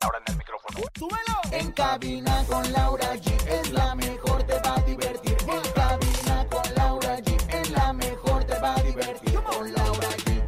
Ahora 0.00 0.18
en 0.24 0.32
el 0.32 0.38
micrófono. 0.38 0.78
¡Súbelo! 0.96 1.40
En 1.50 1.72
cabina 1.72 2.44
con 2.48 2.72
Laura 2.72 3.16
G 3.16 3.48
es 3.48 3.72
la 3.72 3.96
mejor, 3.96 4.44
te 4.44 4.54
va 4.60 4.76
a 4.76 4.82
divertir. 4.82 5.36
En 5.40 5.72
cabina 5.72 6.46
con 6.48 6.74
Laura 6.76 7.18
G 7.18 7.36
es 7.52 7.70
la 7.70 7.92
mejor, 7.92 8.44
te 8.44 8.60
va 8.60 8.76
a 8.76 8.82
divertir. 8.82 9.34
Con 9.34 9.72
Laura 9.72 10.08
G. 10.08 10.38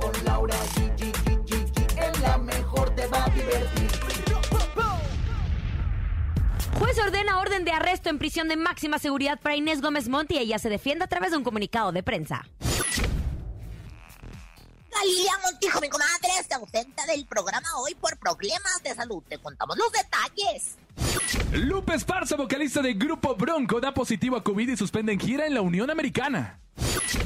Con 0.00 0.24
Laura 0.24 0.56
G. 0.74 1.02
Es 1.98 2.20
la 2.20 2.38
mejor, 2.38 2.94
te 2.94 3.06
va 3.08 3.24
a 3.26 3.28
divertir. 3.28 3.90
Juez 6.78 6.98
ordena 6.98 7.40
orden 7.40 7.66
de 7.66 7.72
arresto 7.72 8.08
en 8.08 8.18
prisión 8.18 8.48
de 8.48 8.56
máxima 8.56 8.98
seguridad 8.98 9.38
para 9.38 9.54
Inés 9.54 9.82
Gómez 9.82 10.08
Monti 10.08 10.36
y 10.36 10.38
ella 10.38 10.58
se 10.58 10.70
defiende 10.70 11.04
a 11.04 11.08
través 11.08 11.32
de 11.32 11.36
un 11.36 11.44
comunicado 11.44 11.92
de 11.92 12.02
prensa. 12.02 12.46
Galilea 15.00 15.32
Montijo, 15.44 15.80
mi 15.80 15.88
comadre, 15.88 16.28
se 16.46 16.54
ausenta 16.54 17.06
del 17.06 17.24
programa 17.26 17.68
hoy 17.78 17.94
por 17.94 18.16
problemas 18.18 18.82
de 18.82 18.94
salud. 18.94 19.22
Te 19.28 19.38
contamos 19.38 19.76
los 19.76 19.92
detalles. 19.92 20.76
Lupe 21.52 21.94
Esparza, 21.94 22.36
vocalista 22.36 22.82
de 22.82 22.94
Grupo 22.94 23.36
Bronco, 23.36 23.80
da 23.80 23.94
positivo 23.94 24.36
a 24.36 24.42
COVID 24.42 24.68
y 24.70 24.76
suspenden 24.76 25.20
gira 25.20 25.46
en 25.46 25.54
la 25.54 25.60
Unión 25.60 25.90
Americana. 25.90 26.58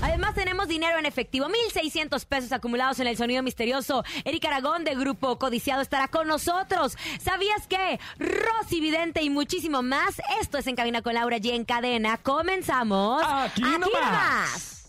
Además 0.03 0.35
tenemos 0.35 0.69
dinero 0.69 0.99
en 0.99 1.07
efectivo, 1.07 1.47
1.600 1.47 2.25
pesos 2.27 2.53
acumulados 2.53 3.01
en 3.01 3.07
el 3.07 3.17
sonido 3.17 3.43
misterioso. 3.43 4.05
Eric 4.25 4.45
Aragón 4.45 4.85
de 4.85 4.95
Grupo 4.95 5.39
Codiciado 5.39 5.81
estará 5.83 6.09
con 6.09 6.29
nosotros. 6.29 6.97
¿Sabías 7.21 7.67
que? 7.67 7.99
Rosy 8.19 8.81
Vidente 8.81 9.23
y 9.23 9.31
muchísimo 9.31 9.83
más. 9.83 10.21
Esto 10.41 10.59
es 10.59 10.67
En 10.67 10.77
Cabina 10.77 11.03
con 11.03 11.15
Laura 11.15 11.39
G 11.39 11.53
en 11.55 11.65
cadena. 11.65 12.19
Comenzamos. 12.19 13.23
Aquí 13.25 13.63
nomás. 13.63 13.81
nomás. 13.81 14.82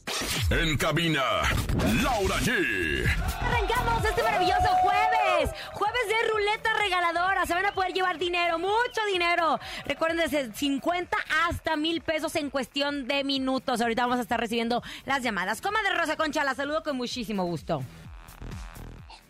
En 0.50 0.78
cabina, 0.78 1.24
Laura 2.04 2.36
G. 2.40 3.06
Arrancamos 3.42 4.06
este 4.06 4.22
maravilloso 4.22 4.68
jueves. 4.82 5.50
Jueves 5.72 6.02
de 6.08 6.32
ruleta 6.32 6.74
regaladora. 6.78 7.46
Se 7.46 7.54
van 7.54 7.66
a 7.66 7.74
poder 7.74 7.94
llevar 7.94 8.18
dinero, 8.18 8.60
mucho 8.60 9.02
dinero. 9.12 9.60
Recuerden 9.86 10.18
desde 10.18 10.54
50 10.54 11.18
hasta 11.48 11.76
mil 11.76 12.02
pesos 12.02 12.36
en 12.36 12.50
cuestión 12.50 13.08
de 13.08 13.24
minutos. 13.24 13.82
Ahorita 13.82 14.04
vamos 14.04 14.20
a 14.20 14.22
estar 14.22 14.40
recibiendo 14.40 14.84
las 15.06 15.24
llamadas. 15.24 15.62
Comadre 15.62 15.96
Rosa 15.96 16.18
Concha, 16.18 16.44
la 16.44 16.56
saludo 16.56 16.84
con 16.84 16.98
muchísimo 16.98 17.46
gusto. 17.46 17.82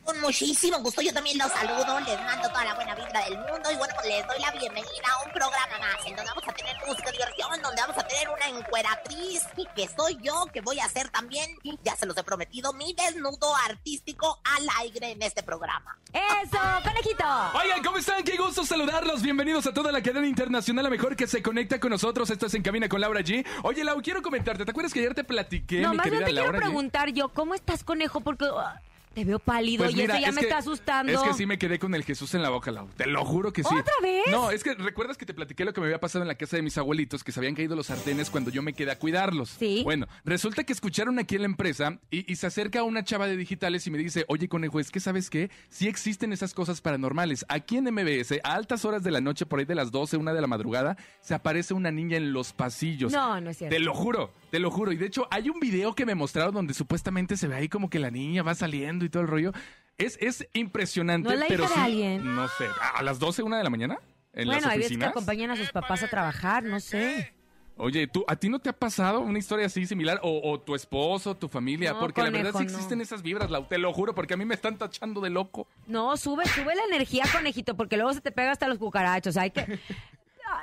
Con 0.04 0.20
muchísimo 0.20 0.80
gusto, 0.80 1.02
yo 1.02 1.14
también 1.14 1.38
los 1.38 1.50
saludo, 1.50 1.98
les 2.02 2.20
mando 2.26 2.50
toda 2.50 2.66
la 2.66 2.76
buena 2.76 2.94
vibra 2.94 3.24
del 3.24 3.38
mundo 3.38 3.72
y 3.72 3.76
bueno, 3.78 3.94
pues 3.96 4.08
les 4.08 4.28
doy 4.28 4.40
la 4.42 4.52
bienvenida 4.52 5.08
a 5.10 5.26
un 5.26 5.32
programa 5.32 5.80
más 5.80 6.06
en 6.06 6.16
donde 6.16 6.30
vamos 6.30 6.44
a 6.46 6.52
tener 6.52 6.76
música, 6.86 7.10
diversión, 7.10 7.62
donde 7.62 7.82
vamos 7.82 7.98
a 7.98 8.08
tener 8.08 8.28
una 8.28 8.60
encueratriz 8.60 9.44
que 9.74 9.88
soy 9.88 10.18
yo, 10.22 10.46
que 10.52 10.60
voy 10.60 10.78
a 10.80 10.86
hacer 10.86 11.08
también, 11.10 11.58
ya 11.84 11.96
se 11.96 12.06
los 12.06 12.18
he 12.18 12.24
prometido, 12.24 12.74
mi 12.74 12.94
desnudo 12.94 13.56
artístico 13.66 14.42
al 14.44 14.68
aire 14.82 15.12
en 15.12 15.22
este 15.22 15.42
programa. 15.42 15.98
¡Eso, 16.12 16.60
conejito! 16.84 17.24
Oigan, 17.64 17.82
¿cómo 17.82 17.98
están? 17.98 18.24
Qué 18.24 18.36
gusto 18.36 18.66
saludarlos. 18.66 19.22
Bienvenidos 19.22 19.66
a 19.68 19.74
toda 19.74 19.92
la 19.94 20.04
cadena 20.04 20.28
internacional, 20.28 20.84
la 20.84 20.90
mejor 20.90 21.16
que 21.16 21.28
se 21.28 21.42
conecta 21.42 21.80
con 21.80 21.92
nosotros. 21.92 22.30
Esto 22.30 22.48
es 22.48 22.54
En 22.56 22.62
Cabina 22.62 22.90
con 22.90 23.00
Laura 23.00 23.22
G. 23.22 23.46
Oye, 23.64 23.84
Lau, 23.86 24.02
quiero 24.02 24.22
comentarte. 24.22 24.66
¿Te 24.66 24.72
acuerdas 24.72 24.92
que 24.94 25.00
ayer 25.00 25.16
te 25.16 25.24
platiqué, 25.24 25.80
No, 25.80 25.92
mi 25.92 25.98
más 25.98 26.10
bien 26.10 26.20
te 26.26 26.32
quiero 26.32 26.44
Laura 26.44 26.60
G? 26.60 26.62
preguntar 26.62 27.10
yo, 27.14 27.30
¿cómo 27.30 27.56
estás, 27.56 27.84
conejo? 27.84 28.20
Porque 28.20 28.46
ah, 28.52 28.80
te 29.14 29.24
veo 29.26 29.40
pálido 29.40 29.84
Pues 29.84 29.94
y 29.96 30.02
mira, 30.02 30.16
eso 30.16 30.22
ya 30.22 30.30
es 30.30 30.36
me 30.36 30.42
que- 30.42 30.48
está 30.48 30.58
asustando. 30.60 31.12
Es 31.12 31.20
que 31.22 31.34
sí 31.34 31.46
me 31.46 31.58
quedé 31.58 31.80
con 31.80 31.94
el 31.96 32.04
Jesús 32.04 32.34
en 32.34 32.42
la 32.42 32.50
boca, 32.50 32.72
Lau. 32.72 32.88
Te 32.98 33.06
lo 33.08 33.24
juro 33.26 33.54
que 33.54 33.64
sí. 33.64 33.70
¿Otra 33.74 33.94
vez? 34.02 34.24
No, 34.32 34.52
es 34.52 34.64
que 34.64 34.74
recuerdas 34.76 35.18
que 35.18 35.26
te 35.26 35.34
platiqué 35.34 35.66
lo 35.66 35.74
que 35.74 35.82
me 35.82 35.88
había 35.88 36.00
pasado 36.00 36.24
en 36.24 36.28
la 36.28 36.36
casa 36.36 36.56
de 36.58 36.64
mis 36.64 36.78
abuelitos, 36.78 37.24
que 37.24 37.32
se 37.32 37.40
habían 37.40 37.56
caído 37.56 37.76
los 37.76 37.88
sartenes 37.88 38.30
cuando 38.30 38.50
yo 38.52 38.62
me 38.62 38.74
quedé 38.74 38.92
a 38.92 39.00
cuidarlos. 39.00 39.50
Sí. 39.50 39.82
Bueno, 39.84 40.08
resulta 40.26 40.64
que 40.64 40.74
escucharon 40.74 41.20
aquí 41.20 41.36
en 41.36 41.42
la 41.42 41.48
empresa 41.48 42.00
y, 42.12 42.32
y 42.32 42.36
se 42.36 42.48
acerca 42.48 42.84
una 42.84 43.04
chava 43.04 43.28
de 43.28 43.38
digitales 43.38 43.86
y 43.88 43.92
me 43.92 43.98
dice, 43.98 44.26
oye, 44.28 44.48
conejo, 44.48 44.80
es 44.80 44.90
que 44.92 45.00
sabes 45.00 45.30
qué? 45.30 45.50
Sí 45.70 45.88
existen 45.88 46.34
esas 46.34 46.54
cosas 46.54 46.82
paranormales. 46.82 47.46
Aquí 47.50 47.78
en 47.78 47.86
MBS, 47.94 48.40
a 48.44 48.54
altas 48.56 48.86
horas 48.86 49.04
de 49.04 49.12
la 49.12 49.22
noche, 49.22 49.46
por 49.46 49.60
ahí 49.60 49.66
de 49.66 49.76
las 49.76 49.92
12, 49.92 50.18
una 50.18 50.34
de 50.34 50.42
la 50.42 50.48
madrugada, 50.48 50.98
se 51.22 51.34
aparece 51.34 51.74
una 51.74 51.92
niña 51.92 52.18
en 52.18 52.34
los 52.34 52.54
pasillos. 52.54 53.12
No, 53.12 53.40
no 53.42 53.50
es 53.52 53.58
cierto. 53.58 53.76
Te 53.76 53.80
lo 53.80 53.94
juro, 53.94 54.32
te 54.54 54.60
lo 54.60 54.70
juro. 54.70 54.92
Y 54.92 54.98
de 54.98 55.08
hecho, 55.08 55.28
hay 55.32 55.50
un 55.50 55.60
video 55.60 55.96
que 55.96 56.06
me 56.06 56.14
mostraron 56.14 56.54
donde 56.54 56.76
supuestamente 56.76 57.38
se 57.38 57.48
ve 57.48 57.56
ahí 57.56 57.68
como 57.68 57.90
que 57.90 57.98
la 57.98 58.12
niña 58.12 58.44
va 58.44 58.54
saliendo 58.54 59.04
y 59.04 59.10
todo 59.10 59.24
el 59.24 59.28
rollo. 59.28 59.52
Es, 59.98 60.16
es 60.22 60.48
impresionante, 60.54 61.28
¿No 61.28 61.34
la 61.34 61.48
pero 61.48 61.64
hija 61.64 61.74
sí. 61.74 61.80
de 61.80 61.86
alguien? 61.86 62.36
No 62.36 62.48
sé. 62.48 62.68
¿A 62.94 63.02
las 63.02 63.18
12, 63.18 63.42
una 63.42 63.58
de 63.58 63.64
la 63.64 63.72
mañana? 63.72 63.98
¿En 64.32 64.46
bueno, 64.46 64.62
las 64.62 64.70
hay 64.70 64.78
veces 64.78 64.96
que 64.96 65.06
acompañan 65.06 65.50
a 65.50 65.56
sus 65.56 65.72
papás 65.72 66.04
a 66.04 66.08
trabajar, 66.08 66.62
no 66.62 66.80
sé. 66.80 67.34
Oye, 67.78 68.06
¿tú, 68.06 68.24
¿a 68.28 68.36
ti 68.36 68.50
no 68.50 68.60
te 68.60 68.70
ha 68.70 68.74
pasado 68.74 69.22
una 69.22 69.40
historia 69.40 69.66
así 69.66 69.88
similar? 69.88 70.20
O, 70.22 70.52
o 70.52 70.60
tu 70.60 70.76
esposo, 70.76 71.36
tu 71.36 71.50
familia. 71.50 71.94
No, 71.94 72.00
porque 72.00 72.22
la 72.22 72.30
verdad 72.30 72.52
sí 72.52 72.66
no. 72.66 72.70
existen 72.70 73.02
esas 73.02 73.24
vibras, 73.24 73.50
Lau, 73.50 73.66
te 73.68 73.80
lo 73.80 73.92
juro, 73.92 74.14
porque 74.14 74.36
a 74.36 74.38
mí 74.38 74.46
me 74.46 74.54
están 74.54 74.78
tachando 74.78 75.20
de 75.20 75.32
loco. 75.32 75.68
No, 75.88 76.16
sube, 76.16 76.46
sube 76.46 76.76
la 76.76 76.84
energía, 76.84 77.24
conejito, 77.34 77.76
porque 77.76 77.98
luego 77.98 78.14
se 78.14 78.22
te 78.22 78.32
pega 78.32 78.52
hasta 78.52 78.68
los 78.68 78.78
cucarachos. 78.78 79.36
Hay 79.36 79.50
que. 79.50 79.80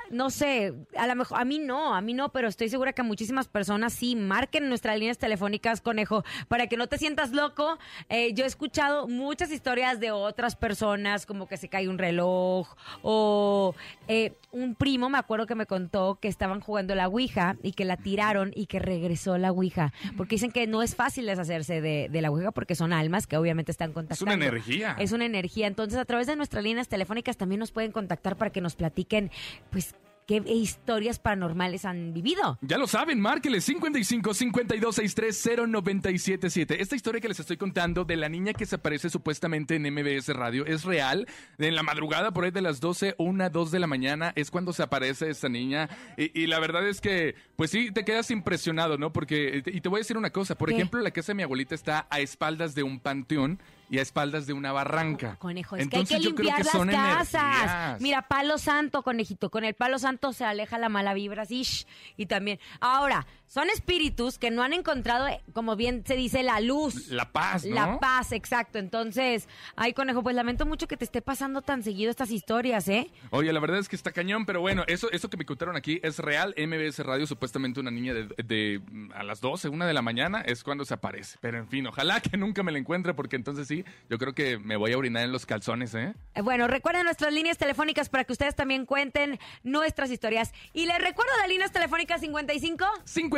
No 0.09 0.29
sé, 0.29 0.73
a 0.97 1.07
lo 1.07 1.15
mejor, 1.15 1.39
a 1.39 1.45
mí 1.45 1.59
no, 1.59 1.95
a 1.95 2.01
mí 2.01 2.13
no, 2.13 2.31
pero 2.31 2.47
estoy 2.47 2.69
segura 2.69 2.93
que 2.93 3.01
a 3.01 3.03
muchísimas 3.03 3.47
personas 3.47 3.93
sí. 3.93 4.15
Marquen 4.15 4.69
nuestras 4.69 4.97
líneas 4.97 5.17
telefónicas, 5.17 5.81
conejo, 5.81 6.23
para 6.47 6.67
que 6.67 6.77
no 6.77 6.87
te 6.87 6.97
sientas 6.97 7.31
loco. 7.31 7.77
Eh, 8.09 8.33
yo 8.33 8.43
he 8.43 8.47
escuchado 8.47 9.07
muchas 9.07 9.51
historias 9.51 9.99
de 9.99 10.11
otras 10.11 10.55
personas, 10.55 11.25
como 11.25 11.47
que 11.47 11.57
se 11.57 11.69
cae 11.69 11.87
un 11.87 11.97
reloj, 11.97 12.67
o 13.01 13.75
eh, 14.07 14.33
un 14.51 14.75
primo, 14.75 15.09
me 15.09 15.17
acuerdo 15.17 15.47
que 15.47 15.55
me 15.55 15.65
contó 15.65 16.19
que 16.21 16.27
estaban 16.27 16.59
jugando 16.59 16.95
la 16.95 17.07
Ouija 17.07 17.55
y 17.63 17.71
que 17.73 17.85
la 17.85 17.97
tiraron 17.97 18.51
y 18.55 18.65
que 18.65 18.79
regresó 18.79 19.37
la 19.37 19.51
Ouija. 19.51 19.93
Porque 20.17 20.35
dicen 20.35 20.51
que 20.51 20.67
no 20.67 20.83
es 20.83 20.95
fácil 20.95 21.25
deshacerse 21.25 21.81
de, 21.81 22.09
de 22.09 22.21
la 22.21 22.31
Ouija 22.31 22.51
porque 22.51 22.75
son 22.75 22.93
almas 22.93 23.27
que 23.27 23.37
obviamente 23.37 23.71
están 23.71 23.93
contactando. 23.93 24.33
una 24.33 24.45
energía. 24.45 24.95
Es 24.99 25.11
una 25.11 25.25
energía. 25.25 25.67
Entonces, 25.67 25.97
a 25.97 26.05
través 26.05 26.27
de 26.27 26.35
nuestras 26.35 26.63
líneas 26.63 26.87
telefónicas 26.87 27.37
también 27.37 27.59
nos 27.59 27.71
pueden 27.71 27.91
contactar 27.91 28.35
para 28.35 28.51
que 28.51 28.61
nos 28.61 28.75
platiquen, 28.75 29.31
pues, 29.69 29.80
qué 30.27 30.41
historias 30.53 31.19
paranormales 31.19 31.85
han 31.85 32.13
vivido. 32.13 32.57
Ya 32.61 32.77
lo 32.77 32.87
saben, 32.87 33.19
márqueles 33.19 33.63
55 33.65 34.33
52 34.33 34.95
63 34.95 35.69
0977. 35.69 36.81
Esta 36.81 36.95
historia 36.95 37.21
que 37.21 37.27
les 37.27 37.39
estoy 37.39 37.57
contando 37.57 38.05
de 38.05 38.15
la 38.15 38.29
niña 38.29 38.53
que 38.53 38.65
se 38.65 38.75
aparece 38.75 39.09
supuestamente 39.09 39.75
en 39.75 39.93
MBS 39.93 40.29
Radio 40.29 40.65
es 40.65 40.83
real. 40.83 41.27
En 41.57 41.75
la 41.75 41.83
madrugada, 41.83 42.31
por 42.31 42.45
ahí 42.45 42.51
de 42.51 42.61
las 42.61 42.79
12, 42.79 43.15
1, 43.17 43.49
2 43.49 43.71
de 43.71 43.79
la 43.79 43.87
mañana, 43.87 44.31
es 44.35 44.51
cuando 44.51 44.73
se 44.73 44.83
aparece 44.83 45.29
esta 45.29 45.49
niña. 45.49 45.89
Y, 46.17 46.43
y 46.43 46.47
la 46.47 46.59
verdad 46.59 46.87
es 46.87 47.01
que, 47.01 47.35
pues 47.55 47.71
sí, 47.71 47.91
te 47.91 48.05
quedas 48.05 48.31
impresionado, 48.31 48.97
¿no? 48.97 49.11
Porque, 49.11 49.63
y 49.65 49.81
te 49.81 49.89
voy 49.89 49.97
a 49.97 50.01
decir 50.01 50.17
una 50.17 50.29
cosa. 50.29 50.57
Por 50.57 50.69
¿Qué? 50.69 50.75
ejemplo, 50.75 51.01
la 51.01 51.11
casa 51.11 51.31
de 51.31 51.35
mi 51.35 51.43
abuelita 51.43 51.75
está 51.75 52.07
a 52.09 52.19
espaldas 52.19 52.75
de 52.75 52.83
un 52.83 52.99
panteón 52.99 53.59
y 53.91 53.99
a 53.99 54.01
espaldas 54.01 54.47
de 54.47 54.53
una 54.53 54.71
barranca. 54.71 55.35
Conejo, 55.37 55.75
es 55.75 55.83
Entonces 55.83 56.09
que 56.09 56.15
hay 56.15 56.21
que 56.21 56.27
limpiar 56.29 56.57
que 56.57 56.63
las 56.63 56.73
casas. 56.73 57.43
energías. 57.43 58.01
Mira, 58.01 58.21
palo 58.27 58.57
santo, 58.57 59.03
conejito. 59.03 59.51
Con 59.51 59.65
el 59.65 59.73
palo 59.73 59.99
santo 59.99 60.31
se 60.31 60.45
aleja 60.45 60.77
la 60.79 60.87
mala 60.89 61.13
vibra, 61.13 61.45
sí. 61.45 61.61
shh, 61.63 61.85
Y 62.15 62.25
también. 62.25 62.59
Ahora, 62.79 63.27
son 63.51 63.69
espíritus 63.69 64.37
que 64.37 64.49
no 64.49 64.63
han 64.63 64.71
encontrado, 64.71 65.27
eh, 65.27 65.41
como 65.51 65.75
bien 65.75 66.05
se 66.07 66.15
dice, 66.15 66.41
la 66.41 66.61
luz. 66.61 67.09
La 67.09 67.33
paz, 67.33 67.65
¿no? 67.65 67.75
La 67.75 67.99
paz, 67.99 68.31
exacto. 68.31 68.79
Entonces, 68.79 69.49
ay, 69.75 69.91
conejo, 69.91 70.23
pues 70.23 70.37
lamento 70.37 70.65
mucho 70.65 70.87
que 70.87 70.95
te 70.95 71.03
esté 71.03 71.21
pasando 71.21 71.61
tan 71.61 71.83
seguido 71.83 72.09
estas 72.09 72.31
historias, 72.31 72.87
¿eh? 72.87 73.11
Oye, 73.29 73.51
la 73.51 73.59
verdad 73.59 73.79
es 73.79 73.89
que 73.89 73.97
está 73.97 74.13
cañón, 74.13 74.45
pero 74.45 74.61
bueno, 74.61 74.85
eso, 74.87 75.11
eso 75.11 75.29
que 75.29 75.35
me 75.35 75.45
contaron 75.45 75.75
aquí 75.75 75.99
es 76.01 76.19
real. 76.19 76.55
MBS 76.57 76.99
Radio, 76.99 77.27
supuestamente 77.27 77.81
una 77.81 77.91
niña 77.91 78.13
de, 78.13 78.27
de, 78.41 78.79
mm, 78.89 79.11
a 79.15 79.23
las 79.23 79.41
12, 79.41 79.67
una 79.67 79.85
de 79.85 79.93
la 79.93 80.01
mañana, 80.01 80.39
es 80.39 80.63
cuando 80.63 80.85
se 80.85 80.93
aparece. 80.93 81.37
Pero 81.41 81.57
en 81.57 81.67
fin, 81.67 81.85
ojalá 81.87 82.21
que 82.21 82.37
nunca 82.37 82.63
me 82.63 82.71
la 82.71 82.77
encuentre, 82.77 83.13
porque 83.13 83.35
entonces 83.35 83.67
sí, 83.67 83.83
yo 84.09 84.17
creo 84.17 84.33
que 84.33 84.59
me 84.59 84.77
voy 84.77 84.93
a 84.93 84.97
orinar 84.97 85.25
en 85.25 85.33
los 85.33 85.45
calzones, 85.45 85.93
¿eh? 85.93 86.13
Eh, 86.35 86.41
Bueno, 86.41 86.69
recuerden 86.69 87.03
nuestras 87.03 87.33
líneas 87.33 87.57
telefónicas 87.57 88.07
para 88.07 88.23
que 88.23 88.31
ustedes 88.31 88.55
también 88.55 88.85
cuenten 88.85 89.39
nuestras 89.63 90.09
historias. 90.09 90.53
Y 90.71 90.85
les 90.85 90.99
recuerdo 90.99 91.33
las 91.41 91.49
líneas 91.49 91.73
telefónicas 91.73 92.21
55. 92.21 92.85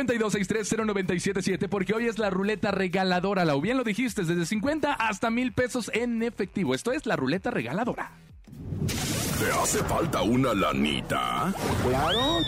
52630977, 0.06 1.68
porque 1.68 1.94
hoy 1.94 2.06
es 2.06 2.18
la 2.18 2.30
ruleta 2.30 2.70
regaladora, 2.70 3.44
Lau. 3.44 3.60
Bien 3.60 3.76
lo 3.76 3.84
dijiste, 3.84 4.24
desde 4.24 4.46
50 4.46 4.92
hasta 4.92 5.30
mil 5.30 5.52
pesos 5.52 5.90
en 5.94 6.22
efectivo. 6.22 6.74
Esto 6.74 6.92
es 6.92 7.06
la 7.06 7.16
ruleta 7.16 7.50
regaladora. 7.50 8.12
¿Te 9.38 9.50
hace 9.50 9.78
falta 9.84 10.22
una 10.22 10.54
lanita? 10.54 11.52
Claro. 11.82 12.40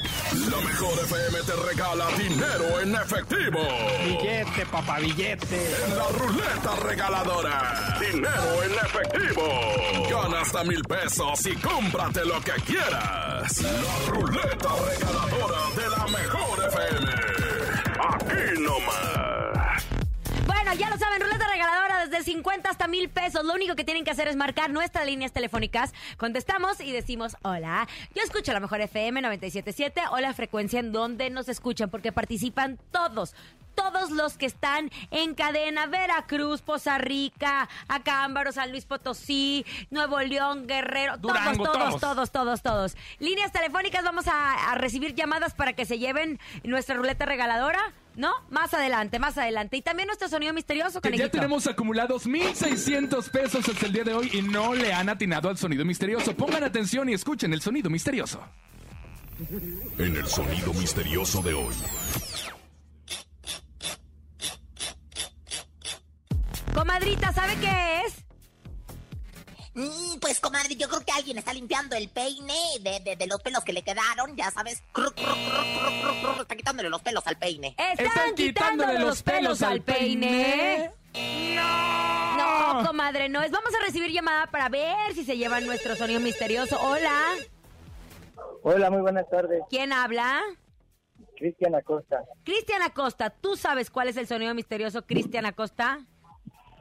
La 0.50 0.56
mejor 0.58 0.92
FM 1.04 1.38
te 1.44 1.52
regala 1.68 2.06
dinero 2.16 2.80
en 2.80 2.94
efectivo. 2.94 3.58
Billete, 4.04 4.66
papá, 4.70 5.00
billete. 5.00 5.66
En 5.84 5.96
la 5.96 6.08
ruleta 6.08 6.76
regaladora. 6.84 7.98
Dinero 8.00 8.62
en 8.62 8.72
efectivo. 8.72 9.42
Gana 10.10 10.40
hasta 10.40 10.64
mil 10.64 10.82
pesos 10.84 11.44
y 11.46 11.56
cómprate 11.56 12.24
lo 12.24 12.40
que 12.40 12.52
quieras. 12.64 13.60
La 13.62 14.12
ruleta 14.12 14.68
regaladora 14.88 15.60
de 15.74 15.90
la 15.90 16.06
mejor 16.06 16.68
FM. 16.68 17.35
Aquí 18.08 18.60
nomás. 18.60 19.84
Bueno, 20.46 20.74
ya 20.74 20.90
lo 20.90 20.96
saben, 20.96 21.20
ruleta 21.20 21.48
regaladora 21.48 22.06
desde 22.06 22.22
50 22.22 22.70
hasta 22.70 22.86
mil 22.86 23.08
pesos. 23.08 23.44
Lo 23.44 23.54
único 23.54 23.74
que 23.74 23.84
tienen 23.84 24.04
que 24.04 24.10
hacer 24.10 24.28
es 24.28 24.36
marcar 24.36 24.70
nuestras 24.70 25.06
líneas 25.06 25.32
telefónicas. 25.32 25.92
Contestamos 26.16 26.80
y 26.80 26.92
decimos 26.92 27.36
hola. 27.42 27.88
Yo 28.14 28.22
escucho 28.22 28.52
la 28.52 28.60
mejor 28.60 28.80
FM 28.80 29.22
977 29.22 30.02
o 30.12 30.18
la 30.18 30.32
frecuencia 30.34 30.78
en 30.78 30.92
donde 30.92 31.30
nos 31.30 31.48
escuchan 31.48 31.90
porque 31.90 32.12
participan 32.12 32.78
todos. 32.92 33.34
Todos 33.76 34.10
los 34.10 34.36
que 34.36 34.46
están 34.46 34.90
en 35.12 35.34
cadena, 35.34 35.86
Veracruz, 35.86 36.62
Poza 36.62 36.98
Rica, 36.98 37.68
Acámbaro, 37.86 38.50
San 38.50 38.72
Luis 38.72 38.84
Potosí, 38.86 39.64
Nuevo 39.90 40.18
León, 40.20 40.66
Guerrero, 40.66 41.18
Durango, 41.18 41.64
todos, 41.64 41.78
todos, 41.78 42.00
todos. 42.00 42.00
todos, 42.00 42.32
todos, 42.32 42.62
todos. 42.62 42.96
Líneas 43.20 43.52
telefónicas, 43.52 44.02
vamos 44.02 44.26
a, 44.26 44.72
a 44.72 44.74
recibir 44.74 45.14
llamadas 45.14 45.54
para 45.54 45.74
que 45.74 45.84
se 45.84 45.98
lleven 45.98 46.40
nuestra 46.64 46.96
ruleta 46.96 47.26
regaladora. 47.26 47.94
¿No? 48.16 48.32
Más 48.48 48.72
adelante, 48.72 49.18
más 49.18 49.36
adelante. 49.36 49.76
Y 49.76 49.82
también 49.82 50.06
nuestro 50.06 50.26
sonido 50.30 50.54
misterioso, 50.54 51.02
Que 51.02 51.14
ya 51.18 51.30
tenemos 51.30 51.66
acumulados 51.66 52.26
1,600 52.26 53.28
pesos 53.28 53.68
hasta 53.68 53.84
el 53.84 53.92
día 53.92 54.04
de 54.04 54.14
hoy 54.14 54.30
y 54.32 54.40
no 54.40 54.72
le 54.74 54.90
han 54.94 55.10
atinado 55.10 55.50
al 55.50 55.58
sonido 55.58 55.84
misterioso. 55.84 56.34
Pongan 56.34 56.64
atención 56.64 57.10
y 57.10 57.12
escuchen 57.12 57.52
el 57.52 57.60
sonido 57.60 57.90
misterioso. 57.90 58.40
En 59.98 60.16
el 60.16 60.26
sonido 60.26 60.72
misterioso 60.72 61.42
de 61.42 61.52
hoy. 61.52 61.74
Comadrita, 66.76 67.32
¿sabe 67.32 67.54
qué 67.58 68.02
es? 68.04 68.24
Mm, 69.74 70.18
pues, 70.20 70.40
comadre, 70.40 70.76
yo 70.76 70.88
creo 70.88 71.00
que 71.04 71.12
alguien 71.12 71.38
está 71.38 71.54
limpiando 71.54 71.96
el 71.96 72.10
peine 72.10 72.54
de, 72.82 73.00
de- 73.00 73.16
de 73.16 73.26
los 73.26 73.40
pelos 73.40 73.64
que 73.64 73.72
le 73.72 73.82
quedaron, 73.82 74.36
ya 74.36 74.50
sabes. 74.50 74.82
Cru, 74.92 75.10
cru, 75.12 75.24
cru, 75.24 76.42
Está 76.42 76.54
quitándole 76.54 76.90
los 76.90 77.00
pelos 77.00 77.26
al 77.26 77.36
peine. 77.38 77.74
Están, 77.96 78.34
quitándole 78.34 78.98
los 78.98 79.22
pelos 79.22 79.62
al 79.62 79.80
peine. 79.80 80.90
No, 81.56 82.84
comadre, 82.86 83.30
no 83.30 83.42
es. 83.42 83.50
Vamos 83.50 83.74
a 83.74 83.84
recibir 83.84 84.10
llamada 84.12 84.46
para 84.48 84.68
ver 84.68 85.14
si 85.14 85.24
se 85.24 85.38
llevan 85.38 85.64
nuestro 85.66 85.96
sonido 85.96 86.20
misterioso. 86.20 86.78
Hola, 86.80 87.22
Hola, 88.62 88.90
muy 88.90 89.00
buenas 89.00 89.28
tardes. 89.30 89.62
¿quién 89.70 89.92
habla? 89.94 90.42
Cristian 91.38 91.74
Acosta. 91.74 92.22
Cristian 92.44 92.82
Acosta. 92.82 93.30
¿Tú 93.30 93.56
sabes 93.56 93.90
cuál 93.90 94.08
es 94.08 94.16
el 94.18 94.26
sonido 94.26 94.52
misterioso, 94.54 95.06
Cristian 95.06 95.46
Acosta? 95.46 96.00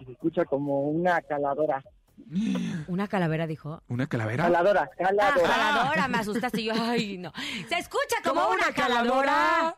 Se 0.05 0.11
escucha 0.11 0.45
como 0.45 0.81
una 0.81 1.21
caladora. 1.21 1.83
Una 2.87 3.07
calavera, 3.07 3.45
dijo. 3.45 3.81
¿Una 3.89 4.07
calavera? 4.07 4.45
Caladora, 4.45 4.89
Ah, 4.93 4.95
caladora. 4.97 5.49
caladora, 5.49 6.07
me 6.07 6.17
asustaste 6.19 6.61
y 6.61 6.65
yo. 6.65 6.73
Ay, 6.79 7.17
no. 7.17 7.31
Se 7.67 7.75
escucha 7.77 8.15
como, 8.23 8.47
una 8.49 8.71
caladora. 8.73 9.75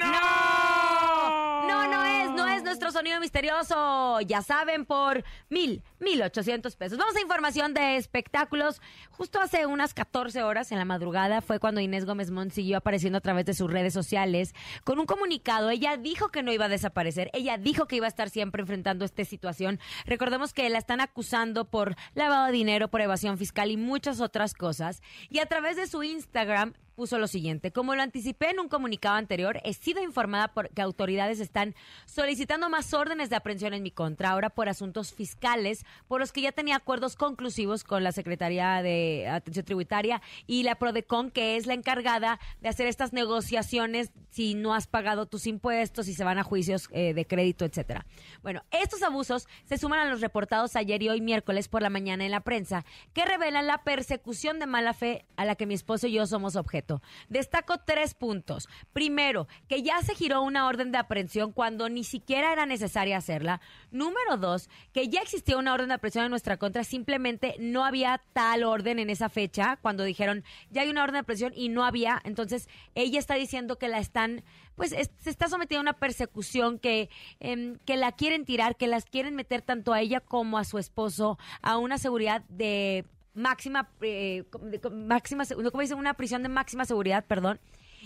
¡No! 0.00 1.68
No, 1.68 1.88
no 1.88 2.04
es, 2.04 2.30
no 2.32 2.48
es 2.48 2.56
nuestro 2.68 2.92
sonido 2.92 3.18
misterioso. 3.18 4.20
Ya 4.20 4.42
saben, 4.42 4.84
por 4.84 5.24
mil, 5.48 5.82
mil 6.00 6.20
ochocientos 6.22 6.76
pesos. 6.76 6.98
Vamos 6.98 7.16
a 7.16 7.20
información 7.20 7.72
de 7.72 7.96
espectáculos. 7.96 8.82
Justo 9.10 9.40
hace 9.40 9.64
unas 9.64 9.94
14 9.94 10.42
horas 10.42 10.70
en 10.70 10.78
la 10.78 10.84
madrugada 10.84 11.40
fue 11.40 11.58
cuando 11.58 11.80
Inés 11.80 12.04
Gómez 12.04 12.30
Mont 12.30 12.52
siguió 12.52 12.76
apareciendo 12.76 13.18
a 13.18 13.22
través 13.22 13.46
de 13.46 13.54
sus 13.54 13.70
redes 13.72 13.94
sociales 13.94 14.54
con 14.84 14.98
un 14.98 15.06
comunicado. 15.06 15.70
Ella 15.70 15.96
dijo 15.96 16.28
que 16.28 16.42
no 16.42 16.52
iba 16.52 16.66
a 16.66 16.68
desaparecer. 16.68 17.30
Ella 17.32 17.56
dijo 17.56 17.86
que 17.86 17.96
iba 17.96 18.06
a 18.06 18.10
estar 18.10 18.28
siempre 18.28 18.60
enfrentando 18.60 19.06
esta 19.06 19.24
situación. 19.24 19.80
Recordemos 20.04 20.52
que 20.52 20.68
la 20.68 20.78
están 20.78 21.00
acusando 21.00 21.64
por 21.64 21.96
lavado 22.14 22.46
de 22.46 22.52
dinero, 22.52 22.88
por 22.88 23.00
evasión 23.00 23.38
fiscal 23.38 23.70
y 23.70 23.78
muchas 23.78 24.20
otras 24.20 24.52
cosas. 24.52 25.00
Y 25.30 25.38
a 25.38 25.46
través 25.46 25.76
de 25.76 25.86
su 25.86 26.02
Instagram 26.02 26.74
puso 26.98 27.16
lo 27.16 27.28
siguiente. 27.28 27.70
Como 27.70 27.94
lo 27.94 28.02
anticipé 28.02 28.50
en 28.50 28.58
un 28.58 28.68
comunicado 28.68 29.14
anterior, 29.14 29.60
he 29.62 29.72
sido 29.72 30.02
informada 30.02 30.48
por 30.48 30.68
que 30.70 30.82
autoridades 30.82 31.38
están 31.38 31.76
solicitando 32.06 32.68
más 32.68 32.92
órdenes 32.92 33.30
de 33.30 33.36
aprehensión 33.36 33.72
en 33.72 33.84
mi 33.84 33.92
contra, 33.92 34.30
ahora 34.30 34.50
por 34.50 34.68
asuntos 34.68 35.12
fiscales, 35.12 35.86
por 36.08 36.18
los 36.18 36.32
que 36.32 36.40
ya 36.40 36.50
tenía 36.50 36.74
acuerdos 36.74 37.14
conclusivos 37.14 37.84
con 37.84 38.02
la 38.02 38.10
Secretaría 38.10 38.82
de 38.82 39.28
Atención 39.28 39.64
Tributaria 39.64 40.20
y 40.48 40.64
la 40.64 40.74
Prodecon, 40.74 41.30
que 41.30 41.56
es 41.56 41.66
la 41.66 41.74
encargada 41.74 42.40
de 42.60 42.68
hacer 42.68 42.88
estas 42.88 43.12
negociaciones 43.12 44.10
si 44.30 44.54
no 44.54 44.74
has 44.74 44.88
pagado 44.88 45.26
tus 45.26 45.46
impuestos, 45.46 46.06
si 46.06 46.14
se 46.14 46.24
van 46.24 46.38
a 46.38 46.42
juicios 46.42 46.88
eh, 46.90 47.14
de 47.14 47.26
crédito, 47.28 47.64
etcétera. 47.64 48.06
Bueno, 48.42 48.64
estos 48.72 49.04
abusos 49.04 49.46
se 49.66 49.78
suman 49.78 50.00
a 50.00 50.10
los 50.10 50.20
reportados 50.20 50.74
ayer 50.74 51.00
y 51.00 51.10
hoy 51.10 51.20
miércoles 51.20 51.68
por 51.68 51.80
la 51.80 51.90
mañana 51.90 52.24
en 52.24 52.32
la 52.32 52.40
prensa, 52.40 52.84
que 53.12 53.24
revelan 53.24 53.68
la 53.68 53.84
persecución 53.84 54.58
de 54.58 54.66
mala 54.66 54.94
fe 54.94 55.26
a 55.36 55.44
la 55.44 55.54
que 55.54 55.66
mi 55.66 55.74
esposo 55.74 56.08
y 56.08 56.12
yo 56.14 56.26
somos 56.26 56.56
objeto. 56.56 56.87
Destaco 57.28 57.78
tres 57.78 58.14
puntos. 58.14 58.68
Primero, 58.92 59.46
que 59.68 59.82
ya 59.82 60.00
se 60.02 60.14
giró 60.14 60.42
una 60.42 60.66
orden 60.66 60.92
de 60.92 60.98
aprehensión 60.98 61.52
cuando 61.52 61.88
ni 61.88 62.04
siquiera 62.04 62.52
era 62.52 62.66
necesaria 62.66 63.16
hacerla. 63.16 63.60
Número 63.90 64.36
dos, 64.36 64.68
que 64.92 65.08
ya 65.08 65.20
existía 65.20 65.56
una 65.56 65.74
orden 65.74 65.88
de 65.88 65.94
aprehensión 65.94 66.24
en 66.24 66.30
nuestra 66.30 66.56
contra, 66.56 66.84
simplemente 66.84 67.54
no 67.58 67.84
había 67.84 68.22
tal 68.32 68.64
orden 68.64 68.98
en 68.98 69.10
esa 69.10 69.28
fecha, 69.28 69.78
cuando 69.82 70.04
dijeron 70.04 70.44
ya 70.70 70.82
hay 70.82 70.88
una 70.90 71.02
orden 71.02 71.14
de 71.14 71.18
aprehensión 71.20 71.52
y 71.54 71.68
no 71.68 71.84
había. 71.84 72.20
Entonces, 72.24 72.68
ella 72.94 73.18
está 73.18 73.34
diciendo 73.34 73.76
que 73.78 73.88
la 73.88 73.98
están, 73.98 74.42
pues 74.76 74.92
es- 74.92 75.10
se 75.18 75.30
está 75.30 75.48
sometida 75.48 75.78
a 75.78 75.82
una 75.82 75.94
persecución 75.98 76.78
que, 76.78 77.10
em, 77.40 77.78
que 77.84 77.96
la 77.96 78.12
quieren 78.12 78.44
tirar, 78.44 78.76
que 78.76 78.86
las 78.86 79.04
quieren 79.04 79.34
meter 79.34 79.62
tanto 79.62 79.92
a 79.92 80.00
ella 80.00 80.20
como 80.20 80.58
a 80.58 80.64
su 80.64 80.78
esposo 80.78 81.38
a 81.62 81.78
una 81.78 81.98
seguridad 81.98 82.42
de 82.48 83.04
máxima, 83.38 83.90
eh, 84.00 84.44
máxima, 84.92 85.44
¿cómo 85.46 85.80
dice? 85.80 85.94
Una 85.94 86.14
prisión 86.14 86.42
de 86.42 86.48
máxima 86.48 86.84
seguridad, 86.84 87.24
perdón. 87.26 87.60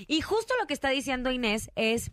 Y 0.07 0.21
justo 0.21 0.55
lo 0.61 0.67
que 0.67 0.75
está 0.75 0.91
diciendo 0.91 1.31
Inés 1.31 1.71
es 1.77 2.13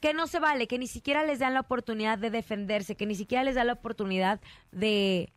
que 0.00 0.14
no 0.14 0.26
se 0.26 0.40
vale, 0.40 0.66
que 0.66 0.78
ni 0.78 0.86
siquiera 0.86 1.24
les 1.24 1.38
dan 1.38 1.54
la 1.54 1.60
oportunidad 1.60 2.18
de 2.18 2.30
defenderse, 2.30 2.96
que 2.96 3.06
ni 3.06 3.14
siquiera 3.14 3.44
les 3.44 3.54
dan 3.54 3.68
la 3.68 3.74
oportunidad 3.74 4.40
de, 4.72 5.32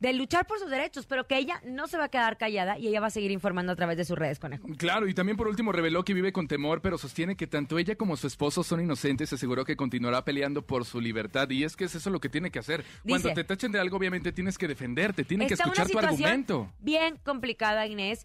de 0.00 0.12
luchar 0.12 0.46
por 0.46 0.58
sus 0.60 0.70
derechos, 0.70 1.06
pero 1.06 1.26
que 1.26 1.36
ella 1.36 1.60
no 1.64 1.88
se 1.88 1.98
va 1.98 2.04
a 2.04 2.08
quedar 2.08 2.38
callada 2.38 2.78
y 2.78 2.86
ella 2.86 3.00
va 3.00 3.08
a 3.08 3.10
seguir 3.10 3.30
informando 3.32 3.72
a 3.72 3.76
través 3.76 3.96
de 3.96 4.04
sus 4.04 4.16
redes, 4.16 4.38
conejo. 4.38 4.68
Claro, 4.76 5.08
y 5.08 5.14
también 5.14 5.36
por 5.36 5.48
último 5.48 5.72
reveló 5.72 6.04
que 6.04 6.14
vive 6.14 6.32
con 6.32 6.46
temor, 6.46 6.80
pero 6.80 6.98
sostiene 6.98 7.36
que 7.36 7.46
tanto 7.48 7.78
ella 7.78 7.96
como 7.96 8.16
su 8.16 8.26
esposo 8.28 8.62
son 8.62 8.80
inocentes. 8.80 9.32
Aseguró 9.32 9.64
que 9.64 9.74
continuará 9.76 10.24
peleando 10.24 10.62
por 10.62 10.84
su 10.84 11.00
libertad. 11.00 11.50
Y 11.50 11.64
es 11.64 11.76
que 11.76 11.84
es 11.84 11.94
eso 11.96 12.10
lo 12.10 12.20
que 12.20 12.28
tiene 12.28 12.50
que 12.50 12.60
hacer. 12.60 12.84
Cuando 13.06 13.32
te 13.32 13.42
tachen 13.42 13.72
de 13.72 13.80
algo, 13.80 13.96
obviamente 13.96 14.30
tienes 14.32 14.56
que 14.56 14.68
defenderte, 14.68 15.24
tienen 15.24 15.48
que 15.48 15.54
escuchar 15.54 15.86
una 15.86 15.92
tu 15.92 15.98
argumento. 15.98 16.72
bien 16.78 17.16
complicada, 17.24 17.86
Inés. 17.86 18.24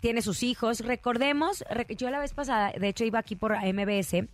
Tiene 0.00 0.20
sus 0.20 0.42
hijos. 0.42 0.80
Recordemos, 0.80 1.64
rec- 1.70 1.96
yo 1.96 2.10
la 2.10 2.18
vez 2.18 2.34
pasada, 2.34 2.72
de 2.78 2.88
hecho 2.88 3.04
iba 3.04 3.18
aquí 3.20 3.36
por 3.36 3.52
MBS 3.56 4.26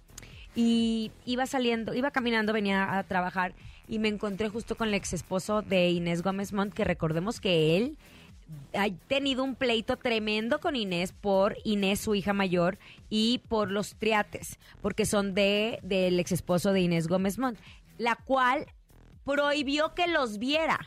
y 0.61 1.13
iba 1.25 1.47
saliendo, 1.47 1.95
iba 1.95 2.11
caminando, 2.11 2.53
venía 2.53 2.99
a 2.99 3.05
trabajar 3.05 3.55
y 3.87 4.01
me 4.01 4.09
encontré 4.09 4.49
justo 4.49 4.77
con 4.77 4.89
el 4.89 4.95
ex 4.95 5.13
esposo 5.13 5.63
de 5.63 5.91
Inés 5.91 6.21
Gómez 6.21 6.53
Montt, 6.53 6.75
que 6.75 6.83
recordemos 6.83 7.39
que 7.39 7.77
él 7.77 7.97
ha 8.75 8.89
tenido 9.07 9.45
un 9.45 9.55
pleito 9.55 9.99
tremendo 9.99 10.59
con 10.59 10.75
Inés 10.75 11.13
por 11.13 11.57
Inés, 11.63 12.01
su 12.01 12.17
hija 12.17 12.33
mayor, 12.33 12.77
y 13.09 13.39
por 13.47 13.71
los 13.71 13.95
triates, 13.95 14.59
porque 14.83 15.07
son 15.07 15.33
de 15.33 15.79
del 15.85 16.19
ex 16.19 16.33
esposo 16.33 16.73
de 16.73 16.81
Inés 16.81 17.07
Gómez 17.07 17.39
Montt, 17.39 17.61
la 17.97 18.17
cual 18.17 18.67
prohibió 19.25 19.95
que 19.95 20.09
los 20.09 20.39
viera. 20.39 20.81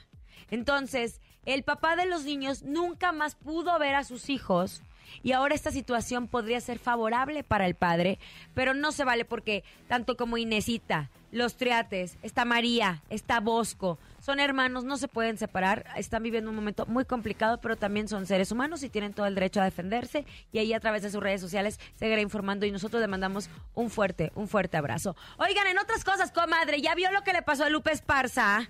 Entonces, 0.49 1.21
el 1.45 1.63
papá 1.63 1.95
de 1.95 2.07
los 2.07 2.25
niños 2.25 2.63
nunca 2.63 3.13
más 3.13 3.35
pudo 3.35 3.79
ver 3.79 3.95
a 3.95 4.03
sus 4.03 4.29
hijos 4.29 4.81
y 5.23 5.31
ahora 5.31 5.55
esta 5.55 5.71
situación 5.71 6.27
podría 6.27 6.61
ser 6.61 6.79
favorable 6.79 7.43
para 7.43 7.65
el 7.65 7.75
padre, 7.75 8.19
pero 8.53 8.73
no 8.73 8.91
se 8.91 9.03
vale 9.03 9.25
porque 9.25 9.63
tanto 9.87 10.17
como 10.17 10.37
Inesita, 10.37 11.09
los 11.31 11.55
Triates, 11.55 12.17
está 12.23 12.43
María, 12.45 13.01
está 13.09 13.39
Bosco, 13.39 13.97
son 14.19 14.39
hermanos, 14.39 14.83
no 14.83 14.97
se 14.97 15.07
pueden 15.07 15.37
separar, 15.37 15.85
están 15.95 16.21
viviendo 16.23 16.49
un 16.49 16.55
momento 16.55 16.85
muy 16.85 17.05
complicado, 17.05 17.59
pero 17.59 17.75
también 17.75 18.07
son 18.07 18.25
seres 18.25 18.51
humanos 18.51 18.83
y 18.83 18.89
tienen 18.89 19.13
todo 19.13 19.25
el 19.25 19.35
derecho 19.35 19.61
a 19.61 19.65
defenderse 19.65 20.25
y 20.51 20.59
ahí 20.59 20.73
a 20.73 20.79
través 20.79 21.01
de 21.01 21.09
sus 21.09 21.23
redes 21.23 21.41
sociales 21.41 21.79
seguirá 21.95 22.21
informando 22.21 22.65
y 22.65 22.71
nosotros 22.71 23.01
le 23.01 23.07
mandamos 23.07 23.49
un 23.73 23.89
fuerte, 23.89 24.31
un 24.35 24.47
fuerte 24.47 24.77
abrazo. 24.77 25.15
Oigan, 25.37 25.67
en 25.67 25.79
otras 25.79 26.03
cosas, 26.03 26.31
comadre, 26.31 26.81
¿ya 26.81 26.93
vio 26.95 27.11
lo 27.11 27.23
que 27.23 27.33
le 27.33 27.41
pasó 27.41 27.63
a 27.63 27.69
Lupe 27.69 27.91
Esparza? 27.91 28.69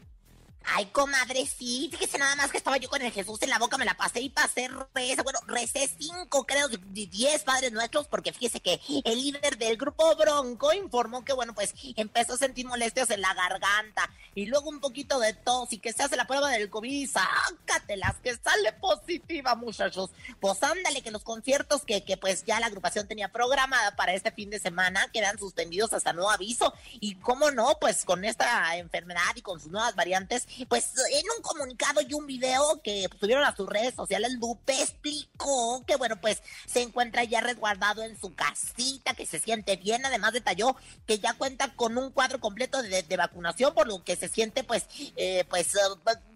Ay, 0.63 0.85
comadre, 0.87 1.45
sí. 1.45 1.89
Fíjese 1.91 2.17
nada 2.17 2.35
más 2.35 2.51
que 2.51 2.57
estaba 2.57 2.77
yo 2.77 2.89
con 2.89 3.01
el 3.01 3.11
Jesús 3.11 3.41
en 3.41 3.49
la 3.49 3.59
boca, 3.59 3.77
me 3.77 3.85
la 3.85 3.95
pasé 3.95 4.21
y 4.21 4.29
pasé 4.29 4.69
reza. 4.93 5.23
Bueno, 5.23 5.39
recé 5.47 5.89
cinco, 5.99 6.45
creo, 6.45 6.67
diez 6.67 7.43
padres 7.43 7.71
nuestros, 7.71 8.07
porque 8.07 8.31
fíjese 8.31 8.59
que 8.59 8.79
el 9.03 9.21
líder 9.21 9.57
del 9.57 9.77
grupo 9.77 10.15
Bronco 10.15 10.71
informó 10.73 11.25
que, 11.25 11.33
bueno, 11.33 11.53
pues 11.53 11.73
empezó 11.95 12.33
a 12.33 12.37
sentir 12.37 12.65
molestias 12.65 13.09
en 13.09 13.21
la 13.21 13.33
garganta 13.33 14.09
y 14.35 14.45
luego 14.45 14.69
un 14.69 14.79
poquito 14.79 15.19
de 15.19 15.33
tos 15.33 15.73
y 15.73 15.79
que 15.79 15.93
se 15.93 16.03
hace 16.03 16.15
la 16.15 16.27
prueba 16.27 16.49
del 16.49 16.69
COVID 16.69 16.91
y 16.91 17.07
sácatelas, 17.07 18.17
que 18.23 18.35
sale 18.35 18.71
positiva, 18.73 19.55
muchachos. 19.55 20.11
Pues 20.39 20.61
ándale, 20.63 21.01
que 21.01 21.11
los 21.11 21.23
conciertos 21.23 21.83
que, 21.85 22.03
que 22.03 22.17
pues 22.17 22.45
ya 22.45 22.59
la 22.59 22.67
agrupación 22.67 23.07
tenía 23.07 23.31
programada 23.31 23.95
para 23.95 24.13
este 24.13 24.31
fin 24.31 24.49
de 24.49 24.59
semana 24.59 25.09
quedan 25.11 25.37
suspendidos 25.39 25.93
hasta 25.93 26.13
nuevo 26.13 26.29
aviso. 26.29 26.73
Y 26.99 27.15
cómo 27.15 27.51
no, 27.51 27.77
pues 27.79 28.05
con 28.05 28.23
esta 28.25 28.77
enfermedad 28.77 29.35
y 29.35 29.41
con 29.41 29.59
sus 29.59 29.71
nuevas 29.71 29.95
variantes, 29.95 30.47
pues 30.67 30.91
en 31.11 31.25
un 31.37 31.41
comunicado 31.41 32.01
y 32.01 32.13
un 32.13 32.25
video 32.27 32.81
que 32.83 33.07
subieron 33.19 33.43
a 33.43 33.55
sus 33.55 33.67
redes 33.67 33.95
sociales, 33.95 34.33
Lupe 34.39 34.73
explicó 34.81 35.83
que, 35.85 35.95
bueno, 35.95 36.19
pues 36.19 36.41
se 36.65 36.81
encuentra 36.81 37.23
ya 37.23 37.41
resguardado 37.41 38.03
en 38.03 38.19
su 38.19 38.33
casita, 38.33 39.13
que 39.13 39.25
se 39.25 39.39
siente 39.39 39.75
bien. 39.75 40.05
Además, 40.05 40.33
detalló 40.33 40.75
que 41.07 41.19
ya 41.19 41.33
cuenta 41.33 41.73
con 41.75 41.97
un 41.97 42.11
cuadro 42.11 42.39
completo 42.39 42.81
de, 42.81 43.17
vacunación, 43.17 43.73
por 43.73 43.87
lo 43.87 44.03
que 44.03 44.15
se 44.15 44.27
siente, 44.27 44.63
pues, 44.63 44.85
eh, 45.15 45.45
pues, 45.49 45.75
eh, 45.75 45.79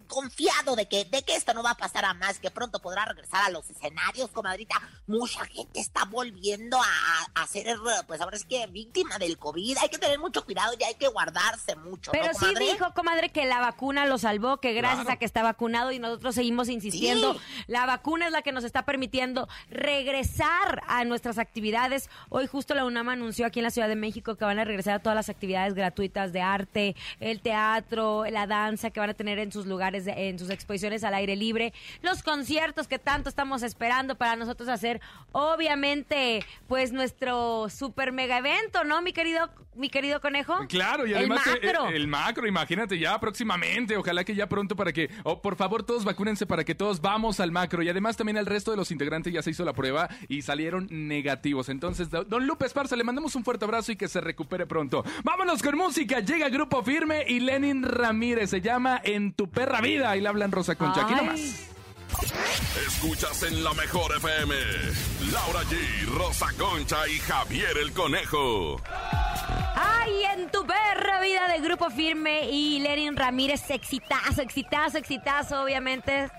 confiado 0.08 0.76
de 0.76 0.88
que, 0.88 1.06
de 1.06 1.24
que 1.24 1.36
esto 1.36 1.54
no 1.54 1.64
va 1.64 1.72
a 1.72 1.78
pasar 1.78 2.06
a 2.06 2.14
más, 2.14 2.40
que 2.40 2.52
pronto 2.52 2.80
podrá 2.80 3.06
regresar 3.06 3.44
a 3.46 3.50
los 3.50 3.70
escenarios, 3.70 4.30
comadrita. 4.32 4.76
Mucha 5.08 5.46
gente 5.46 5.80
está 5.80 6.06
volviendo 6.06 6.78
a, 6.82 7.42
a 7.42 7.48
ser, 7.48 7.78
pues 8.08 8.22
ahora 8.22 8.36
es 8.38 8.46
que 8.46 8.66
víctima 8.68 9.18
del 9.18 9.38
COVID. 9.38 9.78
Hay 9.82 9.90
que 9.90 9.98
tener 9.98 10.20
mucho 10.20 10.44
cuidado 10.46 10.74
y 10.80 10.84
hay 10.84 10.96
que 10.96 11.08
guardarse 11.08 11.76
mucho. 11.76 12.12
Pero 12.12 12.28
¿no, 12.28 12.34
sí 12.34 12.46
dijo, 12.60 12.94
comadre, 12.94 13.30
que 13.30 13.46
la 13.46 13.60
vacuna 13.60 14.06
lo 14.06 14.18
salvó, 14.18 14.58
que 14.60 14.74
gracias 14.74 14.96
Claro. 15.06 15.16
a 15.16 15.20
que 15.20 15.26
está 15.26 15.44
vacunado 15.44 15.92
y 15.92 16.00
nosotros 16.00 16.36
seguimos 16.36 16.70
insistiendo, 16.70 17.34
Sí. 17.34 17.40
la 17.68 17.86
vacuna 17.86 18.28
es 18.28 18.32
la 18.32 18.42
que 18.42 18.52
nos 18.52 18.64
está 18.64 18.84
permitiendo 18.86 19.48
regresar 19.70 20.82
a 20.88 21.04
nuestras 21.06 21.38
actividades. 21.38 22.10
Hoy 22.30 22.48
justo 22.48 22.74
la 22.76 22.84
UNAM 22.86 23.10
anunció 23.10 23.46
aquí 23.46 23.60
en 23.60 23.64
la 23.64 23.72
Ciudad 23.72 23.88
de 23.88 23.96
México 23.96 24.36
que 24.36 24.44
van 24.44 24.60
a 24.60 24.66
regresar 24.66 24.96
a 24.96 25.00
todas 25.00 25.16
las 25.16 25.30
actividades 25.30 25.74
gratuitas 25.74 26.34
de 26.34 26.42
arte, 26.42 26.96
el 27.22 27.40
teatro, 27.42 28.26
la 28.26 28.46
danza 28.46 28.90
que 28.90 29.00
van 29.00 29.10
a 29.10 29.14
tener 29.14 29.40
en 29.40 29.52
sus 29.52 29.66
lugares, 29.66 29.95
en 30.08 30.40
sus 30.40 30.50
exposiciones 30.50 31.04
al 31.04 31.14
aire 31.14 31.36
libre, 31.36 31.74
los 32.02 32.24
conciertos 32.24 32.88
que 32.88 33.00
tanto 33.00 33.30
estamos 33.30 33.64
esperando 33.64 34.16
para 34.16 34.36
nosotros 34.36 34.70
hacer, 34.70 35.02
obviamente, 35.32 36.44
pues 36.68 36.92
nuestro 36.92 37.70
super 37.70 38.12
mega 38.12 38.38
evento, 38.38 38.84
¿no, 38.84 39.02
mi 39.02 39.14
querido, 39.14 39.50
mi 39.76 39.90
querido 39.90 40.20
conejo? 40.22 40.56
Claro, 40.70 41.06
y 41.06 41.12
El 41.12 41.18
además 41.18 41.46
eh, 41.48 41.60
macro. 41.64 41.88
El, 41.90 41.96
el 41.96 42.08
macro, 42.08 42.48
imagínate 42.48 42.98
ya 42.98 43.20
próximamente, 43.20 43.98
ojalá 43.98 44.24
que 44.24 44.36
ya 44.36 44.48
pronto 44.48 44.76
para 44.76 44.92
que, 44.94 45.10
oh, 45.24 45.42
por 45.42 45.56
favor 45.56 45.84
todos 45.84 46.04
vacúnense 46.06 46.46
para 46.46 46.64
que 46.64 46.76
todos 46.76 47.02
vamos 47.02 47.40
al 47.40 47.52
macro 47.52 47.84
y 47.84 47.90
además 47.90 48.18
también 48.18 48.38
el 48.38 48.46
resto 48.46 48.72
de 48.72 48.78
los 48.78 48.92
integrantes 48.92 49.34
ya 49.34 49.42
se 49.42 49.52
hizo 49.52 49.66
la 49.66 49.74
prueba 49.74 50.10
y 50.28 50.42
salieron 50.42 50.88
negativos. 50.90 51.70
Entonces, 51.70 52.10
do- 52.10 52.24
don 52.24 52.48
Lupe 52.48 52.66
Esparza, 52.66 52.96
le 52.96 53.04
mandamos 53.04 53.36
un 53.36 53.44
fuerte 53.44 53.66
abrazo 53.66 53.92
y 53.92 53.96
que 53.96 54.08
se 54.08 54.22
recupere 54.22 54.66
pronto. 54.66 55.04
Vámonos 55.24 55.62
con 55.62 55.78
música, 55.78 56.20
llega 56.22 56.50
Grupo 56.50 56.82
Firme 56.84 57.26
y 57.28 57.40
Lenin 57.40 57.84
Ramírez, 57.84 58.50
se 58.50 58.62
llama 58.62 59.02
En 59.04 59.34
tu 59.34 59.50
perra 59.50 59.82
vida 59.82 60.16
y 60.16 60.22
le 60.22 60.30
hablan 60.30 60.52
Rosa 60.52 60.76
Concha, 60.76 61.02
aquí 61.02 61.14
Ay. 61.14 61.26
nomás. 61.26 61.75
Escuchas 62.88 63.44
en 63.44 63.64
la 63.64 63.74
mejor 63.74 64.16
FM. 64.18 64.56
Laura 65.32 65.62
G, 65.64 66.06
Rosa 66.18 66.48
Concha 66.58 67.08
y 67.08 67.18
Javier 67.20 67.78
el 67.78 67.92
Conejo. 67.94 68.82
Ay, 69.76 70.24
en 70.34 70.50
tu 70.50 70.66
perra 70.66 71.22
vida 71.22 71.48
de 71.48 71.60
Grupo 71.60 71.90
Firme 71.90 72.50
y 72.50 72.80
Lerin 72.80 73.16
Ramírez, 73.16 73.70
exitazo, 73.70 74.42
exitazo, 74.42 74.98
exitazo, 74.98 75.64
obviamente. 75.64 76.30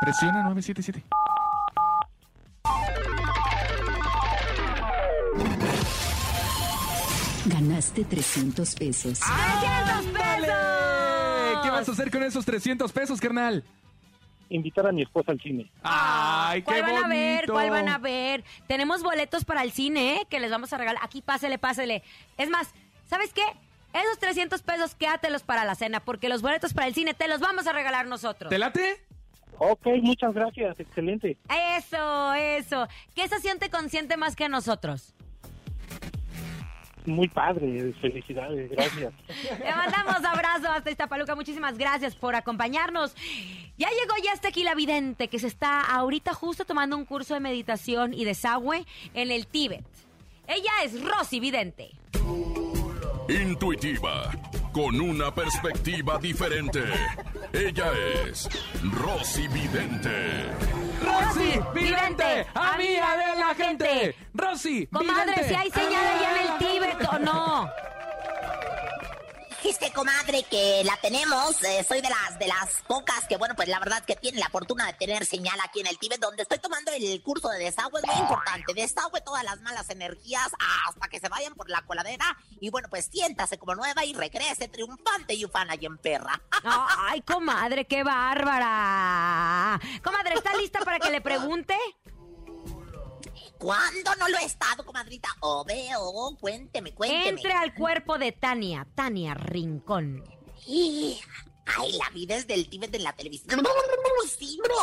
Presiona 0.00 0.42
977. 0.42 1.04
Ganaste 7.46 8.04
300 8.04 8.74
pesos. 8.74 9.20
Ah. 9.22 10.02
¡300 10.02 10.12
pesos! 10.12 11.62
¿Qué 11.62 11.70
vas 11.70 11.88
a 11.88 11.92
hacer 11.92 12.10
con 12.10 12.22
esos 12.22 12.44
300 12.44 12.92
pesos, 12.92 13.20
carnal? 13.20 13.62
Invitar 14.48 14.86
a 14.86 14.92
mi 14.92 15.02
esposa 15.02 15.32
al 15.32 15.40
cine. 15.40 15.70
¡Ay, 16.54 16.62
qué 16.62 16.66
¿Cuál 16.66 16.82
van 16.82 17.04
a 17.04 17.08
ver? 17.08 17.46
¿Cuál 17.50 17.70
van 17.70 17.88
a 17.88 17.98
ver? 17.98 18.44
Tenemos 18.68 19.02
boletos 19.02 19.44
para 19.44 19.62
el 19.62 19.72
cine, 19.72 20.16
¿eh? 20.16 20.26
Que 20.30 20.38
les 20.38 20.52
vamos 20.52 20.72
a 20.72 20.78
regalar. 20.78 21.02
Aquí, 21.04 21.20
pásele, 21.20 21.58
pásele. 21.58 22.04
Es 22.38 22.48
más, 22.48 22.72
¿sabes 23.06 23.32
qué? 23.32 23.42
Esos 23.92 24.18
300 24.18 24.62
pesos, 24.62 24.94
quédatelos 24.94 25.42
para 25.42 25.64
la 25.64 25.74
cena, 25.74 26.00
porque 26.00 26.28
los 26.28 26.42
boletos 26.42 26.72
para 26.72 26.86
el 26.86 26.94
cine 26.94 27.14
te 27.14 27.26
los 27.26 27.40
vamos 27.40 27.66
a 27.66 27.72
regalar 27.72 28.06
nosotros. 28.06 28.50
¿Te 28.50 28.58
late? 28.58 29.02
Ok, 29.58 29.86
muchas 30.02 30.32
gracias. 30.34 30.78
Excelente. 30.78 31.36
Eso, 31.76 32.34
eso. 32.34 32.88
¿Qué 33.14 33.24
estación 33.24 33.58
te 33.58 33.70
consiente 33.70 34.16
más 34.16 34.36
que 34.36 34.48
nosotros? 34.48 35.13
Muy 37.06 37.28
padre. 37.28 37.92
Felicidades. 38.00 38.70
Gracias. 38.70 39.12
Le 39.58 39.74
mandamos 39.74 40.24
abrazo 40.24 40.70
hasta 40.70 40.90
Iztapaluca. 40.90 41.34
Muchísimas 41.34 41.76
gracias 41.76 42.14
por 42.14 42.34
acompañarnos. 42.34 43.14
Ya 43.76 43.88
llegó 43.90 44.14
ya 44.24 44.32
este 44.32 44.48
aquí 44.48 44.62
la 44.64 44.74
vidente 44.74 45.28
que 45.28 45.38
se 45.38 45.46
está 45.46 45.80
ahorita 45.82 46.32
justo 46.32 46.64
tomando 46.64 46.96
un 46.96 47.04
curso 47.04 47.34
de 47.34 47.40
meditación 47.40 48.14
y 48.14 48.24
desagüe 48.24 48.86
en 49.12 49.30
el 49.30 49.46
Tíbet. 49.46 49.84
Ella 50.46 50.72
es 50.84 51.02
Rosy 51.02 51.40
Vidente. 51.40 51.90
Intuitiva, 53.28 54.30
con 54.72 55.00
una 55.00 55.34
perspectiva 55.34 56.18
diferente. 56.18 56.80
Ella 57.52 57.90
es 58.26 58.48
Rosy 58.92 59.48
Vidente. 59.48 60.44
¡Rosy, 61.64 61.78
vidente! 61.78 62.46
¡Amiga 62.54 63.16
de 63.16 63.36
la 63.36 63.54
gente! 63.54 64.16
¡Rosy, 64.34 64.86
Comadre, 64.86 65.32
vidente! 65.32 65.48
si 65.48 65.54
hay 65.54 65.70
señal 65.70 66.04
allá 66.06 66.30
en 66.30 66.52
el 66.52 66.58
Tíbet 66.58 67.08
o 67.12 67.18
no. 67.18 67.70
Dijiste, 69.64 69.94
comadre, 69.94 70.42
que 70.42 70.82
la 70.84 70.94
tenemos. 70.98 71.62
eh, 71.62 71.82
soy 71.88 72.02
de 72.02 72.10
las 72.10 72.38
de 72.38 72.46
las 72.48 72.82
pocas 72.86 73.26
que, 73.26 73.38
bueno, 73.38 73.56
pues 73.56 73.66
la 73.66 73.78
verdad 73.78 74.04
que 74.04 74.14
tienen 74.14 74.38
la 74.38 74.50
fortuna 74.50 74.84
de 74.84 74.92
tener 74.92 75.24
señal 75.24 75.58
aquí 75.64 75.80
en 75.80 75.86
el 75.86 75.98
Tíbet, 75.98 76.20
donde 76.20 76.42
estoy 76.42 76.58
tomando 76.58 76.90
el 76.92 77.22
curso 77.22 77.48
de 77.48 77.60
desagüe. 77.60 77.98
Es 78.02 78.06
muy 78.06 78.16
importante. 78.20 78.74
Desagüe 78.74 79.22
todas 79.22 79.42
las 79.42 79.62
malas 79.62 79.88
energías 79.88 80.50
hasta 80.86 81.08
que 81.08 81.18
se 81.18 81.30
vayan 81.30 81.54
por 81.54 81.70
la 81.70 81.80
coladera. 81.80 82.36
Y 82.60 82.68
bueno, 82.68 82.88
pues 82.90 83.06
siéntase 83.06 83.56
como 83.56 83.74
nueva 83.74 84.04
y 84.04 84.12
regrese 84.12 84.68
triunfante 84.68 85.32
y 85.32 85.46
ufana 85.46 85.76
y 85.80 85.86
en 85.86 85.96
perra. 85.96 86.42
Ay, 86.98 87.22
comadre, 87.22 87.86
qué 87.86 88.02
bárbara. 88.04 89.80
Comadre, 90.02 90.34
¿está 90.34 90.54
lista 90.58 90.80
para 90.80 91.00
que 91.00 91.08
le 91.08 91.22
pregunte? 91.22 91.74
¿Cuándo 93.64 94.10
no 94.20 94.28
lo 94.28 94.36
he 94.36 94.44
estado, 94.44 94.84
comadrita? 94.84 95.30
Oh, 95.40 95.64
veo, 95.64 96.36
cuénteme, 96.38 96.92
cuénteme. 96.92 97.30
Entre 97.30 97.50
al 97.50 97.72
cuerpo 97.72 98.18
de 98.18 98.30
Tania, 98.30 98.86
Tania 98.94 99.32
Rincón. 99.32 100.22
Y 100.66 101.18
Ay, 101.66 101.92
la 101.92 102.10
vi 102.12 102.26
desde 102.26 102.54
el 102.54 102.68
Tíbet 102.68 102.90
de 102.90 102.98
la 102.98 103.12
televisión. 103.12 103.62
Sí, 104.38 104.58
bro. 104.62 104.74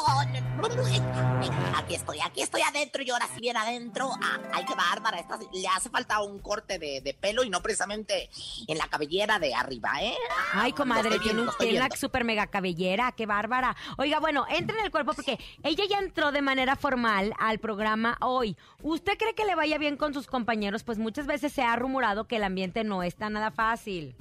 Aquí 1.75 1.95
estoy, 1.95 2.19
aquí 2.19 2.41
estoy 2.41 2.61
adentro 2.61 3.01
y 3.01 3.09
ahora 3.09 3.27
sí 3.33 3.41
bien 3.41 3.57
adentro. 3.57 4.11
Ah, 4.21 4.39
ay, 4.53 4.65
qué 4.65 4.75
bárbara. 4.75 5.19
Esta, 5.19 5.39
le 5.51 5.67
hace 5.67 5.89
falta 5.89 6.21
un 6.21 6.39
corte 6.39 6.77
de, 6.77 7.01
de 7.01 7.13
pelo 7.13 7.43
y 7.43 7.49
no 7.49 7.61
precisamente 7.61 8.29
en 8.67 8.77
la 8.77 8.87
cabellera 8.87 9.39
de 9.39 9.53
arriba, 9.53 9.91
¿eh? 10.01 10.13
Ay, 10.53 10.73
comadre, 10.73 11.19
tiene, 11.19 11.41
una 11.41 11.89
super 11.97 12.23
mega 12.23 12.47
cabellera, 12.47 13.11
qué 13.13 13.25
bárbara. 13.25 13.75
Oiga, 13.97 14.19
bueno, 14.19 14.45
entre 14.49 14.77
en 14.77 14.85
el 14.85 14.91
cuerpo 14.91 15.13
porque 15.13 15.39
ella 15.63 15.85
ya 15.89 15.99
entró 15.99 16.31
de 16.31 16.41
manera 16.41 16.75
formal 16.75 17.33
al 17.39 17.59
programa 17.59 18.17
hoy. 18.21 18.57
¿Usted 18.83 19.17
cree 19.17 19.33
que 19.33 19.45
le 19.45 19.55
vaya 19.55 19.77
bien 19.77 19.97
con 19.97 20.13
sus 20.13 20.27
compañeros? 20.27 20.83
Pues 20.83 20.97
muchas 20.97 21.25
veces 21.25 21.51
se 21.51 21.63
ha 21.63 21.75
rumorado 21.75 22.27
que 22.27 22.37
el 22.37 22.43
ambiente 22.43 22.83
no 22.83 23.03
está 23.03 23.29
nada 23.29 23.51
fácil. 23.51 24.15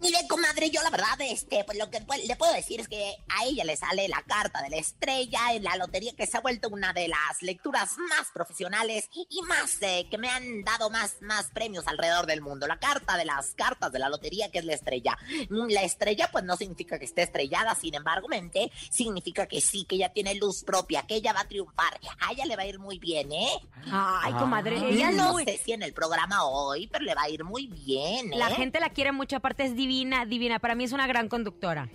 Mire, 0.00 0.18
comadre, 0.28 0.70
yo 0.70 0.80
la 0.82 0.90
verdad, 0.90 1.20
este, 1.20 1.64
pues 1.64 1.76
lo 1.76 1.90
que 1.90 2.00
le 2.24 2.36
puedo 2.36 2.52
decir 2.52 2.80
es 2.80 2.88
que 2.88 3.16
a 3.28 3.44
ella 3.44 3.64
le 3.64 3.76
sale 3.76 4.06
la 4.08 4.22
carta 4.22 4.62
de 4.62 4.70
la 4.70 4.76
estrella 4.76 5.52
en 5.52 5.64
la 5.64 5.76
lotería 5.76 6.12
que 6.16 6.26
se 6.26 6.36
ha 6.36 6.40
vuelto 6.40 6.68
una 6.68 6.92
de 6.92 7.08
las 7.08 7.42
lecturas 7.42 7.96
más 7.98 8.28
profesionales 8.32 9.08
y 9.12 9.42
más 9.42 9.76
eh, 9.82 10.06
que 10.10 10.16
me 10.16 10.28
han 10.30 10.62
dado 10.62 10.88
más, 10.90 11.16
más 11.20 11.50
premios 11.50 11.86
alrededor 11.88 12.26
del 12.26 12.42
mundo. 12.42 12.66
La 12.68 12.78
carta 12.78 13.16
de 13.16 13.24
las 13.24 13.54
cartas 13.54 13.90
de 13.90 13.98
la 13.98 14.08
lotería 14.08 14.50
que 14.50 14.60
es 14.60 14.64
la 14.64 14.74
estrella. 14.74 15.16
Mm, 15.50 15.68
La 15.70 15.82
estrella, 15.82 16.28
pues 16.30 16.44
no 16.44 16.56
significa 16.56 16.98
que 16.98 17.04
esté 17.04 17.22
estrellada, 17.22 17.74
sin 17.74 17.94
embargo, 17.94 18.28
mente, 18.28 18.70
significa 18.90 19.46
que 19.46 19.60
sí, 19.60 19.84
que 19.84 19.96
ella 19.96 20.12
tiene 20.12 20.34
luz 20.36 20.62
propia, 20.64 21.02
que 21.06 21.16
ella 21.16 21.32
va 21.32 21.40
a 21.40 21.48
triunfar. 21.48 21.98
A 22.20 22.32
ella 22.32 22.44
le 22.46 22.56
va 22.56 22.62
a 22.62 22.66
ir 22.66 22.78
muy 22.78 22.98
bien, 22.98 23.32
¿eh? 23.32 23.50
Ay, 23.90 24.32
comadre, 24.34 24.76
ella 24.76 25.10
Ella 25.10 25.10
no 25.10 25.38
sé 25.38 25.60
si 25.64 25.72
en 25.72 25.82
el 25.82 25.92
programa 25.92 26.44
hoy, 26.44 26.86
pero 26.86 27.04
le 27.04 27.14
va 27.14 27.22
a 27.22 27.28
ir 27.28 27.42
muy 27.44 27.66
bien, 27.66 28.32
¿eh? 28.32 28.36
La 28.36 28.50
gente 28.50 28.78
la 28.80 28.90
quiere 28.90 29.12
mucho, 29.12 29.36
aparte 29.36 29.64
es 29.64 29.74
divina, 29.74 29.87
divina. 29.88 30.58
Para 30.58 30.74
mí 30.74 30.84
es 30.84 30.92
una 30.92 31.06
gran 31.06 31.28
conductora. 31.28 31.88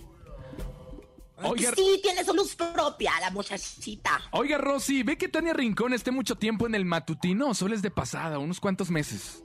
Oiga- 1.42 1.72
Sí, 1.74 2.00
tiene 2.02 2.24
su 2.24 2.32
luz 2.32 2.54
propia, 2.54 3.12
la 3.20 3.30
muchachita. 3.30 4.20
Oiga, 4.30 4.56
Rosy, 4.58 5.02
¿ve 5.02 5.18
que 5.18 5.28
Tania 5.28 5.52
Rincón 5.52 5.92
esté 5.92 6.10
mucho 6.10 6.36
tiempo 6.36 6.66
en 6.66 6.74
el 6.74 6.84
matutino 6.84 7.48
o 7.48 7.54
solo 7.54 7.74
es 7.74 7.82
de 7.82 7.90
pasada, 7.90 8.38
unos 8.38 8.60
cuantos 8.60 8.90
meses? 8.90 9.42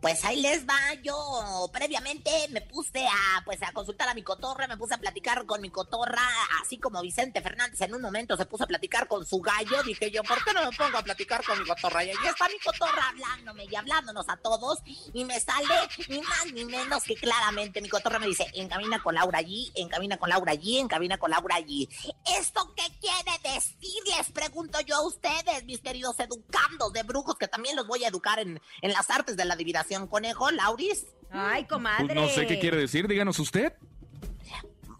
Pues 0.00 0.24
ahí 0.24 0.40
les 0.40 0.66
va, 0.66 0.94
yo 1.02 1.68
previamente 1.70 2.30
me 2.48 2.62
puse 2.62 3.06
a 3.06 3.42
pues 3.44 3.62
a 3.62 3.70
consultar 3.72 4.08
a 4.08 4.14
mi 4.14 4.22
cotorra, 4.22 4.66
me 4.66 4.78
puse 4.78 4.94
a 4.94 4.98
platicar 4.98 5.44
con 5.44 5.60
mi 5.60 5.68
cotorra, 5.68 6.22
así 6.62 6.78
como 6.78 7.02
Vicente 7.02 7.42
Fernández 7.42 7.78
en 7.82 7.94
un 7.94 8.00
momento 8.00 8.34
se 8.34 8.46
puso 8.46 8.64
a 8.64 8.66
platicar 8.66 9.06
con 9.08 9.26
su 9.26 9.40
gallo, 9.42 9.82
dije 9.82 10.10
yo, 10.10 10.22
¿por 10.22 10.42
qué 10.42 10.54
no 10.54 10.64
me 10.64 10.74
pongo 10.74 10.96
a 10.96 11.02
platicar 11.02 11.44
con 11.44 11.58
mi 11.58 11.66
cotorra? 11.66 12.02
Y 12.02 12.08
ahí 12.08 12.16
está 12.26 12.48
mi 12.48 12.58
cotorra 12.60 13.10
hablándome 13.10 13.66
y 13.70 13.76
hablándonos 13.76 14.26
a 14.30 14.38
todos, 14.38 14.78
y 15.12 15.22
me 15.26 15.38
sale 15.38 15.74
ni 16.08 16.22
más 16.22 16.46
ni 16.54 16.64
menos 16.64 17.02
que 17.02 17.16
claramente 17.16 17.82
mi 17.82 17.90
cotorra 17.90 18.18
me 18.18 18.26
dice, 18.26 18.46
encamina 18.54 19.02
con 19.02 19.14
Laura 19.14 19.38
allí, 19.38 19.70
encamina 19.74 20.16
con 20.16 20.30
Laura 20.30 20.52
allí, 20.52 20.78
encamina 20.78 21.18
con 21.18 21.30
Laura 21.30 21.56
allí. 21.56 21.86
¿Esto 22.38 22.72
qué 22.74 22.86
quiere 23.00 23.38
decir? 23.54 24.02
Les 24.16 24.30
pregunto 24.32 24.80
yo 24.80 24.96
a 24.96 25.06
ustedes, 25.06 25.64
mis 25.64 25.80
queridos 25.80 26.18
educandos 26.20 26.90
de 26.94 27.02
brujos, 27.02 27.36
que 27.36 27.48
también 27.48 27.76
los 27.76 27.86
voy 27.86 28.04
a 28.04 28.08
educar 28.08 28.38
en, 28.38 28.62
en 28.80 28.92
las 28.92 29.10
artes 29.10 29.36
de 29.36 29.44
la 29.44 29.54
adivinación 29.54 29.89
conejo, 30.08 30.50
Lauris. 30.50 31.06
Ay, 31.30 31.64
comadre. 31.64 32.06
Pues 32.06 32.16
no 32.16 32.28
sé 32.28 32.46
qué 32.46 32.58
quiere 32.58 32.76
decir, 32.76 33.06
díganos 33.06 33.38
usted. 33.38 33.72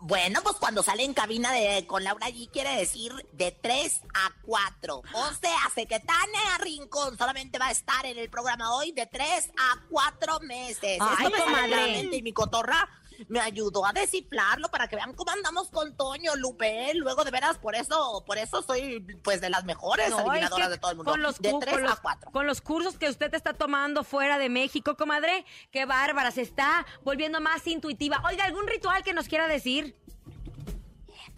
Bueno, 0.03 0.41
pues 0.43 0.57
cuando 0.57 0.83
sale 0.83 1.05
en 1.05 1.13
cabina 1.13 1.53
de 1.53 1.87
con 1.87 2.03
Laura 2.03 2.27
allí 2.27 2.49
quiere 2.51 2.75
decir 2.77 3.13
de 3.33 3.53
3 3.53 4.01
a 4.15 4.31
4. 4.43 4.97
O 4.97 5.33
sea, 5.41 5.57
hace 5.67 5.87
que 5.87 6.01
Tania 6.01 6.59
Rincón 6.59 7.19
solamente 7.19 7.59
va 7.59 7.67
a 7.67 7.71
estar 7.71 8.07
en 8.07 8.19
el 8.19 8.31
programa 8.31 8.75
hoy 8.75 8.93
de 8.93 9.07
3 9.07 9.51
a 9.59 9.81
4 9.91 10.41
meses. 10.41 10.99
Ay, 11.01 11.27
Esto 11.27 11.45
comadre. 11.45 12.09
y 12.13 12.23
mi 12.23 12.33
cotorra 12.33 12.89
me 13.29 13.41
ayudó 13.41 13.85
a 13.87 13.93
descifrarlo 13.93 14.69
para 14.69 14.89
que 14.89 14.97
vean 14.97 15.15
cómo 15.15 15.31
andamos 15.31 15.71
con 15.71 15.97
Toño, 15.97 16.35
Lupe. 16.37 16.93
Luego, 16.95 17.25
de 17.25 17.31
veras, 17.31 17.59
por 17.59 17.75
eso, 17.75 18.23
por 18.27 18.39
eso 18.39 18.63
soy 18.63 19.01
pues 19.23 19.41
de 19.41 19.51
las 19.51 19.65
mejores 19.65 20.11
No, 20.11 20.19
es 20.19 20.23
adivinadoras 20.27 20.67
que 20.69 20.73
de 20.73 20.79
todo 20.79 20.91
el 20.91 20.97
mundo. 20.97 21.13
Con 21.13 21.23
los, 21.23 21.39
de 21.39 21.51
cu- 21.51 21.61
3 21.61 21.73
con, 21.75 21.83
los, 21.83 21.93
a 21.93 21.97
4. 21.97 22.31
con 22.33 22.47
los 22.47 22.61
cursos 22.61 22.99
que 22.99 23.09
usted 23.09 23.33
está 23.35 23.55
tomando 23.55 24.05
fuera 24.05 24.39
de 24.39 24.49
México, 24.49 24.97
comadre, 24.97 25.45
qué 25.71 25.85
bárbara, 25.85 26.31
se 26.31 26.43
está 26.43 26.87
volviendo 27.03 27.41
más 27.41 27.67
intuitiva. 27.67 28.23
Oiga, 28.27 28.45
¿algún 28.45 28.67
ritual 28.67 29.03
que 29.03 29.13
nos 29.13 29.29
quiera 29.29 29.49
decir? 29.49 29.97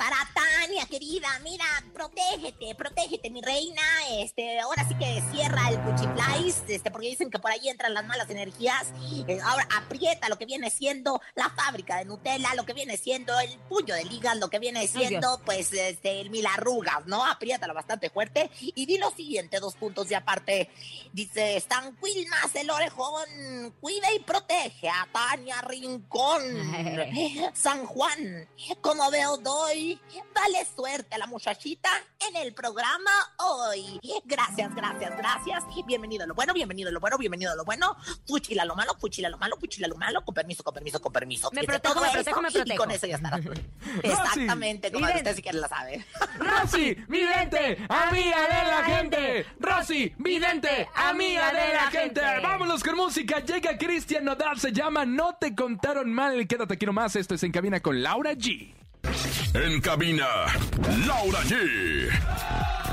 Para 0.03 0.17
Tania, 0.35 0.85
querida, 0.87 1.29
mira, 1.45 1.65
protégete, 1.95 2.75
protégete, 2.75 3.31
mi 3.31 3.41
reina. 3.41 3.83
Este, 4.11 4.59
ahora 4.59 4.85
sí 4.89 4.97
que 4.97 5.23
cierra 5.31 5.69
el 5.69 5.81
cuchiplais, 5.81 6.61
este, 6.67 6.91
porque 6.91 7.07
dicen 7.07 7.31
que 7.31 7.39
por 7.39 7.53
ahí 7.53 7.69
entran 7.69 7.95
las 7.95 8.05
malas 8.05 8.29
energías. 8.29 8.89
Eh, 9.29 9.39
ahora 9.45 9.65
aprieta 9.77 10.29
lo 10.29 10.39
que 10.39 10.45
viene 10.45 10.71
siendo 10.71 11.21
la 11.37 11.51
fábrica 11.51 11.99
de 11.99 12.07
Nutella, 12.07 12.53
lo 12.57 12.67
que 12.67 12.73
viene 12.73 12.97
siendo 12.97 13.39
el 13.39 13.57
puño 13.69 13.95
de 13.95 14.05
ligas, 14.07 14.37
lo 14.39 14.51
que 14.51 14.59
viene 14.59 14.89
siendo, 14.89 15.41
pues, 15.45 15.73
este, 15.73 16.21
el 16.21 16.31
mil 16.31 16.47
arrugas, 16.47 17.07
¿no? 17.07 17.25
Apriétalo 17.25 17.73
bastante 17.73 18.11
fuerte. 18.11 18.51
Y 18.59 18.87
di 18.87 18.99
lo 18.99 19.13
siguiente, 19.13 19.61
dos 19.61 19.77
puntos 19.77 20.09
de 20.09 20.17
aparte. 20.17 20.69
Dice, 21.13 21.61
San 21.61 21.97
Quilmas 21.99 22.53
el 22.57 22.71
orejón, 22.71 23.73
cuida 23.81 24.13
y 24.13 24.19
protege 24.19 24.89
a 24.89 25.07
Tania 25.13 25.63
Rincón. 25.63 26.43
San 27.55 27.87
Juan, 27.87 28.49
como 28.81 29.09
veo 29.09 29.37
doy, 29.37 29.92
dale 30.35 30.67
suerte 30.77 31.15
a 31.15 31.19
la 31.19 31.27
muchachita 31.27 31.89
en 32.29 32.37
el 32.37 32.55
programa 32.55 33.11
hoy. 33.39 34.01
Gracias, 34.25 34.75
gracias, 34.75 35.17
gracias. 35.17 35.65
Bienvenido 35.87 36.25
a 36.25 36.27
lo 36.27 36.35
bueno, 36.35 36.53
bienvenido 36.55 36.89
a 36.89 36.93
lo 36.93 37.01
bueno, 37.01 37.19
bienvenido 37.19 37.53
a 37.53 37.57
lo 37.57 37.65
bueno. 37.65 37.97
Fuchila 38.27 38.65
lo 38.65 38.75
malo, 38.75 38.95
fuchila 38.99 39.29
lo 39.29 39.39
malo, 39.39 39.57
fuchila 39.59 39.89
lo 39.89 39.97
malo. 39.97 40.25
Con 40.25 40.35
permiso, 40.35 40.63
con 40.63 40.75
permiso, 40.75 41.01
con 41.01 41.13
permiso. 41.13 41.51
Me 41.53 41.65
protejo, 41.65 42.01
me 42.01 42.11
protejo, 42.11 42.43
me 42.43 42.49
Y 42.49 42.53
protejo. 42.53 42.79
con 42.79 42.91
eso 42.91 43.07
ya 43.07 43.17
estará. 43.17 43.39
Exactamente, 44.03 44.93
como 44.93 45.07
usted 45.07 45.35
si 45.37 45.43
quiere 45.43 45.59
la 45.59 45.69
sabe. 45.69 46.05
Rosy, 46.39 46.95
vidente, 47.09 47.79
amiga 47.89 48.41
de 48.43 48.71
la 48.71 48.85
gente. 48.85 49.47
Rosy, 49.59 50.15
vidente, 50.19 50.89
amiga 50.95 51.53
de 51.53 51.75
la 51.75 51.91
gente. 51.91 52.21
Vámonos 52.43 52.83
con 52.83 52.97
música. 52.97 53.41
Llega 53.41 53.77
Cristian 53.77 54.25
Nodal, 54.25 54.59
se 54.59 54.73
llama 54.73 55.05
No 55.05 55.37
te 55.37 55.55
contaron 55.55 56.13
mal. 56.13 56.47
Quédate 56.47 56.75
aquí 56.75 56.87
nomás. 56.87 57.17
Esto 57.17 57.35
es 57.35 57.43
En 57.43 57.53
Cabina 57.53 57.81
con 57.81 58.03
Laura 58.03 58.33
G. 58.33 58.75
En 59.55 59.83
cabina, 59.83 60.47
Laura 61.07 61.41
G. 61.43 62.09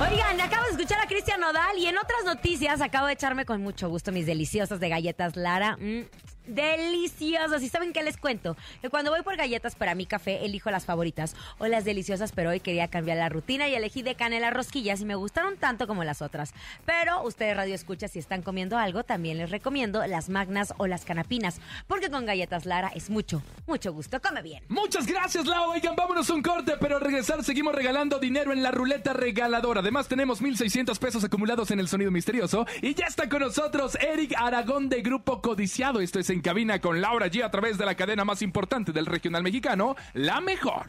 Oigan, 0.01 0.41
acabo 0.41 0.65
de 0.65 0.71
escuchar 0.71 0.99
a 0.99 1.07
Cristian 1.07 1.39
Nodal 1.39 1.77
y 1.77 1.85
en 1.85 1.97
otras 1.97 2.25
noticias 2.25 2.81
acabo 2.81 3.07
de 3.07 3.13
echarme 3.13 3.45
con 3.45 3.61
mucho 3.61 3.87
gusto 3.87 4.11
mis 4.11 4.25
deliciosas 4.25 4.81
de 4.81 4.89
galletas 4.89 5.37
Lara. 5.37 5.77
Mm, 5.77 6.01
deliciosas. 6.49 7.63
¿Y 7.63 7.69
saben 7.69 7.93
qué 7.93 8.03
les 8.03 8.17
cuento? 8.17 8.57
Que 8.81 8.89
cuando 8.89 9.11
voy 9.11 9.21
por 9.21 9.37
galletas 9.37 9.75
para 9.75 9.95
mi 9.95 10.05
café, 10.05 10.45
elijo 10.45 10.71
las 10.71 10.85
favoritas 10.85 11.35
o 11.57 11.67
las 11.67 11.85
deliciosas, 11.85 12.31
pero 12.31 12.49
hoy 12.49 12.59
quería 12.59 12.87
cambiar 12.87 13.17
la 13.17 13.29
rutina 13.29 13.67
y 13.67 13.75
elegí 13.75 14.01
de 14.01 14.15
canela 14.15 14.49
rosquillas 14.49 15.01
y 15.01 15.05
me 15.05 15.15
gustaron 15.15 15.57
tanto 15.57 15.87
como 15.87 16.03
las 16.03 16.21
otras. 16.21 16.53
Pero 16.85 17.23
ustedes 17.23 17.55
radio 17.55 17.75
escucha 17.75 18.07
si 18.07 18.19
están 18.19 18.41
comiendo 18.41 18.77
algo, 18.77 19.03
también 19.03 19.37
les 19.37 19.51
recomiendo 19.51 20.05
las 20.07 20.29
magnas 20.29 20.73
o 20.77 20.87
las 20.87 21.05
canapinas, 21.05 21.59
porque 21.87 22.09
con 22.09 22.25
galletas 22.25 22.65
Lara 22.65 22.91
es 22.95 23.09
mucho, 23.09 23.41
mucho 23.67 23.93
gusto. 23.93 24.21
Come 24.21 24.41
bien. 24.41 24.63
Muchas 24.67 25.05
gracias, 25.07 25.45
Lau. 25.45 25.71
Oigan, 25.71 25.95
vámonos 25.95 26.29
un 26.29 26.41
corte, 26.41 26.73
pero 26.79 26.97
al 26.97 27.01
regresar 27.01 27.43
seguimos 27.43 27.73
regalando 27.75 28.19
dinero 28.19 28.51
en 28.53 28.63
la 28.63 28.71
ruleta 28.71 29.13
regaladora. 29.13 29.81
Además, 29.81 30.07
tenemos 30.07 30.41
1,600 30.41 30.97
pesos 30.99 31.23
acumulados 31.23 31.71
en 31.71 31.79
el 31.79 31.87
sonido 31.87 32.11
misterioso. 32.11 32.65
Y 32.81 32.93
ya 32.93 33.05
está 33.05 33.29
con 33.29 33.41
nosotros 33.41 33.95
Eric 33.95 34.33
Aragón 34.37 34.89
de 34.89 35.01
Grupo 35.01 35.41
Codiciado. 35.41 36.01
Esto 36.01 36.19
es 36.19 36.29
En 36.29 36.38
Cabina 36.41 36.79
con 36.79 37.01
Laura 37.01 37.27
G 37.27 37.43
a 37.43 37.51
través 37.51 37.77
de 37.77 37.85
la 37.85 37.95
cadena 37.95 38.25
más 38.25 38.41
importante 38.41 38.91
del 38.91 39.05
regional 39.05 39.43
mexicano, 39.43 39.95
La 40.13 40.41
Mejor. 40.41 40.87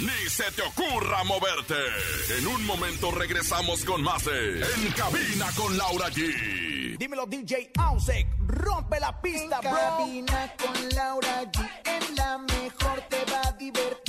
Ni 0.00 0.28
se 0.28 0.50
te 0.50 0.62
ocurra 0.62 1.22
moverte. 1.22 1.76
En 2.38 2.46
un 2.48 2.66
momento 2.66 3.12
regresamos 3.12 3.84
con 3.84 4.02
más 4.02 4.24
de 4.24 4.60
En 4.60 4.92
cabina 4.92 5.46
con 5.56 5.76
Laura 5.78 6.08
G. 6.08 6.98
Dímelo 6.98 7.26
DJ 7.26 7.70
Ausek, 7.78 8.26
rompe 8.46 8.98
la 8.98 9.20
pista, 9.20 9.60
bro. 9.60 9.70
cabina 9.70 10.52
con 10.58 10.88
Laura 10.96 11.42
G, 11.44 11.68
en 11.84 12.16
la 12.16 12.38
mejor 12.38 13.00
te 13.08 13.24
va 13.30 13.40
a 13.48 13.52
divertir. 13.52 14.03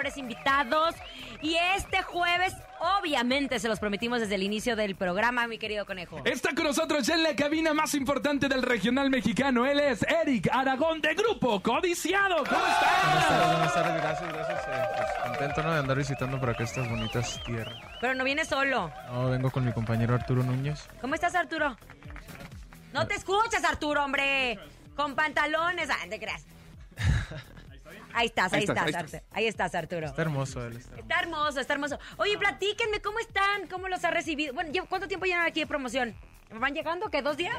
Mejores 0.00 0.16
invitados. 0.16 0.94
Y 1.42 1.56
este 1.76 2.02
jueves, 2.02 2.54
Obviamente 2.98 3.58
se 3.58 3.68
los 3.68 3.78
prometimos 3.78 4.20
desde 4.20 4.36
el 4.36 4.42
inicio 4.42 4.74
del 4.74 4.96
programa, 4.96 5.46
mi 5.46 5.58
querido 5.58 5.84
conejo. 5.84 6.22
Está 6.24 6.54
con 6.54 6.64
nosotros 6.64 7.06
ya 7.06 7.12
en 7.14 7.22
la 7.22 7.36
cabina 7.36 7.74
más 7.74 7.92
importante 7.92 8.48
del 8.48 8.62
regional 8.62 9.10
mexicano. 9.10 9.66
Él 9.66 9.78
es 9.80 10.02
Eric 10.04 10.48
Aragón 10.50 11.02
de 11.02 11.14
Grupo 11.14 11.60
Codiciado. 11.60 12.36
¿Cómo 12.36 12.58
Buenas 12.58 12.82
estás? 12.82 13.28
tardes, 13.28 13.50
buenas 13.50 13.74
tardes, 13.74 14.02
gracias, 14.02 14.32
gracias. 14.32 14.60
eh, 14.66 14.88
pues, 14.96 15.28
contento 15.28 15.62
¿no? 15.62 15.72
de 15.74 15.78
andar 15.78 15.96
visitando 15.98 16.40
por 16.40 16.48
acá 16.48 16.64
estas 16.64 16.88
bonitas 16.88 17.38
tierras. 17.44 17.76
Pero 18.00 18.14
no 18.14 18.24
vienes 18.24 18.48
solo. 18.48 18.90
No, 19.12 19.28
vengo 19.28 19.50
con 19.50 19.66
mi 19.66 19.72
compañero 19.74 20.14
Arturo 20.14 20.42
Núñez. 20.42 20.88
¿Cómo 21.02 21.14
estás, 21.14 21.34
Arturo? 21.34 21.76
No 22.94 23.06
te 23.06 23.14
escuchas, 23.14 23.62
Arturo, 23.62 24.02
hombre. 24.06 24.58
Con 24.96 25.14
pantalones. 25.14 25.90
Ah, 25.90 25.98
te 26.08 26.18
creas. 26.18 26.46
Ahí 28.14 28.26
estás, 28.26 28.52
ahí, 28.52 28.58
Ahí 28.60 28.64
estás, 28.64 28.76
estás, 28.76 28.86
ahí 28.86 28.94
Arturo. 28.94 29.06
estás. 29.18 29.22
Ahí 29.36 29.46
estás, 29.46 29.74
Arturo. 29.74 30.06
Está 30.06 30.22
hermoso 30.22 30.66
él. 30.66 30.76
Está 30.76 30.90
hermoso. 30.94 31.00
Está 31.02 31.20
hermoso, 31.20 31.60
está 31.60 31.72
hermoso. 31.74 31.98
Oye, 32.18 32.38
platíquenme, 32.38 33.00
¿cómo 33.00 33.18
están? 33.18 33.66
¿Cómo 33.68 33.88
los 33.88 34.04
ha 34.04 34.10
recibido? 34.10 34.54
Bueno, 34.54 34.70
¿lle- 34.72 34.86
¿cuánto 34.88 35.08
tiempo 35.08 35.26
llevan 35.26 35.46
aquí 35.46 35.60
de 35.60 35.66
promoción? 35.66 36.14
¿Van 36.52 36.74
llegando? 36.74 37.10
¿Qué? 37.10 37.22
¿Dos 37.22 37.36
días? 37.36 37.56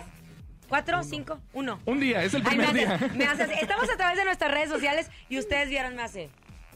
¿Cuatro? 0.70 1.04
¿Cinco? 1.04 1.40
¿Uno? 1.54 1.80
Un 1.86 2.00
día, 2.00 2.24
es 2.24 2.34
el 2.34 2.44
Ay, 2.48 2.58
me 2.58 2.64
primer 2.68 2.88
hace- 2.94 3.06
día. 3.08 3.14
me 3.16 3.26
hace- 3.26 3.54
estamos 3.62 3.90
a 3.90 3.98
través 3.98 4.18
de 4.18 4.26
nuestras 4.26 4.52
redes 4.52 4.70
sociales 4.70 5.10
y 5.30 5.38
ustedes 5.40 5.70
vieron, 5.70 5.96
me 5.96 6.02
hace 6.04 6.30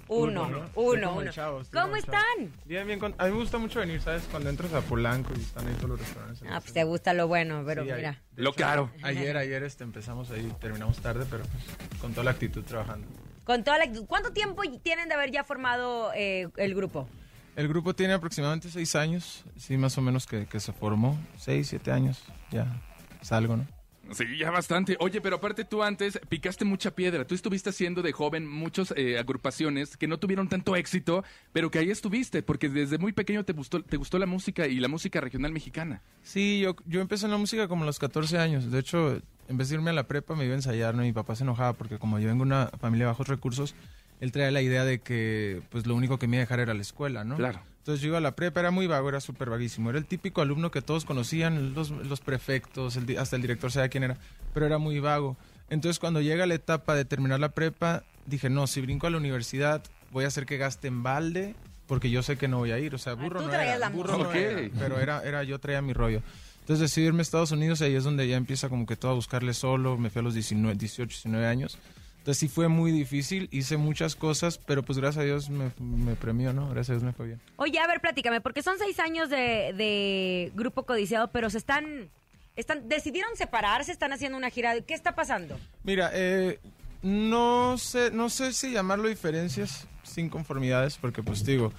uno, 0.07 0.43
uno, 0.75 1.15
uno. 1.15 1.31
¿Cómo 1.73 1.95
están? 1.95 2.51
Bien, 2.65 2.85
bien. 2.85 2.99
con- 2.99 3.15
A 3.17 3.25
mí 3.25 3.31
me 3.31 3.37
gusta 3.37 3.57
mucho 3.57 3.79
venir, 3.79 3.99
¿sabes? 4.01 4.23
Cuando 4.29 4.49
entras 4.49 4.71
a 4.73 4.81
Polanco 4.81 5.33
y 5.35 5.41
están 5.41 5.67
ahí 5.67 5.73
todos 5.75 5.89
los 5.91 5.99
restaurantes. 5.99 6.43
Ah, 6.49 6.59
pues 6.59 6.73
te 6.73 6.83
gusta 6.83 7.13
lo 7.13 7.27
bueno, 7.27 7.63
pero 7.65 7.83
Sí, 7.83 7.91
mira. 7.91 8.21
Lo 8.35 8.49
hecho, 8.51 8.59
caro. 8.59 8.91
Ayer, 9.01 9.35
ayer 9.37 9.63
este, 9.63 9.83
empezamos 9.83 10.29
ahí, 10.29 10.53
terminamos 10.59 10.97
tarde, 11.01 11.25
pero 11.29 11.43
pues, 11.45 11.99
con 11.99 12.11
toda 12.11 12.25
la 12.25 12.31
actitud 12.31 12.63
trabajando. 12.63 13.07
Con 13.45 13.63
toda 13.63 13.77
la... 13.77 13.85
¿Cuánto 14.07 14.33
tiempo 14.33 14.63
tienen 14.83 15.07
de 15.07 15.15
haber 15.15 15.31
ya 15.31 15.43
formado 15.43 16.11
eh, 16.13 16.49
el 16.57 16.75
grupo? 16.75 17.07
El 17.55 17.69
grupo 17.69 17.95
tiene 17.95 18.13
aproximadamente 18.13 18.69
seis 18.69 18.95
años, 18.95 19.45
sí, 19.55 19.77
más 19.77 19.97
o 19.97 20.01
menos 20.01 20.25
que, 20.25 20.45
que 20.45 20.59
se 20.59 20.73
formó. 20.73 21.17
Seis, 21.37 21.69
siete 21.69 21.91
años, 21.91 22.21
ya 22.51 22.81
salgo, 23.21 23.55
¿no? 23.55 23.65
Sí, 24.11 24.25
ya 24.37 24.51
bastante. 24.51 24.97
Oye, 24.99 25.19
pero 25.19 25.37
aparte 25.37 25.65
tú 25.65 25.81
antes 25.81 26.19
picaste 26.29 26.63
mucha 26.63 26.91
piedra. 26.91 27.25
Tú 27.25 27.33
estuviste 27.33 27.69
haciendo 27.71 28.01
de 28.01 28.11
joven 28.11 28.47
muchas 28.47 28.93
eh, 28.95 29.17
agrupaciones 29.17 29.97
que 29.97 30.07
no 30.07 30.19
tuvieron 30.19 30.47
tanto 30.47 30.75
éxito, 30.75 31.23
pero 31.51 31.71
que 31.71 31.79
ahí 31.79 31.89
estuviste, 31.89 32.43
porque 32.43 32.69
desde 32.69 32.97
muy 32.97 33.13
pequeño 33.13 33.43
te 33.45 33.53
gustó, 33.53 33.81
te 33.81 33.97
gustó 33.97 34.19
la 34.19 34.25
música 34.25 34.67
y 34.67 34.79
la 34.79 34.87
música 34.87 35.21
regional 35.21 35.51
mexicana. 35.51 36.03
Sí, 36.21 36.59
yo, 36.59 36.75
yo 36.85 37.01
empecé 37.01 37.25
en 37.25 37.31
la 37.31 37.37
música 37.37 37.67
como 37.67 37.83
a 37.83 37.85
los 37.87 37.97
14 37.97 38.37
años. 38.37 38.71
De 38.71 38.79
hecho, 38.79 39.21
en 39.47 39.57
vez 39.57 39.69
de 39.69 39.75
irme 39.75 39.91
a 39.91 39.93
la 39.93 40.07
prepa, 40.07 40.35
me 40.35 40.45
iba 40.45 40.53
a 40.53 40.57
ensayar, 40.57 40.95
¿no? 40.95 41.03
Y 41.03 41.07
mi 41.07 41.13
papá 41.13 41.35
se 41.35 41.43
enojaba 41.43 41.73
porque 41.73 41.97
como 41.99 42.19
yo 42.19 42.27
vengo 42.27 42.43
de 42.43 42.47
una 42.47 42.67
familia 42.79 43.05
de 43.05 43.11
bajos 43.11 43.27
recursos, 43.27 43.75
él 44.21 44.31
traía 44.31 44.51
la 44.51 44.61
idea 44.61 44.85
de 44.85 44.99
que 44.99 45.61
pues 45.69 45.85
lo 45.85 45.95
único 45.95 46.17
que 46.17 46.27
me 46.27 46.37
iba 46.37 46.41
a 46.41 46.45
dejar 46.45 46.59
era 46.59 46.73
la 46.73 46.81
escuela, 46.81 47.23
¿no? 47.23 47.35
Claro. 47.35 47.61
Entonces 47.79 48.01
yo 48.01 48.07
iba 48.07 48.17
a 48.17 48.21
la 48.21 48.35
prepa, 48.35 48.61
era 48.61 48.71
muy 48.71 48.87
vago, 48.87 49.09
era 49.09 49.19
súper 49.19 49.49
vaguísimo. 49.49 49.91
Era 49.91 49.99
el 49.99 50.05
típico 50.05 50.41
alumno 50.41 50.71
que 50.71 50.81
todos 50.81 51.05
conocían, 51.05 51.75
los, 51.75 51.91
los 51.91 52.19
prefectos, 52.19 52.95
el 52.95 53.17
hasta 53.19 53.35
el 53.35 53.43
director 53.43 53.71
sabía 53.71 53.89
quién 53.89 54.03
era, 54.03 54.17
pero 54.53 54.65
era 54.65 54.79
muy 54.79 54.99
vago. 54.99 55.37
Entonces 55.69 55.99
cuando 55.99 56.21
llega 56.21 56.47
la 56.47 56.55
etapa 56.55 56.95
de 56.95 57.05
terminar 57.05 57.39
la 57.39 57.49
prepa, 57.49 58.03
dije, 58.25 58.49
no, 58.49 58.65
si 58.65 58.81
brinco 58.81 59.05
a 59.05 59.11
la 59.11 59.17
universidad, 59.17 59.83
voy 60.11 60.25
a 60.25 60.27
hacer 60.27 60.45
que 60.47 60.57
gaste 60.57 60.87
en 60.87 61.03
balde, 61.03 61.55
porque 61.87 62.09
yo 62.09 62.23
sé 62.23 62.37
que 62.37 62.47
no 62.47 62.57
voy 62.57 62.71
a 62.71 62.79
ir. 62.79 62.95
O 62.95 62.97
sea, 62.97 63.13
burro 63.13 63.39
Ah, 63.39 63.43
tú 63.43 63.49
no 63.49 63.53
era, 63.53 63.77
la 63.77 63.89
burro 63.89 64.17
no 64.17 64.31
era, 64.31 64.69
pero 64.79 64.99
era, 64.99 65.21
era, 65.23 65.43
yo 65.43 65.59
traía 65.59 65.81
mi 65.83 65.93
rollo. 65.93 66.21
Entonces 66.65 66.89
decidí 66.89 67.05
irme 67.05 67.19
a 67.19 67.21
Estados 67.21 67.51
Unidos 67.51 67.79
y 67.79 67.83
ahí 67.83 67.95
es 67.95 68.03
donde 68.03 68.27
ya 68.27 68.37
empieza 68.37 68.69
como 68.69 68.87
que 68.87 68.95
todo 68.95 69.11
a 69.11 69.13
buscarle 69.13 69.53
solo. 69.53 69.99
Me 69.99 70.09
fui 70.09 70.21
a 70.21 70.23
los 70.23 70.33
19, 70.33 70.75
18, 70.75 71.07
19 71.07 71.45
años. 71.45 71.77
Entonces 72.17 72.39
sí 72.39 72.47
fue 72.47 72.69
muy 72.69 72.91
difícil, 72.91 73.47
hice 73.51 73.77
muchas 73.77 74.15
cosas, 74.15 74.57
pero 74.57 74.81
pues 74.81 74.97
gracias 74.97 75.21
a 75.21 75.25
Dios 75.25 75.51
me, 75.51 75.71
me 75.79 76.15
premió, 76.15 76.53
¿no? 76.53 76.67
Gracias 76.69 76.89
a 76.89 76.93
Dios 76.93 77.03
me 77.03 77.13
fue 77.13 77.27
bien. 77.27 77.41
Oye, 77.57 77.77
a 77.77 77.85
ver, 77.85 78.01
platícame, 78.01 78.41
porque 78.41 78.63
son 78.63 78.79
seis 78.79 78.99
años 78.99 79.29
de, 79.29 79.75
de 79.77 80.51
grupo 80.55 80.87
codiciado, 80.87 81.27
pero 81.27 81.51
se 81.51 81.59
están, 81.59 82.09
están, 82.55 82.89
decidieron 82.89 83.29
separarse, 83.35 83.91
están 83.91 84.11
haciendo 84.11 84.35
una 84.35 84.49
gira. 84.49 84.81
¿Qué 84.81 84.95
está 84.95 85.13
pasando? 85.13 85.59
Mira, 85.83 86.09
eh, 86.15 86.59
no 87.03 87.77
sé, 87.77 88.09
no 88.09 88.31
sé 88.31 88.53
si 88.53 88.71
llamarlo 88.71 89.07
diferencias 89.07 89.87
sin 90.01 90.27
conformidades, 90.27 90.97
porque 90.97 91.21
pues 91.21 91.45
digo, 91.45 91.73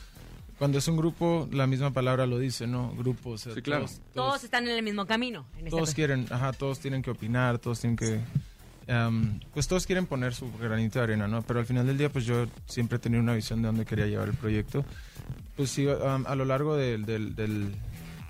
cuando 0.58 0.78
es 0.78 0.88
un 0.88 0.96
grupo, 0.96 1.48
la 1.52 1.66
misma 1.66 1.92
palabra 1.92 2.26
lo 2.26 2.38
dice, 2.38 2.66
¿no? 2.66 2.92
Grupo, 2.96 3.30
o 3.30 3.38
sea, 3.38 3.54
Sí, 3.54 3.62
claro. 3.62 3.84
todos, 3.84 4.00
Todos, 4.14 4.28
todos, 4.30 4.44
están 4.44 4.64
en 4.66 4.76
el 4.76 4.82
mismo 4.82 5.06
camino. 5.06 5.46
En 5.58 5.66
todos 5.68 5.80
cuestión. 5.90 5.94
quieren, 5.94 6.26
ajá, 6.30 6.52
todos 6.52 6.78
tienen 6.80 7.02
que 7.02 7.10
opinar, 7.10 7.58
todos 7.58 7.80
tienen 7.80 7.96
que, 7.96 8.20
am, 8.92 9.40
pues 9.52 9.66
todos 9.68 9.86
quieren 9.86 10.06
poner 10.06 10.34
su 10.34 10.50
granito 10.58 10.98
de 10.98 11.02
arena, 11.04 11.28
¿no? 11.28 11.42
Pero 11.42 11.60
al 11.60 11.66
final 11.66 11.86
del 11.86 11.98
día, 11.98 12.08
pues 12.10 12.24
yo 12.24 12.46
siempre 12.66 12.96
he 12.96 12.98
tenido 12.98 13.22
una 13.22 13.34
visión 13.34 13.60
de 13.62 13.66
dónde 13.66 13.84
quería 13.84 14.06
llevar 14.06 14.28
el 14.28 14.34
proyecto. 14.34 14.84
Pues 15.56 15.70
sí, 15.70 15.86
am, 15.88 16.24
a 16.26 16.34
lo 16.34 16.44
largo 16.44 16.76
del, 16.76 17.04
del, 17.06 17.34
del, 17.34 17.74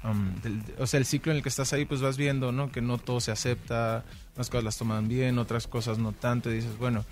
am, 0.02 0.34
del- 0.42 0.62
o 0.78 0.86
sea, 0.86 0.98
el 0.98 1.06
ciclo 1.06 1.32
en 1.32 1.38
el 1.38 1.42
que 1.42 1.48
estás 1.48 1.72
ahí, 1.72 1.84
pues 1.84 2.00
vas 2.00 2.16
viendo, 2.16 2.52
¿no? 2.52 2.70
Que 2.72 2.80
no 2.80 2.98
todo 2.98 3.20
se 3.20 3.30
acepta, 3.32 4.04
unas 4.34 4.48
cosas 4.50 4.64
las 4.64 4.76
toman 4.78 5.08
bien, 5.08 5.38
otras 5.38 5.66
cosas 5.66 5.98
no 5.98 6.12
tanto, 6.12 6.50
y 6.50 6.54
dices, 6.56 6.76
bueno, 6.78 7.04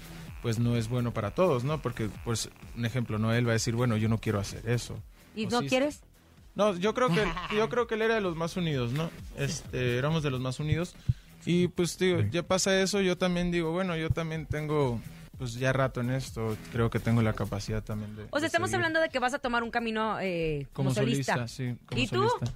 pues 0.45 0.59
no 0.59 0.77
es 0.77 0.89
bueno 0.89 1.15
para 1.15 1.31
todos, 1.31 1.65
¿no? 1.65 1.81
Porque, 1.81 2.11
pues, 2.23 2.51
un 2.77 2.85
ejemplo, 2.85 3.19
¿no? 3.19 3.33
Él 3.33 3.47
va 3.47 3.53
a 3.53 3.55
decir, 3.55 3.75
bueno, 3.75 3.97
yo 3.97 4.11
no 4.11 4.19
quiero 4.19 4.39
hacer 4.39 4.69
eso. 4.69 5.01
¿Y 5.35 5.47
O 5.47 5.51
no 5.51 5.61
sí, 5.63 5.69
quieres? 5.69 6.01
no, 6.55 6.77
yo 6.77 6.93
creo 6.93 7.09
que 7.09 7.25
yo 7.57 7.71
creo 7.71 7.87
que 7.87 7.95
él 7.95 8.03
era 8.03 8.15
de 8.17 8.21
los 8.21 8.37
más 8.37 8.55
unidos, 8.59 8.93
¿no? 8.93 9.09
Este, 9.39 9.97
éramos 9.97 10.23
de 10.23 10.31
los 10.31 10.41
más 10.41 10.61
unidos 10.61 10.95
y 11.47 11.69
pues 11.69 11.97
digo, 11.99 12.21
ya 12.31 12.43
pasa 12.43 12.79
eso, 12.79 13.01
yo 13.01 13.17
también 13.17 13.51
digo, 13.51 13.73
bueno, 13.73 13.97
yo 13.97 14.11
también 14.11 14.45
tengo 14.45 15.01
pues 15.39 15.55
ya 15.55 15.73
rato 15.73 16.01
en 16.03 16.11
esto, 16.11 16.57
creo 16.73 16.91
que 16.91 17.01
tengo 17.01 17.23
la 17.23 17.33
capacidad 17.33 17.83
también 17.83 18.15
de 18.15 18.25
O 18.25 18.39
sea, 18.39 18.41
de 18.43 18.47
estamos 18.49 18.69
seguir. 18.69 18.85
hablando 18.85 19.01
de 19.01 19.09
que 19.09 19.19
vas 19.19 19.33
a 19.35 19.39
tomar 19.39 19.63
un 19.63 19.71
camino 19.71 20.21
eh, 20.21 20.67
como, 20.75 20.93
solista. 20.95 21.49
sí, 21.49 21.75
como 21.87 22.01
¿Y 22.03 22.07
tú? 22.07 22.29
solista. 22.29 22.53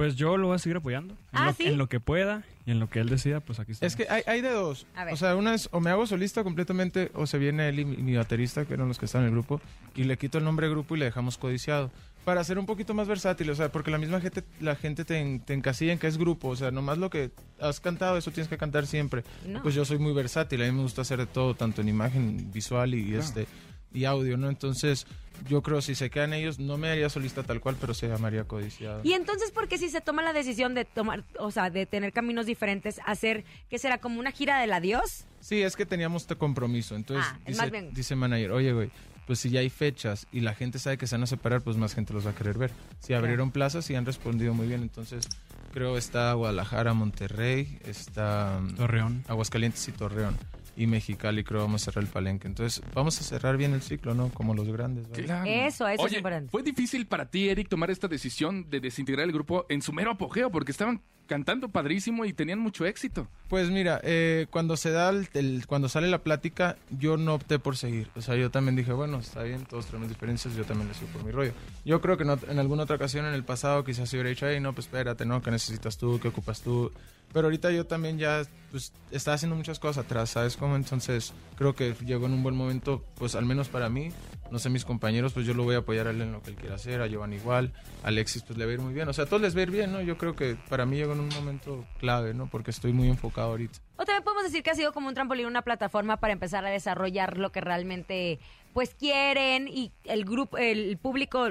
Pues 0.00 0.16
yo 0.16 0.38
lo 0.38 0.46
voy 0.46 0.56
a 0.56 0.58
seguir 0.58 0.78
apoyando. 0.78 1.12
En, 1.12 1.18
Ah, 1.38 1.46
lo, 1.48 1.52
¿sí? 1.52 1.64
en 1.66 1.76
lo 1.76 1.88
que 1.90 2.00
pueda 2.00 2.42
y 2.64 2.70
en 2.70 2.80
lo 2.80 2.88
que 2.88 3.00
él 3.00 3.10
decida, 3.10 3.40
pues 3.40 3.60
aquí 3.60 3.72
está. 3.72 3.84
Es 3.84 3.96
que 3.96 4.06
hay, 4.08 4.22
hay 4.26 4.40
de 4.40 4.48
dos. 4.50 4.86
A 4.96 5.04
ver. 5.04 5.12
O 5.12 5.16
sea, 5.18 5.36
una 5.36 5.54
es 5.54 5.68
o 5.72 5.80
me 5.80 5.90
hago 5.90 6.06
solista 6.06 6.42
completamente 6.42 7.10
o 7.12 7.26
se 7.26 7.36
viene 7.36 7.68
él 7.68 7.80
y 7.80 7.84
mi, 7.84 7.98
mi 7.98 8.16
baterista, 8.16 8.64
que 8.64 8.72
eran 8.72 8.88
los 8.88 8.98
que 8.98 9.04
están 9.04 9.20
en 9.22 9.26
el 9.28 9.32
grupo, 9.34 9.60
y 9.94 10.04
le 10.04 10.16
quito 10.16 10.38
el 10.38 10.44
nombre 10.44 10.68
de 10.68 10.72
grupo 10.72 10.96
y 10.96 11.00
le 11.00 11.04
dejamos 11.04 11.36
codiciado. 11.36 11.90
Para 12.24 12.42
ser 12.44 12.58
un 12.58 12.64
poquito 12.64 12.94
más 12.94 13.08
versátil, 13.08 13.50
o 13.50 13.54
sea, 13.54 13.70
porque 13.70 13.90
la 13.90 13.98
misma 13.98 14.20
gente, 14.22 14.42
la 14.60 14.74
gente 14.74 15.04
te, 15.04 15.18
en- 15.18 15.40
te 15.40 15.52
encasilla 15.52 15.92
en 15.92 15.98
que 15.98 16.06
es 16.06 16.16
grupo, 16.16 16.48
o 16.48 16.56
sea, 16.56 16.70
nomás 16.70 16.96
lo 16.96 17.10
que 17.10 17.30
has 17.60 17.80
cantado, 17.80 18.16
eso 18.16 18.30
tienes 18.30 18.48
que 18.48 18.56
cantar 18.56 18.86
siempre. 18.86 19.22
No. 19.46 19.62
Pues 19.62 19.74
yo 19.74 19.84
soy 19.84 19.98
muy 19.98 20.14
versátil, 20.14 20.62
a 20.62 20.64
mí 20.66 20.72
me 20.72 20.82
gusta 20.82 21.02
hacer 21.02 21.18
de 21.18 21.26
todo, 21.26 21.54
tanto 21.54 21.82
en 21.82 21.88
imagen 21.90 22.50
visual 22.52 22.94
y 22.94 23.14
este 23.16 23.46
y 23.92 24.04
audio, 24.04 24.36
¿no? 24.36 24.48
Entonces, 24.48 25.06
yo 25.48 25.62
creo 25.62 25.80
si 25.80 25.94
se 25.94 26.10
quedan 26.10 26.32
ellos, 26.34 26.58
no 26.58 26.76
me 26.76 26.88
haría 26.90 27.08
solista 27.08 27.42
tal 27.42 27.60
cual, 27.60 27.76
pero 27.80 27.94
se 27.94 28.08
llamaría 28.08 28.44
codiciado. 28.44 29.00
Y 29.04 29.14
entonces, 29.14 29.50
¿por 29.50 29.68
qué 29.68 29.78
si 29.78 29.88
se 29.88 30.00
toma 30.00 30.22
la 30.22 30.32
decisión 30.32 30.74
de 30.74 30.84
tomar, 30.84 31.24
o 31.38 31.50
sea, 31.50 31.70
de 31.70 31.86
tener 31.86 32.12
caminos 32.12 32.46
diferentes, 32.46 33.00
hacer, 33.06 33.44
¿qué 33.68 33.78
será? 33.78 33.98
¿Como 33.98 34.20
una 34.20 34.32
gira 34.32 34.60
del 34.60 34.72
adiós? 34.72 35.24
Sí, 35.40 35.62
es 35.62 35.76
que 35.76 35.86
teníamos 35.86 36.22
este 36.22 36.36
compromiso. 36.36 36.94
Entonces, 36.94 37.26
Ah, 37.28 37.38
dice, 37.46 37.58
más 37.58 37.70
bien- 37.70 37.94
dice 37.94 38.14
manager, 38.16 38.52
oye, 38.52 38.72
güey, 38.72 38.90
pues 39.26 39.38
si 39.38 39.48
ya 39.50 39.60
hay 39.60 39.70
fechas 39.70 40.26
y 40.32 40.40
la 40.40 40.54
gente 40.54 40.78
sabe 40.78 40.98
que 40.98 41.06
se 41.06 41.14
van 41.14 41.22
a 41.22 41.26
separar, 41.26 41.62
pues 41.62 41.76
más 41.76 41.94
gente 41.94 42.12
los 42.12 42.26
va 42.26 42.30
a 42.30 42.34
querer 42.34 42.58
ver. 42.58 42.72
Si 43.00 43.14
abrieron 43.14 43.50
plazas 43.50 43.88
y 43.90 43.94
han 43.94 44.04
respondido 44.04 44.52
muy 44.54 44.66
bien, 44.66 44.82
entonces 44.82 45.28
creo 45.72 45.96
está 45.96 46.32
Guadalajara, 46.34 46.94
Monterrey, 46.94 47.78
está 47.86 48.58
um, 48.60 48.74
Torreón. 48.74 49.24
Aguascalientes 49.28 49.86
y 49.88 49.92
Torreón. 49.92 50.36
Y 50.80 50.86
Mexicali 50.86 51.44
creo 51.44 51.60
vamos 51.60 51.82
a 51.82 51.84
cerrar 51.86 52.04
el 52.04 52.10
palenque. 52.10 52.48
Entonces 52.48 52.82
vamos 52.94 53.20
a 53.20 53.22
cerrar 53.24 53.56
bien 53.56 53.74
el 53.74 53.82
ciclo, 53.82 54.14
¿no? 54.14 54.30
Como 54.30 54.54
los 54.54 54.66
grandes. 54.68 55.08
¿vale? 55.10 55.24
Claro. 55.24 55.44
Eso, 55.50 55.86
eso 55.86 56.02
es 56.06 56.10
Oye, 56.10 56.16
importante. 56.18 56.50
¿Fue 56.50 56.62
difícil 56.62 57.06
para 57.06 57.26
ti, 57.26 57.48
Eric, 57.50 57.68
tomar 57.68 57.90
esta 57.90 58.08
decisión 58.08 58.70
de 58.70 58.80
desintegrar 58.80 59.26
el 59.26 59.32
grupo 59.32 59.66
en 59.68 59.82
su 59.82 59.92
mero 59.92 60.12
apogeo? 60.12 60.50
Porque 60.50 60.72
estaban 60.72 61.02
cantando 61.26 61.68
padrísimo 61.68 62.24
y 62.24 62.32
tenían 62.32 62.58
mucho 62.58 62.86
éxito. 62.86 63.28
Pues 63.48 63.70
mira, 63.70 64.00
eh, 64.02 64.46
cuando 64.50 64.76
se 64.76 64.90
da 64.90 65.10
el, 65.10 65.28
el- 65.34 65.64
cuando 65.68 65.88
sale 65.88 66.08
la 66.08 66.24
plática, 66.24 66.76
yo 66.98 67.16
no 67.16 67.34
opté 67.34 67.58
por 67.60 67.76
seguir. 67.76 68.08
O 68.16 68.20
sea, 68.22 68.34
yo 68.34 68.50
también 68.50 68.74
dije, 68.74 68.92
bueno, 68.92 69.18
está 69.20 69.42
bien, 69.44 69.64
todos 69.66 69.86
tenemos 69.86 70.08
diferencias, 70.08 70.56
yo 70.56 70.64
también 70.64 70.88
le 70.88 70.94
sigo 70.94 71.06
por 71.12 71.22
mi 71.24 71.30
rollo. 71.30 71.52
Yo 71.84 72.00
creo 72.00 72.16
que 72.16 72.24
no- 72.24 72.38
en 72.48 72.58
alguna 72.58 72.82
otra 72.82 72.96
ocasión 72.96 73.26
en 73.26 73.34
el 73.34 73.44
pasado 73.44 73.84
quizás 73.84 74.08
se 74.08 74.16
hubiera 74.16 74.30
dicho, 74.30 74.48
hey, 74.48 74.58
no, 74.60 74.72
pues 74.72 74.86
espérate, 74.86 75.24
¿no? 75.24 75.40
¿Qué 75.40 75.52
necesitas 75.52 75.98
tú? 75.98 76.18
¿Qué 76.20 76.28
ocupas 76.28 76.62
tú? 76.62 76.90
Pero 77.32 77.46
ahorita 77.46 77.70
yo 77.70 77.86
también 77.86 78.18
ya, 78.18 78.42
pues, 78.70 78.92
estaba 79.10 79.36
haciendo 79.36 79.56
muchas 79.56 79.78
cosas 79.78 80.04
atrás, 80.04 80.30
¿sabes 80.30 80.56
cómo? 80.56 80.76
Entonces, 80.76 81.32
creo 81.56 81.74
que 81.74 81.94
llegó 82.04 82.26
en 82.26 82.32
un 82.32 82.42
buen 82.42 82.56
momento, 82.56 83.04
pues, 83.16 83.34
al 83.34 83.44
menos 83.44 83.68
para 83.68 83.88
mí, 83.88 84.10
no 84.50 84.58
sé, 84.58 84.68
mis 84.68 84.84
compañeros, 84.84 85.32
pues 85.32 85.46
yo 85.46 85.54
lo 85.54 85.62
voy 85.62 85.76
a 85.76 85.78
apoyar 85.78 86.08
a 86.08 86.10
él 86.10 86.20
en 86.20 86.32
lo 86.32 86.42
que 86.42 86.50
él 86.50 86.56
quiera 86.56 86.74
hacer, 86.74 87.00
a 87.00 87.06
Giovanni 87.06 87.36
igual, 87.36 87.72
a 88.02 88.08
Alexis, 88.08 88.42
pues 88.42 88.58
le 88.58 88.64
va 88.64 88.72
a 88.72 88.74
ir 88.74 88.80
muy 88.80 88.92
bien. 88.92 89.08
O 89.08 89.12
sea, 89.12 89.24
a 89.24 89.26
todos 89.28 89.40
les 89.40 89.54
va 89.54 89.60
a 89.60 89.62
ir 89.62 89.70
bien, 89.70 89.92
¿no? 89.92 90.00
Yo 90.00 90.18
creo 90.18 90.34
que 90.34 90.56
para 90.68 90.86
mí 90.86 90.96
llegó 90.96 91.12
en 91.12 91.20
un 91.20 91.28
momento 91.28 91.84
clave, 91.98 92.34
¿no? 92.34 92.48
Porque 92.48 92.72
estoy 92.72 92.92
muy 92.92 93.08
enfocado 93.08 93.50
ahorita. 93.50 93.78
O 93.96 94.04
también 94.04 94.24
podemos 94.24 94.42
decir 94.42 94.64
que 94.64 94.70
ha 94.70 94.74
sido 94.74 94.92
como 94.92 95.08
un 95.08 95.14
trampolín, 95.14 95.46
una 95.46 95.62
plataforma 95.62 96.16
para 96.16 96.32
empezar 96.32 96.64
a 96.64 96.70
desarrollar 96.70 97.38
lo 97.38 97.52
que 97.52 97.60
realmente 97.60 98.40
pues 98.72 98.94
quieren 98.94 99.68
y 99.68 99.92
el 100.04 100.24
grupo, 100.24 100.58
el 100.58 100.96
público 100.98 101.48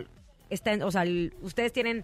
está, 0.49 0.73
en- 0.73 0.83
o 0.83 0.91
sea, 0.91 1.03
el- 1.03 1.33
ustedes 1.41 1.71
tienen 1.73 2.03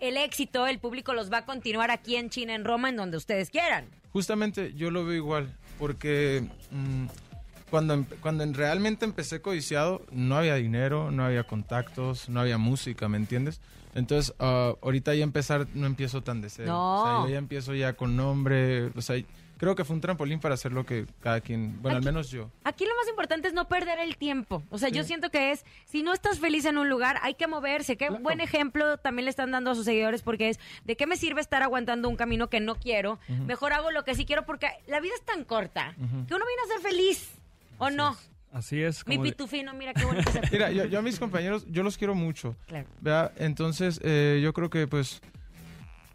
el 0.00 0.16
éxito, 0.16 0.66
el 0.66 0.78
público 0.78 1.12
los 1.14 1.32
va 1.32 1.38
a 1.38 1.44
continuar 1.46 1.90
aquí 1.90 2.16
en 2.16 2.30
China, 2.30 2.54
en 2.54 2.64
Roma, 2.64 2.88
en 2.88 2.96
donde 2.96 3.16
ustedes 3.16 3.50
quieran. 3.50 3.86
Justamente 4.12 4.72
yo 4.74 4.90
lo 4.90 5.04
veo 5.04 5.16
igual, 5.16 5.52
porque 5.78 6.44
mm, 6.70 7.06
cuando, 7.70 7.94
em- 7.94 8.04
cuando 8.20 8.42
en- 8.44 8.54
realmente 8.54 9.04
empecé 9.04 9.40
codiciado, 9.40 10.02
no 10.10 10.36
había 10.36 10.54
dinero, 10.56 11.10
no 11.10 11.24
había 11.24 11.44
contactos, 11.44 12.28
no 12.28 12.40
había 12.40 12.58
música, 12.58 13.08
¿me 13.08 13.16
entiendes? 13.16 13.60
Entonces, 13.94 14.34
ah, 14.38 14.74
ahorita 14.82 15.14
ya 15.14 15.24
empezar, 15.24 15.66
no 15.74 15.86
empiezo 15.86 16.22
tan 16.22 16.40
de 16.40 16.48
cero. 16.50 16.68
No. 16.68 17.02
O 17.02 17.04
sea, 17.04 17.24
yo 17.26 17.32
ya 17.32 17.38
empiezo 17.38 17.74
ya 17.74 17.92
con 17.94 18.16
nombre, 18.16 18.86
o 18.96 19.02
sea, 19.02 19.16
creo 19.60 19.74
que 19.76 19.84
fue 19.84 19.94
un 19.94 20.00
trampolín 20.00 20.40
para 20.40 20.54
hacer 20.54 20.72
lo 20.72 20.86
que 20.86 21.04
cada 21.20 21.42
quien, 21.42 21.82
bueno, 21.82 21.98
al 21.98 22.02
menos 22.02 22.30
yo. 22.30 22.50
Aquí 22.64 22.86
lo 22.86 22.96
más 22.96 23.06
importante 23.10 23.46
es 23.46 23.52
no 23.52 23.68
perder 23.68 23.98
el 23.98 24.16
tiempo. 24.16 24.62
O 24.70 24.78
sea, 24.78 24.88
yo 24.88 25.04
siento 25.04 25.28
que 25.30 25.52
es, 25.52 25.66
si 25.84 26.02
no 26.02 26.14
estás 26.14 26.38
feliz 26.38 26.64
en 26.64 26.78
un 26.78 26.88
lugar, 26.88 27.18
hay 27.20 27.34
que 27.34 27.46
moverse. 27.46 27.98
Qué 27.98 28.08
buen 28.08 28.40
ejemplo 28.40 28.96
también 28.96 29.26
le 29.26 29.30
están 29.30 29.50
dando 29.50 29.70
a 29.70 29.74
sus 29.74 29.84
seguidores 29.84 30.22
porque 30.22 30.48
es, 30.48 30.58
¿de 30.86 30.96
qué 30.96 31.06
me 31.06 31.18
sirve 31.18 31.42
estar 31.42 31.62
aguantando 31.62 32.08
un 32.08 32.16
camino 32.16 32.48
que 32.48 32.58
no 32.60 32.76
quiero? 32.76 33.18
Mejor 33.28 33.74
hago 33.74 33.90
lo 33.90 34.02
que 34.02 34.14
sí 34.14 34.24
quiero 34.24 34.46
porque 34.46 34.68
la 34.86 34.98
vida 34.98 35.12
es 35.14 35.24
tan 35.26 35.44
corta 35.44 35.94
que 35.94 36.34
uno 36.34 36.44
viene 36.46 36.62
a 36.64 36.66
ser 36.72 36.80
feliz. 36.80 37.30
¿O 37.76 37.90
no? 37.90 38.16
Así 38.52 38.82
es. 38.82 39.06
Mi 39.06 39.16
como 39.16 39.24
de- 39.24 39.30
pitufino, 39.30 39.74
mira 39.74 39.92
qué 39.92 40.06
bonito 40.06 40.30
Mira, 40.52 40.70
yo, 40.70 40.86
yo 40.86 40.98
a 40.98 41.02
mis 41.02 41.18
compañeros, 41.18 41.66
yo 41.68 41.82
los 41.82 41.98
quiero 41.98 42.14
mucho. 42.14 42.56
Claro. 42.66 42.88
¿verdad? 43.00 43.32
Entonces, 43.36 44.00
eh, 44.02 44.40
yo 44.42 44.54
creo 44.54 44.70
que 44.70 44.86
pues 44.86 45.20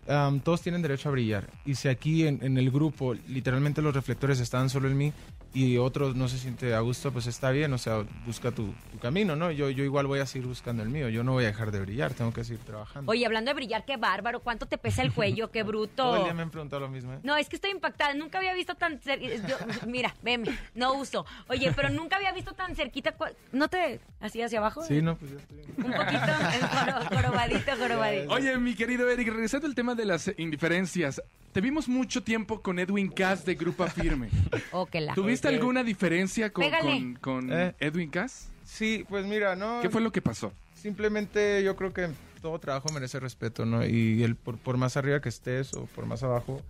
am, 0.07 0.39
todos 0.39 0.61
tienen 0.61 0.81
derecho 0.81 1.09
a 1.09 1.11
brillar. 1.11 1.49
Y 1.65 1.75
si 1.75 1.87
aquí 1.87 2.27
en, 2.27 2.43
en 2.43 2.57
el 2.57 2.71
grupo 2.71 3.13
literalmente 3.13 3.81
los 3.81 3.93
reflectores 3.93 4.39
están 4.39 4.69
solo 4.69 4.87
en 4.87 4.97
mí 4.97 5.13
y 5.55 5.77
otros 5.77 6.15
no 6.15 6.27
se 6.27 6.37
siente 6.37 6.75
a 6.75 6.81
gusto, 6.81 7.11
pues 7.11 7.25
está 7.27 7.49
bien, 7.49 7.71
o 7.73 7.77
sea, 7.77 8.03
busca 8.25 8.51
tu, 8.51 8.73
tu 8.91 8.99
camino, 8.99 9.35
¿no? 9.35 9.49
Yo, 9.51 9.69
yo 9.69 9.83
igual 9.83 10.05
voy 10.05 10.19
a 10.19 10.25
seguir 10.25 10.47
buscando 10.47 10.83
el 10.83 10.89
mío, 10.89 11.09
yo 11.09 11.23
no 11.23 11.31
voy 11.31 11.45
a 11.45 11.47
dejar 11.47 11.71
de 11.71 11.79
brillar, 11.79 12.13
tengo 12.13 12.33
que 12.33 12.43
seguir 12.43 12.63
trabajando. 12.63 13.11
Oye, 13.11 13.25
hablando 13.25 13.49
de 13.49 13.55
brillar, 13.55 13.85
qué 13.85 13.95
bárbaro, 13.97 14.41
cuánto 14.41 14.65
te 14.65 14.77
pesa 14.77 15.01
el 15.01 15.13
cuello, 15.13 15.51
qué 15.51 15.63
Todo 15.65 15.71
el 15.71 15.77
bruto. 15.87 16.23
día 16.25 16.33
me 16.33 16.41
han 16.43 16.51
preguntado 16.51 16.81
lo 16.81 16.89
mismo, 16.89 17.13
¿eh? 17.13 17.19
No, 17.23 17.37
es 17.37 17.47
que 17.49 17.55
estoy 17.55 17.71
impactada. 17.71 18.13
Nunca 18.13 18.37
había 18.37 18.53
visto 18.53 18.75
tan 18.75 18.99
cerquita. 18.99 19.57
Mira, 19.87 20.13
veme, 20.21 20.49
no 20.75 20.93
uso. 20.95 21.25
Oye, 21.47 21.71
pero 21.75 21.89
nunca 21.89 22.17
había 22.17 22.33
visto 22.33 22.53
tan 22.53 22.75
cerquita. 22.75 23.15
¿No 23.53 23.69
te 23.69 24.01
así 24.19 24.41
hacia 24.41 24.59
abajo? 24.59 24.83
Sí, 24.83 25.01
no, 25.01 25.15
pues 25.17 25.31
ya 25.31 25.37
estoy. 25.37 25.57
Un 25.77 25.93
poquito, 25.93 27.15
jorobadito, 27.15 27.71
jorobadito. 27.77 28.33
Oye, 28.33 28.57
mi 28.57 28.75
querido 28.75 29.09
Eric, 29.09 29.29
regresando 29.29 29.67
al 29.67 29.75
tema 29.75 29.95
de 29.95 30.05
las 30.05 30.31
indiferencias, 30.37 31.21
te 31.51 31.61
vimos 31.61 31.87
mucho 31.87 32.21
tiempo 32.21 32.61
con 32.61 32.79
Edwin 32.79 33.09
Cass 33.09 33.45
de 33.45 33.55
Grupa 33.55 33.87
Firme. 33.87 34.29
Oh, 34.71 34.85
que 34.85 34.99
la. 34.99 35.13
¿Tuviste 35.13 35.44
alguna 35.49 35.83
diferencia 35.83 36.51
con, 36.51 36.65
con- 36.81 37.15
con 37.15 37.53
Eh. 37.53 37.75
Edwin 37.79 38.09
Cass? 38.09 38.49
Sí, 38.63 39.05
pues 39.07 39.25
mira, 39.25 39.55
no. 39.55 39.79
¿Qué 39.81 39.89
fue 39.89 40.01
lo 40.01 40.11
que 40.11 40.21
pasó? 40.21 40.51
Simplemente 40.73 41.63
yo 41.63 41.75
creo 41.75 41.93
que 41.93 42.09
todo 42.41 42.59
trabajo 42.59 42.89
merece 42.93 43.19
respeto, 43.19 43.65
¿no? 43.65 43.85
Y 43.85 44.23
él, 44.23 44.35
por, 44.35 44.57
por 44.57 44.77
más 44.77 44.97
arriba 44.97 45.19
que 45.21 45.29
estés 45.29 45.73
o 45.73 45.85
por 45.87 46.05
más 46.05 46.21
abajo, 46.23 46.61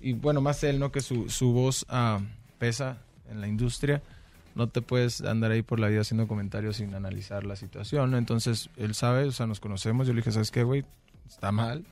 y 0.00 0.12
bueno, 0.14 0.40
más 0.40 0.62
él, 0.64 0.78
¿no? 0.78 0.90
Que 0.92 1.00
su, 1.00 1.28
su 1.28 1.52
voz 1.52 1.84
ah, 1.88 2.20
pesa 2.58 2.98
en 3.30 3.40
la 3.40 3.48
industria, 3.48 4.02
no 4.54 4.68
te 4.68 4.80
puedes 4.80 5.20
andar 5.20 5.50
ahí 5.50 5.62
por 5.62 5.80
la 5.80 5.88
vida 5.88 6.00
haciendo 6.00 6.26
comentarios 6.26 6.76
sin 6.76 6.94
analizar 6.94 7.44
la 7.44 7.56
situación, 7.56 8.10
¿no? 8.10 8.16
Entonces, 8.18 8.70
él 8.76 8.94
sabe, 8.94 9.24
o 9.24 9.32
sea, 9.32 9.46
nos 9.46 9.60
conocemos, 9.60 10.06
yo 10.06 10.12
le 10.14 10.20
dije, 10.20 10.32
¿sabes 10.32 10.50
qué, 10.50 10.62
güey? 10.62 10.84
Está 11.28 11.52
mal, 11.52 11.84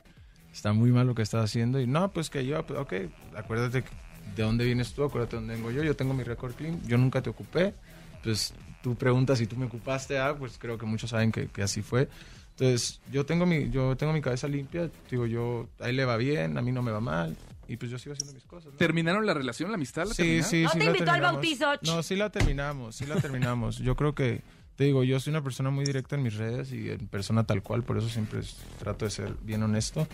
está 0.51 0.73
muy 0.73 0.91
mal 0.91 1.05
lo 1.05 1.13
que 1.13 1.21
estás 1.21 1.43
haciendo, 1.43 1.79
y 1.79 1.85
no, 1.85 2.11
pues 2.11 2.29
que 2.31 2.45
yo, 2.45 2.65
pues, 2.65 2.79
ok, 2.79 2.93
acuérdate 3.35 3.83
de 4.35 4.43
dónde 4.43 4.65
vienes 4.65 4.93
tú, 4.93 5.03
acuérdate 5.03 5.35
de 5.35 5.41
dónde 5.41 5.55
vengo 5.55 5.71
yo, 5.71 5.83
yo 5.83 5.95
tengo 5.95 6.13
mi 6.13 6.23
récord 6.23 6.53
clean, 6.53 6.81
yo 6.87 6.97
nunca 6.97 7.21
te 7.21 7.29
ocupé, 7.29 7.73
pues 8.23 8.53
tú 8.83 8.95
preguntas 8.95 9.39
si 9.39 9.47
tú 9.47 9.55
me 9.55 9.65
ocupaste, 9.65 10.19
ah, 10.19 10.35
pues 10.37 10.57
creo 10.57 10.77
que 10.77 10.85
muchos 10.85 11.09
saben 11.09 11.31
que, 11.31 11.47
que 11.47 11.63
así 11.63 11.81
fue. 11.81 12.07
Entonces, 12.51 12.99
yo 13.11 13.25
tengo 13.25 13.45
mi 13.45 13.69
yo 13.69 13.95
tengo 13.97 14.13
mi 14.13 14.21
cabeza 14.21 14.47
limpia, 14.47 14.89
digo, 15.11 15.25
yo 15.27 15.67
a 15.79 15.89
él 15.89 15.95
le 15.95 16.05
va 16.05 16.17
bien, 16.17 16.57
a 16.57 16.61
mí 16.61 16.71
no 16.71 16.81
me 16.81 16.91
va 16.91 16.99
mal 16.99 17.37
y 17.67 17.77
pues 17.77 17.91
yo 17.91 17.99
sigo 17.99 18.13
haciendo 18.13 18.33
mis 18.33 18.45
cosas. 18.45 18.71
¿no? 18.71 18.77
¿Terminaron 18.77 19.25
la 19.25 19.33
relación, 19.33 19.69
la 19.69 19.75
amistad? 19.75 20.05
¿La 20.07 20.13
Sí, 20.13 20.23
terminaron? 20.23 20.49
sí, 20.49 20.63
¿No 20.63 20.69
sí 20.69 20.79
te 20.79 20.85
la 20.85 20.91
invitó 20.91 21.11
al 21.11 21.21
bautizo? 21.21 21.67
No, 21.83 22.01
sí 22.03 22.15
la 22.15 22.29
terminamos, 22.31 22.95
sí 22.95 23.05
la 23.05 23.15
terminamos. 23.17 23.77
Yo 23.77 23.95
creo 23.95 24.15
que 24.15 24.41
te 24.75 24.85
digo, 24.85 25.03
yo 25.03 25.19
soy 25.19 25.31
una 25.31 25.43
persona 25.43 25.69
muy 25.69 25.85
directa 25.85 26.15
en 26.15 26.23
mis 26.23 26.35
redes 26.35 26.71
y 26.71 26.89
en 26.89 27.07
persona 27.07 27.43
tal 27.43 27.61
cual, 27.61 27.83
por 27.83 27.97
eso 27.97 28.09
siempre 28.09 28.39
trato 28.79 29.05
de 29.05 29.11
ser 29.11 29.33
bien 29.41 29.61
honesto. 29.63 30.07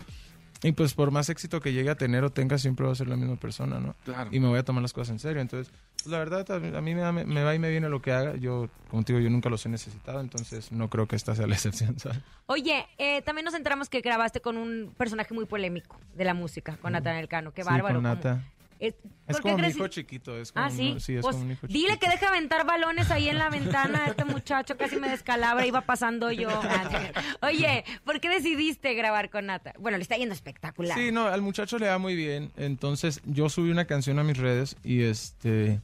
Y 0.63 0.71
pues 0.71 0.93
por 0.93 1.12
más 1.12 1.28
éxito 1.30 1.60
que 1.60 1.73
llegue 1.73 1.89
a 1.89 1.95
tener 1.95 2.23
o 2.23 2.30
tenga, 2.32 2.58
siempre 2.58 2.86
va 2.86 2.93
a 2.93 2.95
ser 2.95 3.08
la 3.10 3.17
misma 3.17 3.36
persona, 3.36 3.80
¿no? 3.80 3.95
Claro. 4.06 4.30
y 4.32 4.39
me 4.39 4.47
voy 4.47 4.58
a 4.60 4.63
tomar 4.63 4.82
las 4.82 4.93
cosas 4.93 5.10
en 5.12 5.19
serio. 5.19 5.41
Entonces, 5.41 5.71
pues, 5.97 6.08
la 6.08 6.17
verdad, 6.19 6.49
a 6.52 6.82
mí, 6.82 6.95
me, 6.95 7.02
da- 7.02 7.12
me 7.12 7.43
va 7.43 7.54
y 7.54 7.60
me 7.60 7.69
viene 7.69 7.89
lo 7.89 8.02
que 8.02 8.13
haga. 8.13 8.36
Yo, 8.38 8.69
como 8.89 9.04
te 9.04 9.12
digo, 9.13 9.21
yo 9.23 9.30
nunca 9.30 9.49
los 9.49 9.65
he 9.65 9.69
necesitado, 9.69 10.21
entonces 10.21 10.71
no 10.71 10.89
creo 10.89 11.06
que 11.08 11.15
esta 11.17 11.36
sea 11.36 11.47
la 11.47 11.54
excepción, 11.56 11.99
¿sabes? 11.99 12.19
Oye, 12.45 12.86
eh, 12.97 13.21
también 13.23 13.43
nos 13.45 13.54
enteramos 13.56 13.89
que 13.89 13.99
grabaste 14.02 14.39
con 14.39 14.56
un 14.58 14.93
personaje 14.97 15.34
muy 15.34 15.45
polémico 15.45 15.99
de 16.15 16.23
la 16.23 16.34
música, 16.34 16.78
con 16.78 16.93
Natanael 16.93 17.28
Cano. 17.28 17.52
Qué 17.54 17.63
Sí, 17.63 17.69
bárbaro. 17.69 17.95
con. 17.95 18.04
Nata. 18.04 18.41
Es, 18.87 18.95
Es 18.95 19.01
¿por 19.27 19.35
qué 19.37 19.41
como 19.43 19.55
mi 19.55 19.61
crees- 19.63 19.75
hijo 19.75 19.87
chiquito. 19.87 20.37
Es 20.37 20.51
como 20.51 20.65
Ah, 20.65 20.69
sí. 20.69 20.91
un- 20.91 20.99
sí, 20.99 21.15
es 21.15 21.21
Pues, 21.21 21.35
como 21.35 21.45
un 21.45 21.51
hijo 21.53 21.67
dile 21.67 21.97
que 21.99 22.09
deja 22.09 22.27
aventar 22.27 22.65
balones 22.65 23.09
ahí 23.11 23.29
en 23.29 23.37
la 23.37 23.49
ventana. 23.49 24.07
Este 24.07 24.25
muchacho 24.25 24.75
casi 24.77 24.97
me 24.97 25.07
descalabra, 25.09 25.65
iba 25.65 25.81
pasando 25.81 26.31
yo. 26.31 26.49
Oye, 27.41 27.85
¿por 28.03 28.19
qué 28.19 28.29
decidiste 28.29 28.93
grabar 28.93 29.29
con 29.29 29.45
Nata? 29.45 29.73
Bueno, 29.79 29.97
le 29.97 30.01
está 30.03 30.17
yendo 30.17 30.33
espectacular. 30.33 30.97
Sí, 30.97 31.11
no, 31.11 31.27
al 31.27 31.41
muchacho 31.41 31.77
le 31.79 31.87
va 31.87 31.97
muy 31.97 32.15
bien. 32.15 32.51
Entonces, 32.57 33.21
yo 33.25 33.49
subí 33.49 33.69
una 33.71 33.85
canción 33.85 34.19
a 34.19 34.23
mis 34.23 34.37
redes 34.37 34.75
y 34.83 35.03
este 35.03 35.79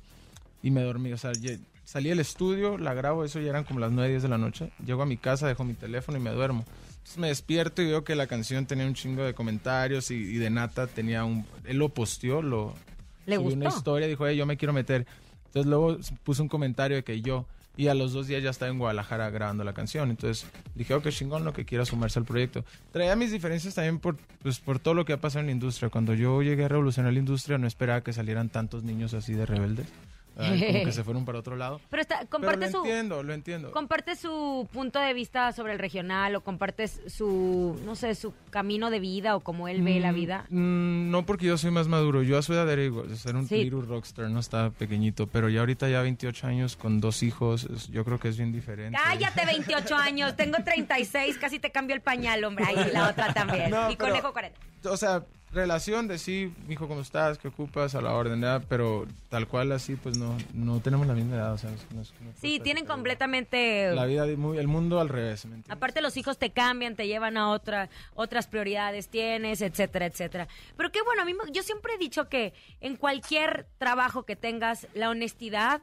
y 0.62 0.71
me 0.71 0.81
dormí. 0.81 1.13
O 1.13 1.17
sea, 1.17 1.31
salí 1.85 2.09
del 2.09 2.19
estudio, 2.19 2.77
la 2.77 2.93
grabo, 2.93 3.23
eso 3.23 3.39
ya 3.39 3.49
eran 3.49 3.63
como 3.63 3.79
las 3.79 3.91
9, 3.91 4.09
10 4.09 4.23
de 4.23 4.29
la 4.29 4.38
noche. 4.38 4.71
Llego 4.85 5.01
a 5.01 5.05
mi 5.05 5.15
casa, 5.17 5.47
dejo 5.47 5.63
mi 5.63 5.73
teléfono 5.73 6.17
y 6.17 6.21
me 6.21 6.31
duermo. 6.31 6.65
Entonces 7.10 7.22
me 7.22 7.28
despierto 7.30 7.82
y 7.82 7.88
veo 7.88 8.04
que 8.04 8.13
la 8.15 8.28
canción 8.28 8.67
tenía 8.67 8.86
un 8.86 8.93
chingo 8.93 9.24
de 9.24 9.34
comentarios 9.34 10.12
y, 10.12 10.13
y 10.13 10.38
de 10.38 10.52
Nata 10.52 10.86
tenía 10.86 11.26
un... 11.26 11.43
Él 11.65 11.78
lo 11.78 11.89
posteó, 11.89 12.43
lo... 12.43 12.76
¿Le 13.26 13.38
subió 13.38 13.56
una 13.56 13.65
gustó? 13.65 13.80
historia, 13.80 14.08
dijo, 14.08 14.28
"Ey, 14.28 14.38
yo 14.38 14.45
me 14.45 14.58
quiero 14.58 14.74
meter. 14.74 15.08
Entonces 15.48 15.65
luego 15.67 15.98
puso 16.24 16.43
un 16.43 16.50
comentario 16.50 16.98
de 16.98 17.04
que 17.04 17.19
yo... 17.22 17.48
Y 17.76 17.88
a 17.88 17.95
los 17.95 18.13
dos 18.13 18.28
días 18.28 18.43
ya 18.43 18.52
estaba 18.52 18.69
en 18.69 18.78
Guadalajara 18.78 19.28
grabando 19.32 19.63
la 19.63 19.74
canción. 19.74 20.12
Entonces 20.12 20.45
dije, 20.76 20.93
oh, 20.93 21.02
qué 21.02 21.10
chingón 21.12 21.45
lo 21.45 21.52
que 21.54 21.65
quiera 21.65 21.84
sumarse 21.84 22.19
al 22.19 22.26
proyecto. 22.26 22.63
Traía 22.91 23.15
mis 23.15 23.32
diferencias 23.32 23.74
también 23.74 23.98
por, 23.98 24.15
pues, 24.43 24.60
por 24.60 24.78
todo 24.78 24.93
lo 24.93 25.04
que 25.04 25.13
ha 25.13 25.17
pasado 25.17 25.39
en 25.39 25.45
la 25.48 25.54
industria. 25.54 25.89
Cuando 25.89 26.13
yo 26.13 26.43
llegué 26.43 26.65
a 26.65 26.67
revolucionar 26.67 27.12
la 27.12 27.19
industria, 27.19 27.58
no 27.58 27.65
esperaba 27.65 28.02
que 28.02 28.13
salieran 28.13 28.50
tantos 28.50 28.84
niños 28.84 29.15
así 29.15 29.34
de 29.34 29.48
rebeldes. 29.48 29.88
Ay, 30.38 30.60
como 30.72 30.86
que 30.86 30.92
se 30.94 31.04
fueron 31.04 31.26
para 31.26 31.39
otro 31.39 31.56
lado. 31.56 31.82
Pero, 31.89 32.02
está, 32.02 32.18
Pero 32.20 32.30
comparte 32.30 32.65
lo 32.68 32.72
su... 32.72 32.78
entiendo, 32.80 33.24
lo 33.24 33.34
entiendo. 33.34 33.72
Comparte 33.72 34.15
su 34.15 34.68
punto 34.72 35.00
de 35.00 35.13
vista 35.13 35.52
sobre 35.52 35.74
el 35.74 35.80
regional 35.80 36.36
o 36.36 36.42
compartes 36.42 37.02
su, 37.08 37.80
no 37.86 37.96
sé, 37.96 38.15
su 38.15 38.34
camino 38.50 38.89
de 38.89 39.00
vida 39.00 39.36
o 39.36 39.42
cómo 39.42 39.68
él 39.68 39.82
ve 39.82 40.00
la 40.00 40.12
Mm, 40.12 40.15
vida. 40.15 40.46
mm, 40.50 41.10
no 41.12 41.26
porque 41.26 41.46
yo 41.48 41.58
soy 41.58 41.72
más 41.72 41.88
maduro. 41.88 42.24
Yo 42.24 42.38
a 42.38 42.42
su 42.42 42.54
edad 42.54 42.70
era 42.70 42.84
igual, 42.84 43.08
un 43.10 43.48
Sí. 43.48 43.63
little 43.63 43.82
rockstar, 43.82 44.30
no 44.30 44.39
estaba 44.39 44.70
pequeñito. 44.72 45.28
Pero 45.28 45.50
ya 45.50 45.60
ahorita 45.62 45.89
ya 45.89 46.02
28 46.02 46.48
años 46.48 46.76
con 46.76 47.00
dos 47.02 47.22
hijos, 47.24 47.68
yo 47.89 48.06
creo 48.06 48.20
que 48.20 48.30
es 48.30 48.38
bien 48.38 48.52
diferente. 48.52 48.98
Cállate, 49.04 49.46
28 49.46 49.96
años. 49.98 50.36
Tengo 50.36 50.58
36, 50.63 51.38
casi 51.38 51.60
te 51.60 51.72
cambio 51.72 51.96
el 51.96 52.02
pañal, 52.02 52.44
hombre. 52.44 52.65
Ahí 52.65 52.76
la 52.94 53.10
otra 53.10 53.34
también. 53.34 53.70
No, 53.72 53.92
y 53.92 53.96
pero- 53.96 54.10
conejo 54.10 54.32
40. 54.34 54.60
O 54.86 54.96
sea, 54.98 55.24
relación 55.51 56.07
de 56.07 56.17
sí, 56.19 56.53
hijo, 56.69 56.88
¿cómo 56.88 57.01
estás? 57.01 57.38
¿Qué 57.38 57.47
ocupas? 57.47 57.95
A 57.95 58.01
la 58.01 58.13
orden, 58.13 58.39
¿verdad? 58.41 58.63
Pero 58.69 59.07
tal 59.29 59.47
cual 59.47 59.71
así, 59.71 59.95
pues 59.95 60.17
no, 60.17 60.38
no 60.53 60.79
tenemos 60.79 61.07
la 61.07 61.13
misma 61.13 61.35
edad. 61.38 61.53
O 61.53 61.57
sea, 61.57 61.69
no 61.71 61.75
es- 61.75 61.91
no 61.91 62.01
es- 62.01 62.13
no 62.21 62.31
Sí, 62.39 62.59
tienen 62.59 62.85
completamente... 62.85 63.91
La 63.93 64.05
vida, 64.05 64.25
el 64.25 64.38
mundo 64.67 64.99
al 64.99 65.09
revés. 65.09 65.47
Aparte 65.67 66.01
los 66.01 66.17
hijos 66.17 66.38
te 66.38 66.51
cambian, 66.51 66.95
te 66.95 67.07
llevan 67.07 67.38
a 67.38 67.49
otra, 67.49 67.89
otras 68.13 68.47
prioridades 68.47 69.07
tienes, 69.09 69.62
etcétera, 69.62 70.05
etcétera. 70.05 70.47
Pero 70.77 70.91
qué 70.91 71.01
bueno, 71.01 71.21
a 71.23 71.25
mí 71.25 71.33
yo 71.51 71.63
siempre 71.63 71.93
he 71.95 71.97
dicho 71.97 72.29
que 72.29 72.53
en 72.81 72.95
cualquier 72.95 73.65
trabajo 73.77 74.23
que 74.23 74.35
tengas, 74.35 74.88
la 74.93 75.09
honestidad 75.09 75.81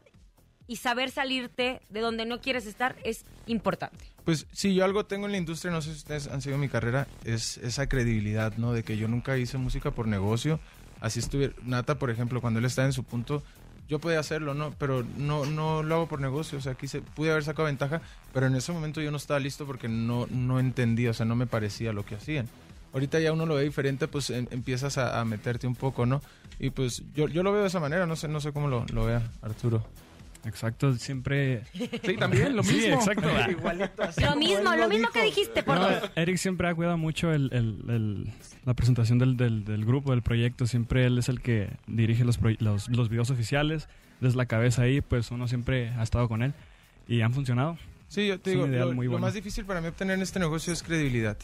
y 0.69 0.77
saber 0.77 1.11
salirte 1.11 1.81
de 1.91 2.01
donde 2.01 2.25
no 2.27 2.41
quieres 2.41 2.67
estar 2.67 2.97
es 3.05 3.25
importante. 3.47 4.05
Pues 4.25 4.47
si 4.53 4.75
yo 4.75 4.85
algo 4.85 5.07
tengo 5.07 5.27
en 5.27 5.33
la 5.33 5.39
industria, 5.39 5.73
no 5.73 5.81
sé 5.83 5.91
si 5.93 5.99
ustedes 5.99 6.27
han 6.27 6.43
seguido 6.43 6.59
mi 6.59 6.69
carrera, 6.69 7.07
es 7.25 7.59
esa 7.59 7.89
credibilidad, 7.89 8.57
¿no? 8.57 8.73
De 8.73 8.83
que 8.83 8.97
yo 8.97 9.07
nunca 9.09 9.37
hice 9.39 9.59
música 9.59 9.91
por 9.93 10.09
negocio. 10.09 10.59
Así 11.01 11.21
estuve, 11.21 11.53
Nata, 11.63 11.97
por 11.99 12.11
ejemplo, 12.11 12.41
cuando 12.41 12.59
él 12.59 12.65
estaba 12.65 12.87
en 12.87 12.93
su 12.93 13.05
punto, 13.05 13.43
yo 13.89 14.01
podía 14.01 14.19
hacerlo, 14.19 14.55
¿no? 14.55 14.73
Pero 14.79 15.05
no, 15.17 15.47
no 15.47 15.85
lo 15.85 15.95
hago 15.95 16.09
por 16.09 16.21
negocio, 16.21 16.59
o 16.59 16.61
sea, 16.61 16.75
quise, 16.75 17.03
pude 17.03 17.31
haber 17.31 17.45
sacado 17.45 17.67
ventaja, 17.67 18.01
pero 18.35 18.47
en 18.47 18.57
ese 18.57 18.73
momento 18.73 19.01
yo 19.01 19.13
no 19.13 19.17
estaba 19.17 19.39
listo 19.39 19.65
porque 19.67 19.89
no, 19.89 20.27
no 20.31 20.59
entendía, 20.59 21.11
o 21.11 21.15
sea, 21.15 21.25
no 21.27 21.37
me 21.37 21.47
parecía 21.47 21.93
lo 21.93 22.05
que 22.05 22.17
hacían. 22.17 22.49
Ahorita 22.93 23.21
ya 23.21 23.33
uno 23.33 23.47
lo 23.47 23.55
ve 23.55 23.63
diferente, 23.63 24.09
pues 24.09 24.31
em- 24.31 24.49
empiezas 24.51 24.99
a, 24.99 25.21
a 25.21 25.25
meterte 25.25 25.67
un 25.69 25.77
poco, 25.77 26.07
¿no? 26.07 26.21
Y 26.59 26.71
pues 26.71 27.03
yo, 27.15 27.29
yo 27.29 27.43
lo 27.45 27.53
veo 27.53 27.61
de 27.63 27.69
esa 27.69 27.79
manera, 27.79 28.07
no 28.07 28.17
sé, 28.17 28.27
no 28.27 28.41
sé 28.41 28.53
cómo 28.53 28.67
lo, 28.69 28.85
lo 28.93 29.05
vea 29.05 29.23
Arturo. 29.43 29.87
Exacto, 30.45 30.93
siempre... 30.95 31.63
Sí, 31.73 32.17
también, 32.17 32.55
lo 32.55 32.63
Sí, 32.63 32.75
mismo. 32.77 32.95
exacto. 32.95 33.29
Lo 34.21 34.37
mismo, 34.37 34.75
lo 34.77 34.89
mismo 34.89 35.09
que 35.13 35.23
dijiste, 35.25 35.63
por 35.63 35.77
No, 35.77 35.89
dos. 35.91 36.11
Eric 36.15 36.37
siempre 36.37 36.69
ha 36.69 36.75
cuidado 36.75 36.97
mucho 36.99 37.33
el- 37.33 37.51
el- 37.53 37.83
el- 37.91 38.33
la 38.65 38.75
presentación 38.75 39.19
del, 39.19 39.37
del- 39.37 39.65
del 39.65 39.85
grupo, 39.85 40.13
del 40.13 40.23
proyecto. 40.23 40.67
Siempre 40.67 41.05
él 41.07 41.19
es 41.19 41.29
el 41.29 41.41
que 41.41 41.71
dirige 41.87 42.25
los, 42.25 42.39
los, 42.61 42.89
los 42.89 43.09
videos 43.09 43.31
oficiales. 43.31 43.89
Desde 44.21 44.37
la 44.37 44.47
cabeza 44.47 44.83
ahí, 44.83 45.01
pues 45.01 45.31
uno 45.31 45.49
siempre 45.49 45.91
ha 45.91 46.03
estado 46.03 46.29
con 46.29 46.43
él. 46.43 46.55
Y 47.09 47.21
han 47.23 47.33
funcionado. 47.35 47.77
Sí, 48.09 48.29
yo 48.29 48.39
te 48.41 48.51
Es 48.53 48.57
digo, 48.57 48.67
lo, 48.69 48.93
muy 48.93 49.07
lo 49.07 49.13
bueno. 49.13 49.27
más 49.27 49.35
difícil 49.35 49.65
para 49.65 49.81
mí 49.81 49.89
obtener 49.89 50.15
en 50.15 50.23
este 50.23 50.39
negocio 50.39 50.73
es 50.73 50.83
credibilidad. 50.83 51.37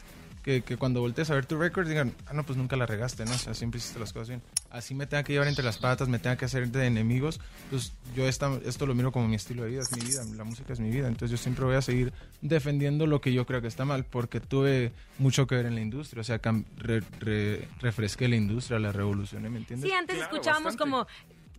Que, 0.42 0.62
que 0.62 0.76
cuando 0.76 1.00
voltees 1.00 1.30
a 1.30 1.34
ver 1.34 1.46
tu 1.46 1.56
récord 1.56 1.86
digan, 1.88 2.14
ah, 2.26 2.32
no, 2.32 2.44
pues 2.44 2.56
nunca 2.58 2.76
la 2.76 2.84
regaste, 2.86 3.24
¿no? 3.24 3.30
O 3.32 3.38
sea, 3.38 3.54
siempre 3.54 3.78
hiciste 3.78 3.98
las 4.00 4.12
cosas 4.12 4.28
bien. 4.28 4.42
Así 4.70 4.94
me 4.94 5.06
tenga 5.06 5.22
que 5.22 5.32
llevar 5.32 5.46
entre 5.48 5.64
las 5.64 5.78
patas, 5.78 6.08
me 6.08 6.18
tenga 6.18 6.36
que 6.36 6.44
hacer 6.46 6.68
de 6.68 6.86
enemigos, 6.86 7.40
pues 7.70 7.92
yo 8.16 8.26
esta, 8.26 8.50
esto 8.64 8.86
lo 8.86 8.94
miro 8.94 9.12
como 9.12 9.28
mi 9.28 9.36
estilo 9.36 9.62
de 9.62 9.70
vida, 9.70 9.82
es 9.82 9.92
mi 9.92 10.00
vida, 10.00 10.24
la 10.36 10.44
música 10.44 10.72
es 10.72 10.80
mi 10.80 10.90
vida, 10.90 11.06
entonces 11.08 11.30
yo 11.30 11.36
siempre 11.42 11.64
voy 11.64 11.76
a 11.76 11.82
seguir 11.82 12.12
defendiendo 12.40 13.06
lo 13.06 13.20
que 13.20 13.32
yo 13.32 13.46
creo 13.46 13.60
que 13.62 13.68
está 13.68 13.84
mal, 13.84 14.04
porque 14.04 14.40
tuve 14.40 14.92
mucho 15.18 15.46
que 15.46 15.54
ver 15.54 15.66
en 15.66 15.74
la 15.76 15.80
industria, 15.80 16.22
o 16.22 16.24
sea, 16.24 16.40
re- 16.76 17.02
re- 17.20 17.68
refresqué 17.80 18.26
la 18.28 18.36
industria, 18.36 18.78
la 18.78 18.90
revolucioné, 18.92 19.48
¿me 19.48 19.58
entiendes? 19.58 19.88
Sí, 19.88 19.94
antes 19.96 20.16
Claro, 20.16 20.32
escuchábamos 20.32 20.72
bastante. 20.76 20.90
como 20.90 21.06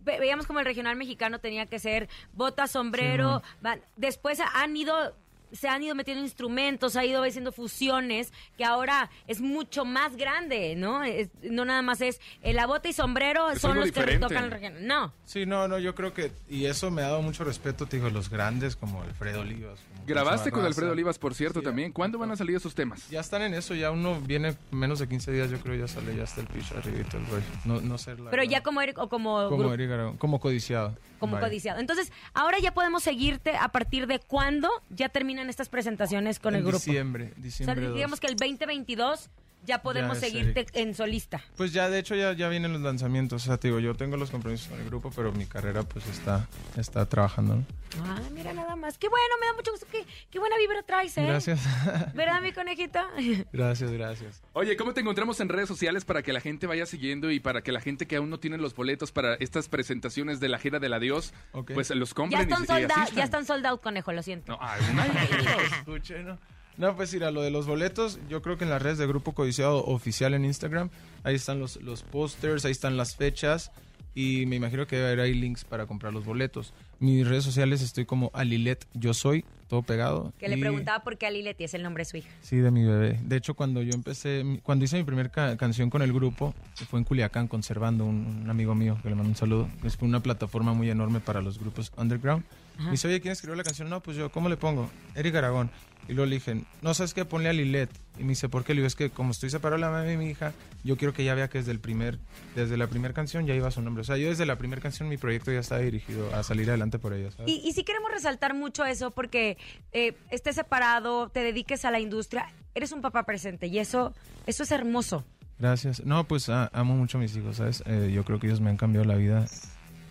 ve- 0.04 0.18
veíamos 0.20 0.46
como 0.46 0.58
el 0.58 0.66
regional 0.66 0.96
mexicano 0.96 1.38
tenía 1.38 1.64
que 1.66 1.78
ser 1.78 2.08
bota, 2.34 2.66
sombrero, 2.66 3.42
va- 3.64 3.78
después 3.96 4.38
han 4.52 4.76
ido 4.76 5.16
se 5.54 5.68
han 5.68 5.82
ido 5.82 5.94
metiendo 5.94 6.22
instrumentos, 6.22 6.96
ha 6.96 7.04
ido 7.04 7.22
haciendo 7.22 7.52
fusiones, 7.52 8.32
que 8.56 8.64
ahora 8.64 9.10
es 9.26 9.40
mucho 9.40 9.84
más 9.84 10.16
grande, 10.16 10.74
¿no? 10.76 11.02
Es- 11.04 11.28
no 11.42 11.64
nada 11.64 11.82
más 11.82 12.00
es 12.00 12.20
eh, 12.42 12.52
la 12.52 12.66
bota 12.66 12.88
y 12.88 12.92
sombrero 12.92 13.50
Es 13.50 13.60
son 13.60 13.76
los 13.78 13.90
que 13.92 14.18
tocan 14.18 14.44
el 14.44 14.50
regional. 14.50 14.86
No. 14.86 15.12
Sí, 15.24 15.46
no, 15.46 15.68
no, 15.68 15.78
yo 15.78 15.94
creo 15.94 16.12
que, 16.12 16.32
y 16.48 16.66
eso 16.66 16.90
me 16.90 17.02
ha 17.02 17.06
dado 17.08 17.22
mucho 17.22 17.44
respeto, 17.44 17.86
te 17.86 17.96
digo, 17.96 18.10
los 18.10 18.28
grandes 18.30 18.76
como 18.76 19.02
Alfredo 19.02 19.40
Olivas. 19.40 19.80
como 19.80 20.04
Grabaste 20.06 20.50
con. 20.50 20.64
Alfredo 20.64 20.92
Olivas, 20.92 21.18
por 21.18 21.34
cierto, 21.34 21.60
Sí, 21.60 21.64
también. 21.64 21.92
¿Cuándo 21.92 22.18
van 22.18 22.30
a 22.30 22.36
salir 22.36 22.56
esos 22.56 22.74
temas? 22.74 23.08
Ya 23.10 23.20
están 23.20 23.42
en 23.42 23.54
eso, 23.54 23.74
ya 23.74 23.90
uno 23.90 24.20
viene 24.20 24.54
menos 24.70 24.98
de 24.98 25.08
15 25.08 25.32
días, 25.32 25.50
yo 25.50 25.58
creo, 25.60 25.74
ya 25.76 25.88
sale, 25.88 26.14
ya 26.16 26.24
está 26.24 26.40
el 26.42 26.46
pitch 26.46 26.72
arribito 26.72 27.16
el 27.16 27.26
rollo. 27.26 27.44
No, 27.64 27.80
no 27.80 27.96
sé 27.98 28.10
la 28.10 28.30
Pero 28.30 28.42
verdad. 28.42 28.50
ya 28.50 28.62
como 28.62 28.80
Eric 28.82 28.98
o 28.98 29.08
como, 29.08 29.48
Como 29.48 29.72
Eric 29.72 30.18
como 30.18 30.40
codiciado. 30.40 30.96
como 31.18 31.38
codiciado. 31.40 31.80
Entonces, 31.80 32.12
ahora 32.34 32.58
ya 32.58 32.74
podemos 32.74 33.02
seguirte 33.02 33.56
a 33.56 33.68
partir 33.68 34.06
de 34.06 34.18
cuándo 34.18 34.68
ya 34.90 35.08
terminan 35.44 35.50
estas 35.50 35.68
presentaciones 35.68 36.38
con 36.38 36.54
en 36.54 36.60
el 36.60 36.66
grupo. 36.66 36.78
diciembre, 36.78 37.24
O 37.24 37.34
sea, 37.34 37.42
diciembre 37.42 37.92
digamos 37.92 38.20
que 38.20 38.26
el 38.26 38.36
2022 38.36 39.30
ya 39.64 39.82
podemos 39.82 40.20
Ya 40.20 40.26
seguirte 40.28 40.66
en 40.74 40.94
solista. 40.94 41.42
Pues 41.56 41.72
ya, 41.72 41.88
de 41.88 41.98
hecho, 41.98 42.14
ya, 42.14 42.32
ya 42.32 42.48
vienen 42.48 42.72
los 42.72 42.82
lanzamientos. 42.82 43.42
O 43.42 43.46
sea, 43.46 43.56
te 43.58 43.68
digo, 43.68 43.80
yo 43.80 43.94
tengo 43.94 44.16
los 44.16 44.30
compromisos 44.30 44.68
con 44.68 44.78
el 44.80 44.86
grupo, 44.86 45.10
pero 45.14 45.32
mi 45.32 45.46
carrera, 45.46 45.82
pues, 45.82 46.06
está, 46.06 46.48
está 46.76 47.06
trabajando, 47.06 47.56
¿no? 47.56 47.64
Ah, 48.04 48.20
mira 48.32 48.52
nada 48.52 48.76
más. 48.76 48.98
Qué 48.98 49.08
bueno, 49.08 49.26
me 49.40 49.46
da 49.46 49.52
mucho 49.54 49.70
gusto. 49.70 49.86
Qué, 49.90 50.04
qué 50.30 50.38
buena 50.38 50.56
vibra 50.58 50.82
traes, 50.82 51.16
¿eh? 51.18 51.26
Gracias. 51.26 51.60
¿Verdad, 52.14 52.40
mi 52.40 52.52
conejita? 52.52 53.06
gracias, 53.52 53.90
gracias. 53.90 54.42
Oye, 54.52 54.76
¿cómo 54.76 54.94
te 54.94 55.00
encontramos 55.00 55.40
en 55.40 55.48
redes 55.48 55.68
sociales 55.68 56.04
para 56.04 56.22
que 56.22 56.32
la 56.32 56.40
gente 56.40 56.66
vaya 56.66 56.86
siguiendo 56.86 57.30
y 57.30 57.40
para 57.40 57.62
que 57.62 57.72
la 57.72 57.80
gente 57.80 58.06
que 58.06 58.16
aún 58.16 58.30
no 58.30 58.38
tiene 58.38 58.58
los 58.58 58.74
boletos 58.74 59.12
para 59.12 59.34
estas 59.34 59.68
presentaciones 59.68 60.40
de 60.40 60.48
la 60.48 60.58
gira 60.58 60.78
del 60.78 60.92
adiós, 60.92 61.32
Ok. 61.52 61.72
pues 61.74 61.90
los 61.90 62.10
ya 62.10 62.14
compren 62.14 62.40
y, 62.40 62.52
están 62.52 62.64
y 62.64 62.66
sold 62.66 62.82
out, 62.84 62.90
asistan? 62.92 63.16
ya 63.16 63.24
están 63.24 63.46
sold 63.46 63.66
out, 63.66 63.80
conejo, 63.80 64.12
lo 64.12 64.22
siento. 64.22 64.52
No, 64.52 64.58
ah, 64.60 64.76
una- 64.90 65.06
Escuché, 65.78 66.22
¿no? 66.22 66.38
No, 66.76 66.96
pues 66.96 67.12
mira, 67.14 67.30
lo 67.30 67.42
de 67.42 67.50
los 67.50 67.66
boletos, 67.66 68.18
yo 68.28 68.42
creo 68.42 68.56
que 68.58 68.64
en 68.64 68.70
las 68.70 68.82
redes 68.82 68.98
de 68.98 69.06
Grupo 69.06 69.32
Codiciado 69.32 69.84
Oficial 69.84 70.34
en 70.34 70.44
Instagram, 70.44 70.90
ahí 71.22 71.36
están 71.36 71.60
los, 71.60 71.76
los 71.82 72.02
pósters, 72.02 72.64
ahí 72.64 72.72
están 72.72 72.96
las 72.96 73.14
fechas 73.16 73.70
y 74.16 74.46
me 74.46 74.56
imagino 74.56 74.86
que 74.86 74.96
debe 74.96 75.08
haber 75.08 75.20
ahí 75.20 75.34
links 75.34 75.64
para 75.64 75.86
comprar 75.86 76.12
los 76.12 76.24
boletos. 76.24 76.72
Mis 77.00 77.26
redes 77.26 77.44
sociales 77.44 77.80
estoy 77.82 78.06
como 78.06 78.30
Alilet 78.34 78.86
Yo 78.94 79.12
Soy, 79.14 79.44
todo 79.68 79.82
pegado. 79.82 80.32
Que 80.38 80.48
le 80.48 80.56
y- 80.56 80.60
preguntaba 80.60 81.02
por 81.04 81.16
qué 81.18 81.26
Ali 81.26 81.42
Leti 81.42 81.64
es 81.64 81.74
el 81.74 81.82
nombre 81.82 82.02
de 82.02 82.10
su 82.10 82.16
hija. 82.18 82.30
Sí, 82.40 82.56
de 82.56 82.70
mi 82.70 82.84
bebé. 82.84 83.18
De 83.22 83.36
hecho, 83.36 83.54
cuando 83.54 83.80
yo 83.82 83.92
empecé, 83.92 84.44
cuando 84.62 84.84
hice 84.84 84.96
mi 84.96 85.04
primera 85.04 85.56
canción 85.56 85.90
con 85.90 86.02
el 86.02 86.12
grupo, 86.12 86.54
fue 86.88 86.98
en 87.00 87.04
Culiacán, 87.04 87.46
conservando 87.48 88.04
un, 88.04 88.40
un 88.42 88.50
amigo 88.50 88.74
mío, 88.74 88.98
que 89.02 89.08
le 89.10 89.14
mando 89.16 89.30
un 89.30 89.36
saludo. 89.36 89.68
Es 89.84 89.96
una 90.00 90.20
plataforma 90.20 90.72
muy 90.74 90.90
enorme 90.90 91.20
para 91.20 91.40
los 91.40 91.58
grupos 91.58 91.92
underground. 91.96 92.44
Me 92.78 92.90
dice, 92.92 93.06
oye, 93.08 93.20
¿quién 93.20 93.32
escribió 93.32 93.54
la 93.56 93.62
canción? 93.62 93.88
No, 93.88 94.00
pues 94.02 94.16
yo, 94.16 94.30
¿cómo 94.32 94.48
le 94.48 94.56
pongo? 94.56 94.90
Eric 95.14 95.34
Aragón. 95.36 95.70
Y 96.08 96.12
luego 96.12 96.26
le 96.28 96.34
dije, 96.34 96.60
no, 96.82 96.92
¿sabes 96.92 97.14
qué? 97.14 97.24
Ponle 97.24 97.48
a 97.48 97.52
Lilet. 97.54 97.88
Y 98.18 98.24
me 98.24 98.30
dice, 98.30 98.48
¿por 98.50 98.62
qué? 98.64 98.74
Le 98.74 98.80
digo, 98.80 98.86
es 98.88 98.94
que 98.96 99.08
como 99.10 99.30
estoy 99.30 99.48
separado 99.48 99.76
de 99.76 99.80
la 99.82 99.90
mamá 99.90 100.02
de 100.02 100.16
mi 100.18 100.26
hija, 100.28 100.52
yo 100.82 100.96
quiero 100.98 101.14
que 101.14 101.22
ella 101.22 101.34
vea 101.34 101.48
que 101.48 101.58
desde 101.58 101.70
el 101.70 101.78
primer, 101.80 102.18
desde 102.54 102.76
la 102.76 102.86
primera 102.88 103.14
canción 103.14 103.46
ya 103.46 103.54
iba 103.54 103.70
su 103.70 103.80
nombre. 103.80 104.02
O 104.02 104.04
sea, 104.04 104.16
yo 104.18 104.28
desde 104.28 104.44
la 104.44 104.56
primera 104.58 104.82
canción 104.82 105.08
mi 105.08 105.16
proyecto 105.16 105.50
ya 105.50 105.60
estaba 105.60 105.80
dirigido 105.80 106.34
a 106.34 106.42
salir 106.42 106.68
adelante 106.68 106.98
por 106.98 107.14
ella, 107.14 107.30
¿sabes? 107.30 107.50
Y, 107.50 107.62
y 107.66 107.72
sí 107.72 107.84
queremos 107.84 108.10
resaltar 108.10 108.54
mucho 108.54 108.84
eso 108.84 109.12
porque 109.12 109.56
eh, 109.92 110.14
estés 110.30 110.56
separado, 110.56 111.28
te 111.30 111.40
dediques 111.40 111.84
a 111.86 111.90
la 111.90 112.00
industria, 112.00 112.50
eres 112.74 112.92
un 112.92 113.00
papá 113.00 113.22
presente 113.22 113.68
y 113.68 113.78
eso, 113.78 114.12
eso 114.46 114.62
es 114.64 114.70
hermoso. 114.72 115.24
Gracias. 115.58 116.04
No, 116.04 116.24
pues 116.24 116.48
amo 116.50 116.96
mucho 116.96 117.16
a 117.16 117.20
mis 117.22 117.34
hijos, 117.36 117.56
¿sabes? 117.56 117.82
Eh, 117.86 118.10
yo 118.12 118.24
creo 118.24 118.38
que 118.40 118.48
ellos 118.48 118.60
me 118.60 118.68
han 118.68 118.76
cambiado 118.76 119.06
la 119.06 119.14
vida. 119.14 119.46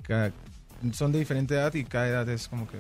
Cada- 0.04 0.32
son 0.92 1.12
de 1.12 1.20
diferente 1.20 1.54
edad 1.56 1.74
y 1.74 1.84
cada 1.86 2.08
edad 2.08 2.30
es 2.30 2.48
como 2.48 2.68
que 2.68 2.78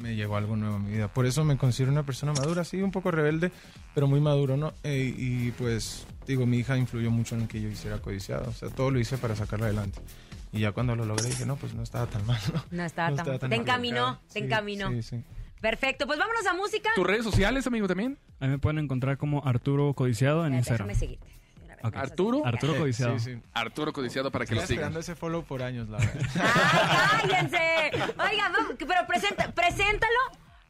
me 0.00 0.14
llegó 0.14 0.36
algo 0.36 0.56
nuevo 0.56 0.76
a 0.76 0.78
mi 0.78 0.92
vida. 0.92 1.08
Por 1.08 1.24
eso 1.26 1.44
me 1.44 1.56
considero 1.56 1.90
una 1.92 2.02
persona 2.04 2.32
madura, 2.32 2.64
sí, 2.64 2.82
un 2.82 2.90
poco 2.90 3.10
rebelde, 3.10 3.50
pero 3.94 4.06
muy 4.06 4.20
maduro, 4.20 4.56
¿no? 4.56 4.74
Eh, 4.82 5.14
y 5.16 5.50
pues, 5.52 6.06
digo, 6.26 6.44
mi 6.46 6.58
hija 6.58 6.76
influyó 6.76 7.10
mucho 7.10 7.34
en 7.34 7.48
que 7.48 7.60
yo 7.62 7.68
hiciera 7.68 7.98
codiciado. 7.98 8.50
O 8.50 8.52
sea, 8.52 8.68
todo 8.68 8.90
lo 8.90 8.98
hice 9.00 9.16
para 9.16 9.34
sacarla 9.36 9.66
adelante. 9.66 10.00
Y 10.52 10.60
ya 10.60 10.72
cuando 10.72 10.94
lo 10.96 11.04
logré 11.06 11.28
dije, 11.28 11.46
no, 11.46 11.56
pues 11.56 11.74
no 11.74 11.82
estaba 11.82 12.06
tan 12.06 12.24
mal, 12.26 12.40
¿no? 12.52 12.62
No 12.70 12.84
estaba 12.84 13.10
No 13.10 13.16
tan, 13.16 13.24
estaba 13.24 13.38
tan 13.38 13.50
Te 13.50 13.56
mal. 13.56 13.66
encaminó, 13.66 14.20
te 14.32 14.38
encaminó. 14.38 14.90
Sí, 14.90 15.02
sí. 15.02 15.22
Perfecto, 15.60 16.06
pues 16.06 16.18
vámonos 16.18 16.46
a 16.46 16.54
música. 16.54 16.90
¿Tus 16.94 17.06
redes 17.06 17.24
sociales, 17.24 17.66
amigo, 17.66 17.88
también? 17.88 18.18
A 18.40 18.44
mí 18.44 18.52
me 18.52 18.58
pueden 18.58 18.78
encontrar 18.78 19.16
como 19.16 19.44
Arturo 19.46 19.92
Codiciado 19.94 20.46
en 20.46 20.54
Instagram. 20.54 20.88
Déjame 20.88 20.98
seguirte. 20.98 21.26
¿Arturo? 21.94 22.42
Arturo 22.44 22.76
Codiciado. 22.76 23.18
sí. 23.18 23.38
Arturo 23.54 23.92
Codiciado 23.92 24.30
para 24.30 24.44
que 24.46 24.54
Estoy 24.54 24.62
lo 24.62 24.66
sigan. 24.66 24.78
esperando 24.78 25.00
ese 25.00 25.14
follow 25.14 25.44
por 25.44 25.62
años, 25.62 25.88
la 25.88 25.98
verdad. 25.98 26.20
¡Ay, 27.22 27.28
cállense! 27.28 27.58
Oiga, 27.92 28.50
vamos, 28.56 28.74
pero 28.78 29.06
presenta, 29.06 29.50
preséntalo, 29.52 30.12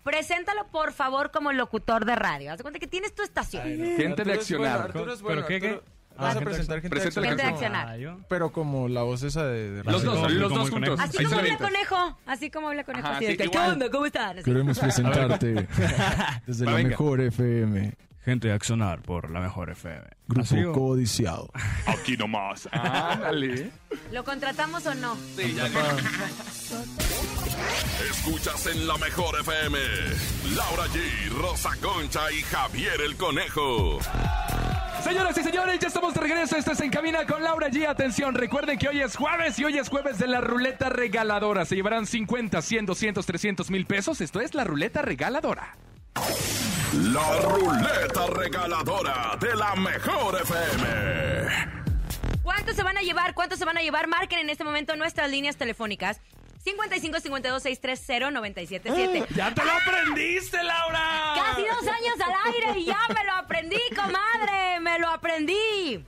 preséntalo 0.03 0.67
por 0.69 0.93
favor 0.93 1.31
como 1.31 1.53
locutor 1.53 2.05
de 2.05 2.17
radio. 2.17 2.53
Haz 2.53 2.59
de 2.59 2.63
cuenta 2.63 2.79
que 2.81 2.87
tienes 2.87 3.15
tu 3.15 3.23
estación. 3.23 3.65
Gente 3.97 4.25
de 4.25 4.33
accionar. 4.35 4.73
bueno, 4.79 4.85
Arturo 4.85 5.13
es 5.13 5.23
bueno, 5.23 5.43
¿Pero 5.47 5.61
qué, 5.61 5.81
Vas 6.19 6.35
Ah, 6.35 6.39
a 6.39 6.41
presentar 6.41 6.81
gente 6.81 6.99
de 6.99 7.21
la 7.21 7.29
Gente 7.29 7.43
accionar. 7.43 7.89
Ah. 8.01 8.17
Pero 8.27 8.51
como 8.51 8.89
la 8.89 9.03
voz 9.03 9.23
esa 9.23 9.45
de... 9.45 9.71
de 9.71 9.85
Los 9.85 10.03
dos, 10.03 10.15
como- 10.15 10.29
los 10.31 10.49
como 10.49 10.61
dos 10.61 10.71
juntos. 10.71 10.99
Así 11.01 11.19
como 11.19 11.29
la 11.29 11.43
habla 11.43 11.59
conejo, 11.59 12.19
así 12.25 12.51
como 12.51 12.69
habla 12.69 12.85
conejo. 12.85 13.07
Ajá, 13.07 13.17
así 13.19 13.25
de 13.27 13.31
sí, 13.33 13.37
que, 13.37 13.43
¿Qué 13.51 13.51
igual. 13.59 13.73
onda? 13.73 13.91
¿Cómo 13.91 14.07
están? 14.07 14.39
Así. 14.39 14.45
Queremos 14.51 14.79
presentarte 14.79 15.69
desde 16.47 16.65
Va, 16.65 16.73
venga. 16.73 16.97
FM, 17.27 17.95
Gente 18.27 18.49
de 18.49 18.55
Accionar 18.55 19.01
por 19.03 19.31
la 19.31 19.39
mejor 19.41 19.71
FM. 19.71 20.05
Así 20.41 20.63
o- 20.65 20.73
Codiciado. 20.73 21.49
Aquí 21.87 22.17
nomás. 22.17 22.69
Ándale. 22.73 23.71
¿Lo 24.13 24.25
contratamos 24.25 24.85
o 24.85 24.95
no? 24.97 25.17
Sí, 25.37 25.55
ya. 25.55 25.67
Escuchas 28.11 28.67
en 28.67 28.89
la 28.89 28.97
mejor 28.99 29.39
FM. 29.41 29.79
Laura 30.57 30.87
G, 30.89 31.29
Rosa 31.41 31.71
Concha 31.81 32.21
y 32.33 32.43
Javier 32.43 33.01
el 33.07 33.17
Conejo. 33.17 34.01
Señoras 35.05 35.39
y 35.39 35.45
señores, 35.45 35.79
ya 35.79 35.87
estamos 35.87 36.13
de 36.13 36.21
regreso. 36.21 36.57
Esto 36.57 36.73
es 36.73 36.81
En 36.81 36.91
Cabina 36.91 37.25
con 37.27 37.45
Laura 37.45 37.69
G. 37.69 37.87
Atención, 37.87 38.35
recuerden 38.35 38.77
que 38.77 38.89
hoy 38.89 39.03
es 39.03 39.15
jueves 39.15 39.57
y 39.61 39.65
hoy 39.65 39.79
es 39.79 39.89
jueves 39.89 40.19
de 40.19 40.27
la 40.27 40.41
ruleta 40.41 40.89
regaladora. 40.89 41.65
Se 41.65 41.77
llevarán 41.77 42.07
50, 42.07 42.61
100, 42.61 42.87
200, 42.87 43.25
300 43.25 43.71
mil 43.71 43.87
pesos. 43.87 44.21
Esto 44.21 44.41
es 44.41 44.53
la 44.55 44.65
ruleta 44.65 45.01
regaladora. 45.03 45.77
La 46.97 47.41
ruleta 47.41 48.27
regaladora 48.29 49.37
de 49.39 49.55
la 49.55 49.75
mejor 49.77 50.41
FM. 50.41 51.77
¿Cuántos 52.43 52.75
se 52.75 52.83
van 52.83 52.97
a 52.97 53.03
llevar? 53.03 53.35
¿Cuántos 53.35 53.59
se 53.59 53.67
van 53.67 53.77
a 53.77 53.83
llevar? 53.83 54.07
Marquen 54.07 54.39
en 54.39 54.49
este 54.49 54.65
momento 54.65 54.97
nuestras 54.97 55.31
líneas 55.31 55.57
telefónicas. 55.57 56.21
55 56.65 57.21
52 57.21 57.63
630 57.63 58.31
977. 58.31 59.35
¡Ya 59.35 59.55
te 59.55 59.63
lo 59.63 59.73
aprendiste, 59.73 60.63
Laura! 60.63 61.35
Casi 61.35 61.63
dos 61.67 61.87
años 61.87 62.15
al 62.25 62.53
aire 62.53 62.81
y 62.81 62.85
ya 62.87 62.99
me 63.09 63.25
lo 63.25 63.33
aprendí, 63.33 63.81
comadre. 63.95 64.81
Me 64.81 64.99
lo 64.99 65.09
aprendí. 65.09 66.03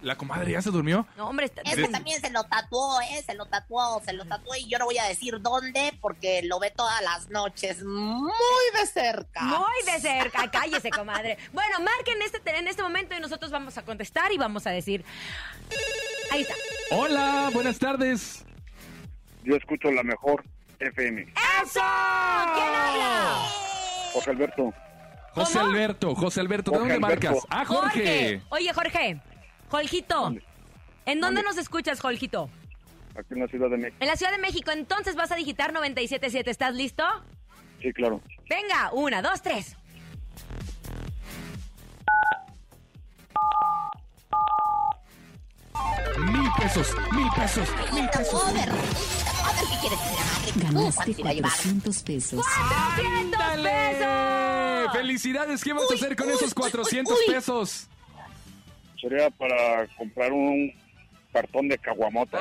¿La 0.00 0.14
comadre 0.16 0.52
ya 0.52 0.62
se 0.62 0.70
durmió? 0.70 1.06
No, 1.16 1.28
hombre, 1.28 1.46
está- 1.46 1.62
Ese 1.62 1.88
también 1.88 2.20
se 2.20 2.30
lo 2.30 2.44
tatuó, 2.44 3.00
¿eh? 3.00 3.22
Se 3.26 3.34
lo 3.34 3.46
tatuó, 3.46 4.00
se 4.04 4.12
lo 4.12 4.24
tatuó 4.26 4.54
y 4.54 4.68
yo 4.68 4.78
no 4.78 4.84
voy 4.84 4.96
a 4.98 5.04
decir 5.04 5.40
dónde 5.40 5.92
porque 6.00 6.42
lo 6.44 6.60
ve 6.60 6.70
todas 6.70 7.02
las 7.02 7.28
noches 7.30 7.82
muy 7.82 8.30
de 8.78 8.86
cerca. 8.86 9.42
muy 9.42 9.92
de 9.92 9.98
cerca. 10.00 10.48
Cállese, 10.50 10.90
comadre. 10.90 11.36
Bueno, 11.52 11.80
marquen 11.80 12.22
este, 12.22 12.38
en 12.56 12.68
este 12.68 12.80
momento 12.82 13.16
y 13.16 13.20
nosotros 13.20 13.50
vamos 13.50 13.76
a 13.76 13.82
contestar 13.82 14.32
y 14.32 14.38
vamos 14.38 14.68
a 14.68 14.70
decir. 14.70 15.04
Ahí 16.30 16.42
está. 16.42 16.54
Hola, 16.92 17.50
buenas 17.52 17.78
tardes. 17.80 18.44
Yo 19.42 19.56
escucho 19.56 19.90
la 19.90 20.04
mejor 20.04 20.44
FM. 20.78 21.22
¡Eso! 21.22 21.80
¿Quién 21.80 22.74
habla? 22.74 23.36
José 24.12 24.30
Alberto. 24.30 24.72
José. 25.34 25.58
Alberto, 25.58 26.14
José 26.16 26.40
Alberto, 26.40 26.70
¿de 26.72 26.78
dónde 26.78 26.94
Alberto. 26.94 27.26
marcas? 27.30 27.46
Ah, 27.50 27.64
Jorge. 27.64 28.42
Oye, 28.48 28.72
Jorge. 28.72 29.20
Jorgito. 29.68 30.34
¿En 31.06 31.20
dónde 31.20 31.42
nos 31.42 31.56
escuchas, 31.56 32.00
Jorgito? 32.00 32.50
Aquí 33.16 33.34
en 33.34 33.40
la 33.40 33.48
Ciudad 33.48 33.70
de 33.70 33.76
México. 33.78 33.96
En 34.00 34.08
la 34.08 34.16
Ciudad 34.16 34.32
de 34.32 34.38
México. 34.38 34.70
Entonces 34.70 35.16
vas 35.16 35.32
a 35.32 35.36
digitar 35.36 35.72
977. 35.72 36.50
¿Estás 36.50 36.74
listo? 36.74 37.04
Sí, 37.82 37.92
claro. 37.92 38.20
Venga, 38.48 38.90
una, 38.92 39.22
dos, 39.22 39.42
tres. 39.42 39.76
Mil 46.32 46.50
pesos, 46.58 46.94
mil 47.12 47.28
pesos, 47.36 47.68
mil 47.92 48.08
pesos. 48.10 48.44
A 48.44 48.52
ver, 48.52 48.68
a 48.68 48.72
ver 48.72 49.64
qué 49.70 49.78
quieres 49.80 49.98
decir, 50.00 50.18
madre. 50.26 50.52
¿Tú 50.52 50.60
Ganaste 50.60 50.96
cuánto 50.96 51.14
te 51.14 51.20
iba 51.20 51.30
a 51.30 51.34
llevar? 51.34 51.52
400 51.52 52.02
pesos. 52.02 52.46
¡400 52.46 53.38
pesos! 53.62 54.38
felicidades. 54.92 55.62
¿Qué 55.62 55.72
vamos 55.72 55.90
a 55.90 55.94
hacer 55.94 56.16
con 56.16 56.30
esos 56.30 56.54
400 56.54 57.18
pesos? 57.26 57.88
Sería 59.00 59.30
para 59.30 59.86
comprar 59.96 60.32
un 60.32 60.72
cartón 61.32 61.68
de 61.68 61.78
caguamota. 61.78 62.38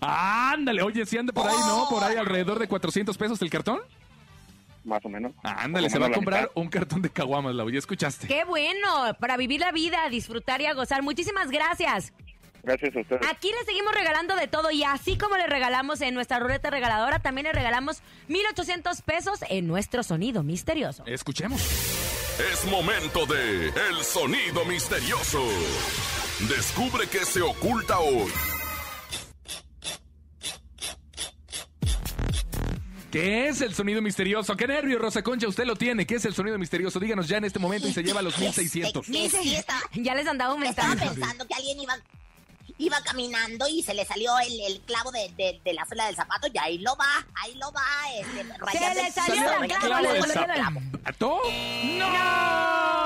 Ah, 0.00 0.52
ándale, 0.54 0.82
oye, 0.82 1.04
si 1.06 1.18
anda 1.18 1.32
por 1.32 1.48
ahí, 1.48 1.56
¿no? 1.66 1.86
Por 1.88 2.02
ahí 2.04 2.16
alrededor 2.16 2.58
de 2.58 2.68
400 2.68 3.16
pesos 3.16 3.40
el 3.42 3.50
cartón. 3.50 3.80
Más 4.84 5.04
o 5.04 5.08
menos. 5.08 5.32
Ándale, 5.42 5.88
Por 5.88 5.92
se 5.92 5.98
va 5.98 6.06
a 6.06 6.12
comprar 6.12 6.42
mitad. 6.42 6.52
un 6.54 6.68
cartón 6.68 7.02
de 7.02 7.10
caguamas, 7.10 7.54
Lau, 7.54 7.68
ya 7.70 7.78
escuchaste. 7.78 8.26
Qué 8.28 8.44
bueno, 8.44 9.14
para 9.18 9.36
vivir 9.36 9.60
la 9.60 9.72
vida, 9.72 10.08
disfrutar 10.10 10.60
y 10.60 10.66
a 10.66 10.74
gozar. 10.74 11.02
Muchísimas 11.02 11.50
gracias. 11.50 12.12
Gracias 12.62 12.94
a 12.94 13.00
ustedes. 13.00 13.26
Aquí 13.30 13.48
le 13.48 13.64
seguimos 13.64 13.92
regalando 13.94 14.36
de 14.36 14.46
todo 14.46 14.70
y 14.70 14.82
así 14.84 15.16
como 15.18 15.36
le 15.36 15.46
regalamos 15.46 16.00
en 16.02 16.14
nuestra 16.14 16.38
ruleta 16.38 16.70
regaladora, 16.70 17.18
también 17.18 17.46
le 17.46 17.52
regalamos 17.52 18.02
1,800 18.28 19.00
pesos 19.02 19.40
en 19.48 19.66
nuestro 19.66 20.02
sonido 20.02 20.42
misterioso. 20.42 21.02
Escuchemos. 21.06 21.89
Es 22.40 22.64
momento 22.70 23.26
de 23.26 23.66
El 23.68 24.04
Sonido 24.04 24.64
Misterioso. 24.64 25.42
Descubre 26.48 27.06
qué 27.08 27.24
se 27.24 27.42
oculta 27.42 27.98
hoy. 27.98 28.30
¿Qué 33.10 33.48
es 33.48 33.60
el 33.60 33.74
sonido 33.74 34.00
misterioso? 34.00 34.56
¿Qué 34.56 34.68
nervio, 34.68 34.98
Rosa 34.98 35.22
Concha? 35.22 35.48
Usted 35.48 35.64
lo 35.64 35.74
tiene. 35.74 36.06
¿Qué 36.06 36.14
es 36.14 36.24
el 36.24 36.32
sonido 36.34 36.56
misterioso? 36.58 37.00
Díganos 37.00 37.26
ya 37.26 37.38
en 37.38 37.44
este 37.44 37.58
momento 37.58 37.88
y 37.88 37.92
se 37.92 38.04
lleva 38.04 38.22
los 38.22 38.38
1600. 38.38 39.04
Sí, 39.04 39.28
sí, 39.28 39.56
estaba, 39.56 39.80
Ya 39.94 40.14
les 40.14 40.26
andaba 40.28 40.54
estaba 40.64 40.94
pensando 40.94 41.46
que 41.46 41.54
alguien 41.54 41.80
iba, 41.80 41.94
iba 42.80 43.00
caminando 43.02 43.66
y 43.68 43.82
se 43.82 43.94
le 43.94 44.04
salió 44.04 44.32
el, 44.38 44.60
el 44.72 44.80
clavo 44.80 45.10
de, 45.12 45.28
de- 45.36 45.60
de 45.64 45.72
la 45.74 45.84
suela 45.86 46.06
del 46.06 46.16
zapato 46.16 46.48
y 46.52 46.58
ahí 46.58 46.78
lo 46.78 46.96
va, 46.96 47.24
ahí 47.42 47.54
lo 47.56 47.70
va. 47.72 47.82
Este, 48.18 48.42
rayando 48.58 49.02
le 49.02 49.10
salió 49.12 49.62
el 49.62 49.68
clavo 49.68 50.08
el 50.14 50.22
del. 50.22 50.32
¿Zapato? 50.32 51.40
¡No! 51.98 52.08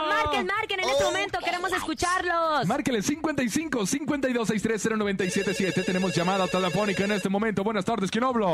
Marquen, 0.09 0.47
marquen 0.47 0.81
en 0.81 0.89
este 0.89 1.05
momento, 1.05 1.39
queremos 1.41 1.73
escucharlos. 1.73 2.67
Márquele 2.67 3.03
55 3.03 3.87
52 3.87 4.49
63 4.49 4.99
0977. 4.99 5.83
Tenemos 5.83 6.15
llamada 6.15 6.47
telefónica 6.49 7.05
en 7.05 7.13
este 7.13 7.29
momento. 7.29 7.63
Buenas 7.65 7.85
tardes, 7.85 8.11
¿quién 8.11 8.25
habla? 8.25 8.47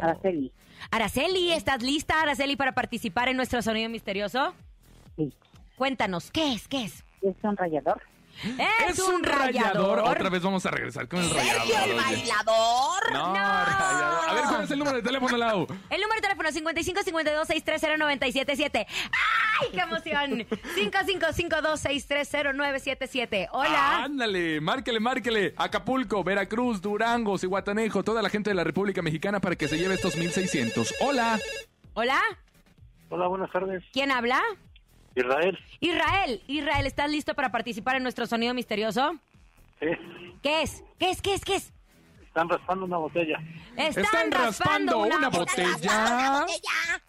Araceli. 0.00 0.52
Araceli, 0.90 1.52
¿estás 1.52 1.82
lista, 1.82 2.20
Araceli, 2.20 2.56
para 2.56 2.72
participar 2.72 3.28
en 3.28 3.36
nuestro 3.36 3.62
sonido 3.62 3.88
misterioso? 3.88 4.52
Sí. 5.16 5.32
Cuéntanos, 5.76 6.30
¿qué 6.30 6.52
es? 6.54 6.68
¿Qué 6.68 6.84
es? 6.84 7.04
Es 7.22 7.34
un 7.42 7.56
rallador. 7.56 8.02
Es, 8.88 8.98
un 8.98 9.22
rayador. 9.22 10.00
Otra 10.00 10.28
vez 10.28 10.42
vamos 10.42 10.66
a 10.66 10.70
regresar 10.70 11.06
con 11.08 11.20
el 11.20 11.26
Sergio, 11.26 11.52
el 11.52 11.58
rayador. 11.58 11.88
oye. 11.88 11.94
bailador. 11.94 13.12
No, 13.12 13.34
rayador. 13.34 14.28
A 14.28 14.34
ver, 14.34 14.44
¿cuál 14.44 14.64
es 14.64 14.70
el 14.70 14.78
número 14.78 14.96
de 14.96 15.02
teléfono, 15.02 15.36
Lau? 15.36 15.66
El 15.90 16.00
número 16.00 16.14
de 16.16 16.22
teléfono 16.22 16.50
55 16.50 17.02
52 17.02 17.46
630 17.46 17.96
977. 17.98 18.86
¡Ay, 19.60 19.68
qué 19.72 19.80
emoción! 19.80 20.46
55 20.74 21.32
52 21.32 21.80
630 21.80 22.52
977. 22.52 23.48
Hola. 23.52 24.04
Ándale, 24.04 24.60
márquele, 24.60 25.00
márquele. 25.00 25.54
Acapulco, 25.56 26.24
Veracruz, 26.24 26.80
Durango, 26.80 27.38
Cihuatanejo, 27.38 28.02
toda 28.02 28.22
la 28.22 28.28
gente 28.28 28.50
de 28.50 28.54
la 28.54 28.64
República 28.64 29.02
Mexicana 29.02 29.40
para 29.40 29.56
que 29.56 29.68
se 29.68 29.78
lleve 29.78 29.94
estos 29.94 30.16
1600. 30.16 30.94
Hola. 31.00 31.38
Hola. 31.94 32.20
Hola, 33.08 33.26
buenas 33.26 33.52
tardes. 33.52 33.84
¿Quién 33.92 34.10
habla? 34.10 34.40
Israel. 35.14 35.58
Israel. 35.80 36.42
Israel, 36.46 36.86
¿estás 36.86 37.10
listo 37.10 37.34
para 37.34 37.50
participar 37.50 37.96
en 37.96 38.02
nuestro 38.02 38.26
sonido 38.26 38.54
misterioso? 38.54 39.18
Sí, 39.80 39.86
¿Qué 40.42 40.62
es? 40.62 40.82
¿Qué 40.98 41.10
es? 41.10 41.22
¿Qué 41.22 41.34
es? 41.34 41.44
¿Qué 41.44 41.54
es? 41.56 41.72
están 42.32 42.48
raspando 42.48 42.86
una 42.86 42.96
botella. 42.96 43.38
Están, 43.76 44.04
Están 44.04 44.32
raspando 44.32 44.98
una 45.00 45.28
botella. 45.28 46.40
Botella. 46.40 47.02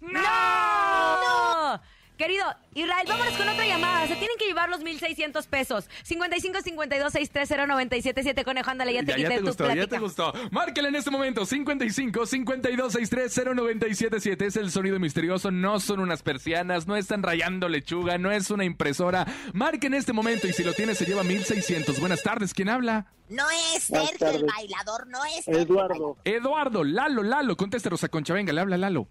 ¡No! 0.00 1.80
Querido 2.16 2.44
Israel, 2.74 3.06
vámonos 3.08 3.34
con 3.34 3.48
otra 3.48 3.66
llamada. 3.66 4.06
Se 4.06 4.16
tienen 4.16 4.36
que 4.38 4.46
llevar 4.46 4.68
los 4.70 4.80
1,600 4.80 5.46
pesos. 5.46 5.88
55 6.02 6.62
52 6.62 7.12
630 7.12 7.66
977. 7.66 8.44
Conejo, 8.44 8.70
ándale, 8.70 8.94
ya 8.94 9.00
te 9.00 9.06
Ya, 9.12 9.16
ya 9.18 9.22
quité 9.24 9.34
te 9.34 9.40
tu 9.40 9.46
gustó, 9.46 9.64
ya 9.68 9.72
plática. 9.74 9.96
te 9.96 10.02
gustó. 10.02 10.32
Márquele 10.50 10.88
en 10.88 10.94
este 10.96 11.10
momento 11.10 11.44
55 11.44 12.26
52 12.26 12.92
63 12.92 13.34
0977. 13.54 14.46
Es 14.46 14.56
el 14.56 14.70
sonido 14.70 14.98
misterioso. 14.98 15.50
No 15.50 15.78
son 15.80 16.00
unas 16.00 16.22
persianas, 16.22 16.86
no 16.86 16.96
están 16.96 17.22
rayando 17.22 17.68
lechuga, 17.68 18.16
no 18.18 18.30
es 18.30 18.50
una 18.50 18.64
impresora. 18.64 19.26
Marque 19.52 19.86
en 19.88 19.94
este 19.94 20.12
momento 20.12 20.46
y 20.46 20.52
si 20.52 20.64
lo 20.64 20.72
tiene 20.72 20.94
se 20.94 21.04
lleva 21.04 21.22
1600. 21.22 22.00
Buenas 22.00 22.22
tardes, 22.22 22.54
¿quién 22.54 22.68
habla? 22.70 23.06
No 23.28 23.44
es 23.74 23.82
Sergio 23.82 24.28
el 24.30 24.44
bailador, 24.44 25.06
no 25.08 25.18
es 25.36 25.48
Eduardo. 25.48 26.16
Eduardo, 26.24 26.84
Lalo, 26.84 27.22
Lalo. 27.24 27.56
Conteste, 27.56 27.88
Rosa 27.90 28.08
Concha. 28.08 28.32
Venga, 28.34 28.52
le 28.52 28.60
habla 28.60 28.76
Lalo. 28.76 29.08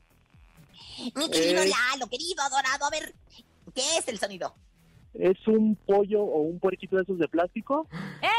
Mi 1.16 1.30
querido 1.30 1.62
Eh. 1.64 1.70
Lalo, 1.70 2.08
querido 2.10 2.41
adorado, 2.43 2.86
a 2.86 2.89
ver, 2.89 3.14
¿qué 3.74 3.98
es 3.98 4.08
el 4.08 4.20
sonido? 4.20 4.56
¿Es 5.14 5.48
un 5.48 5.76
pollo 5.76 6.22
o 6.24 6.41
un 6.41 6.60
puerquito 6.60 6.98
de 6.98 7.04
esos 7.04 7.18
de 7.18 7.28
plástico? 7.28 7.88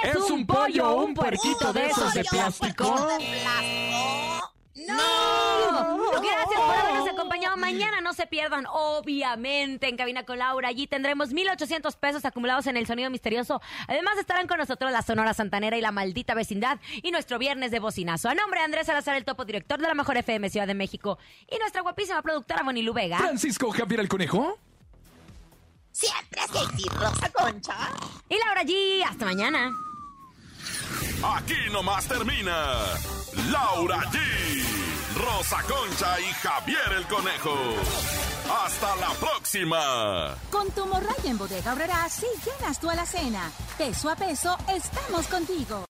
Es, 0.04 0.30
un 0.30 0.46
pollo 0.46 0.90
o 0.90 1.04
un 1.04 1.14
puerquito 1.14 1.72
de 1.72 1.86
esos 1.86 2.12
de 2.12 2.24
Pollo, 2.24 2.30
plástico. 2.30 2.84
puerquito 2.84 3.08
de 3.08 3.40
plástico. 3.40 4.55
¡No! 4.76 6.10
Gracias 6.20 6.60
por 6.60 6.76
habernos 6.76 7.08
acompañado. 7.08 7.56
Mañana 7.56 8.00
no 8.00 8.12
se 8.12 8.26
pierdan, 8.26 8.66
obviamente, 8.70 9.88
en 9.88 9.96
Cabina 9.96 10.24
con 10.24 10.38
Laura. 10.38 10.68
Allí 10.68 10.86
tendremos 10.86 11.32
1,800 11.32 11.96
pesos 11.96 12.24
acumulados 12.24 12.66
en 12.66 12.76
el 12.76 12.86
sonido 12.86 13.10
misterioso. 13.10 13.60
Además, 13.88 14.18
estarán 14.18 14.46
con 14.46 14.58
nosotros 14.58 14.92
la 14.92 15.02
Sonora 15.02 15.34
Santanera 15.34 15.76
y 15.78 15.80
la 15.80 15.92
maldita 15.92 16.34
vecindad 16.34 16.78
y 17.02 17.10
nuestro 17.10 17.38
viernes 17.38 17.70
de 17.70 17.78
bocinazo. 17.78 18.28
A 18.28 18.34
nombre 18.34 18.60
de 18.60 18.64
Andrés 18.66 18.86
Salazar, 18.86 19.16
el 19.16 19.24
topo 19.24 19.44
director 19.44 19.80
de 19.80 19.88
la 19.88 19.94
Mejor 19.94 20.16
FM 20.18 20.50
Ciudad 20.50 20.66
de 20.66 20.74
México 20.74 21.18
y 21.50 21.58
nuestra 21.58 21.80
guapísima 21.82 22.20
productora 22.22 22.62
Bonilu 22.62 22.92
Vega. 22.92 23.18
Francisco 23.18 23.70
Javier 23.70 24.00
el 24.00 24.08
Conejo. 24.08 24.58
Siempre 25.90 26.40
así, 26.42 26.84
Rosa 26.90 27.30
Concha. 27.32 27.74
Y 28.28 28.36
Laura 28.38 28.62
G. 28.64 29.02
Hasta 29.08 29.24
mañana. 29.24 29.72
Aquí 31.36 31.70
nomás 31.72 32.06
termina 32.06 32.76
Laura 33.50 34.00
G, 34.10 34.18
Rosa 35.16 35.62
Concha 35.62 36.20
y 36.20 36.32
Javier 36.42 36.92
el 36.96 37.06
Conejo. 37.06 37.56
Hasta 38.64 38.96
la 38.96 39.10
próxima. 39.14 40.36
Con 40.50 40.70
tu 40.70 40.86
morraya 40.86 41.30
en 41.30 41.38
bodega 41.38 41.72
Aurrera, 41.72 42.08
sí 42.08 42.26
llenas 42.44 42.78
tu 42.78 42.88
alacena. 42.88 43.50
Peso 43.76 44.10
a 44.10 44.16
peso, 44.16 44.56
estamos 44.68 45.26
contigo. 45.26 45.86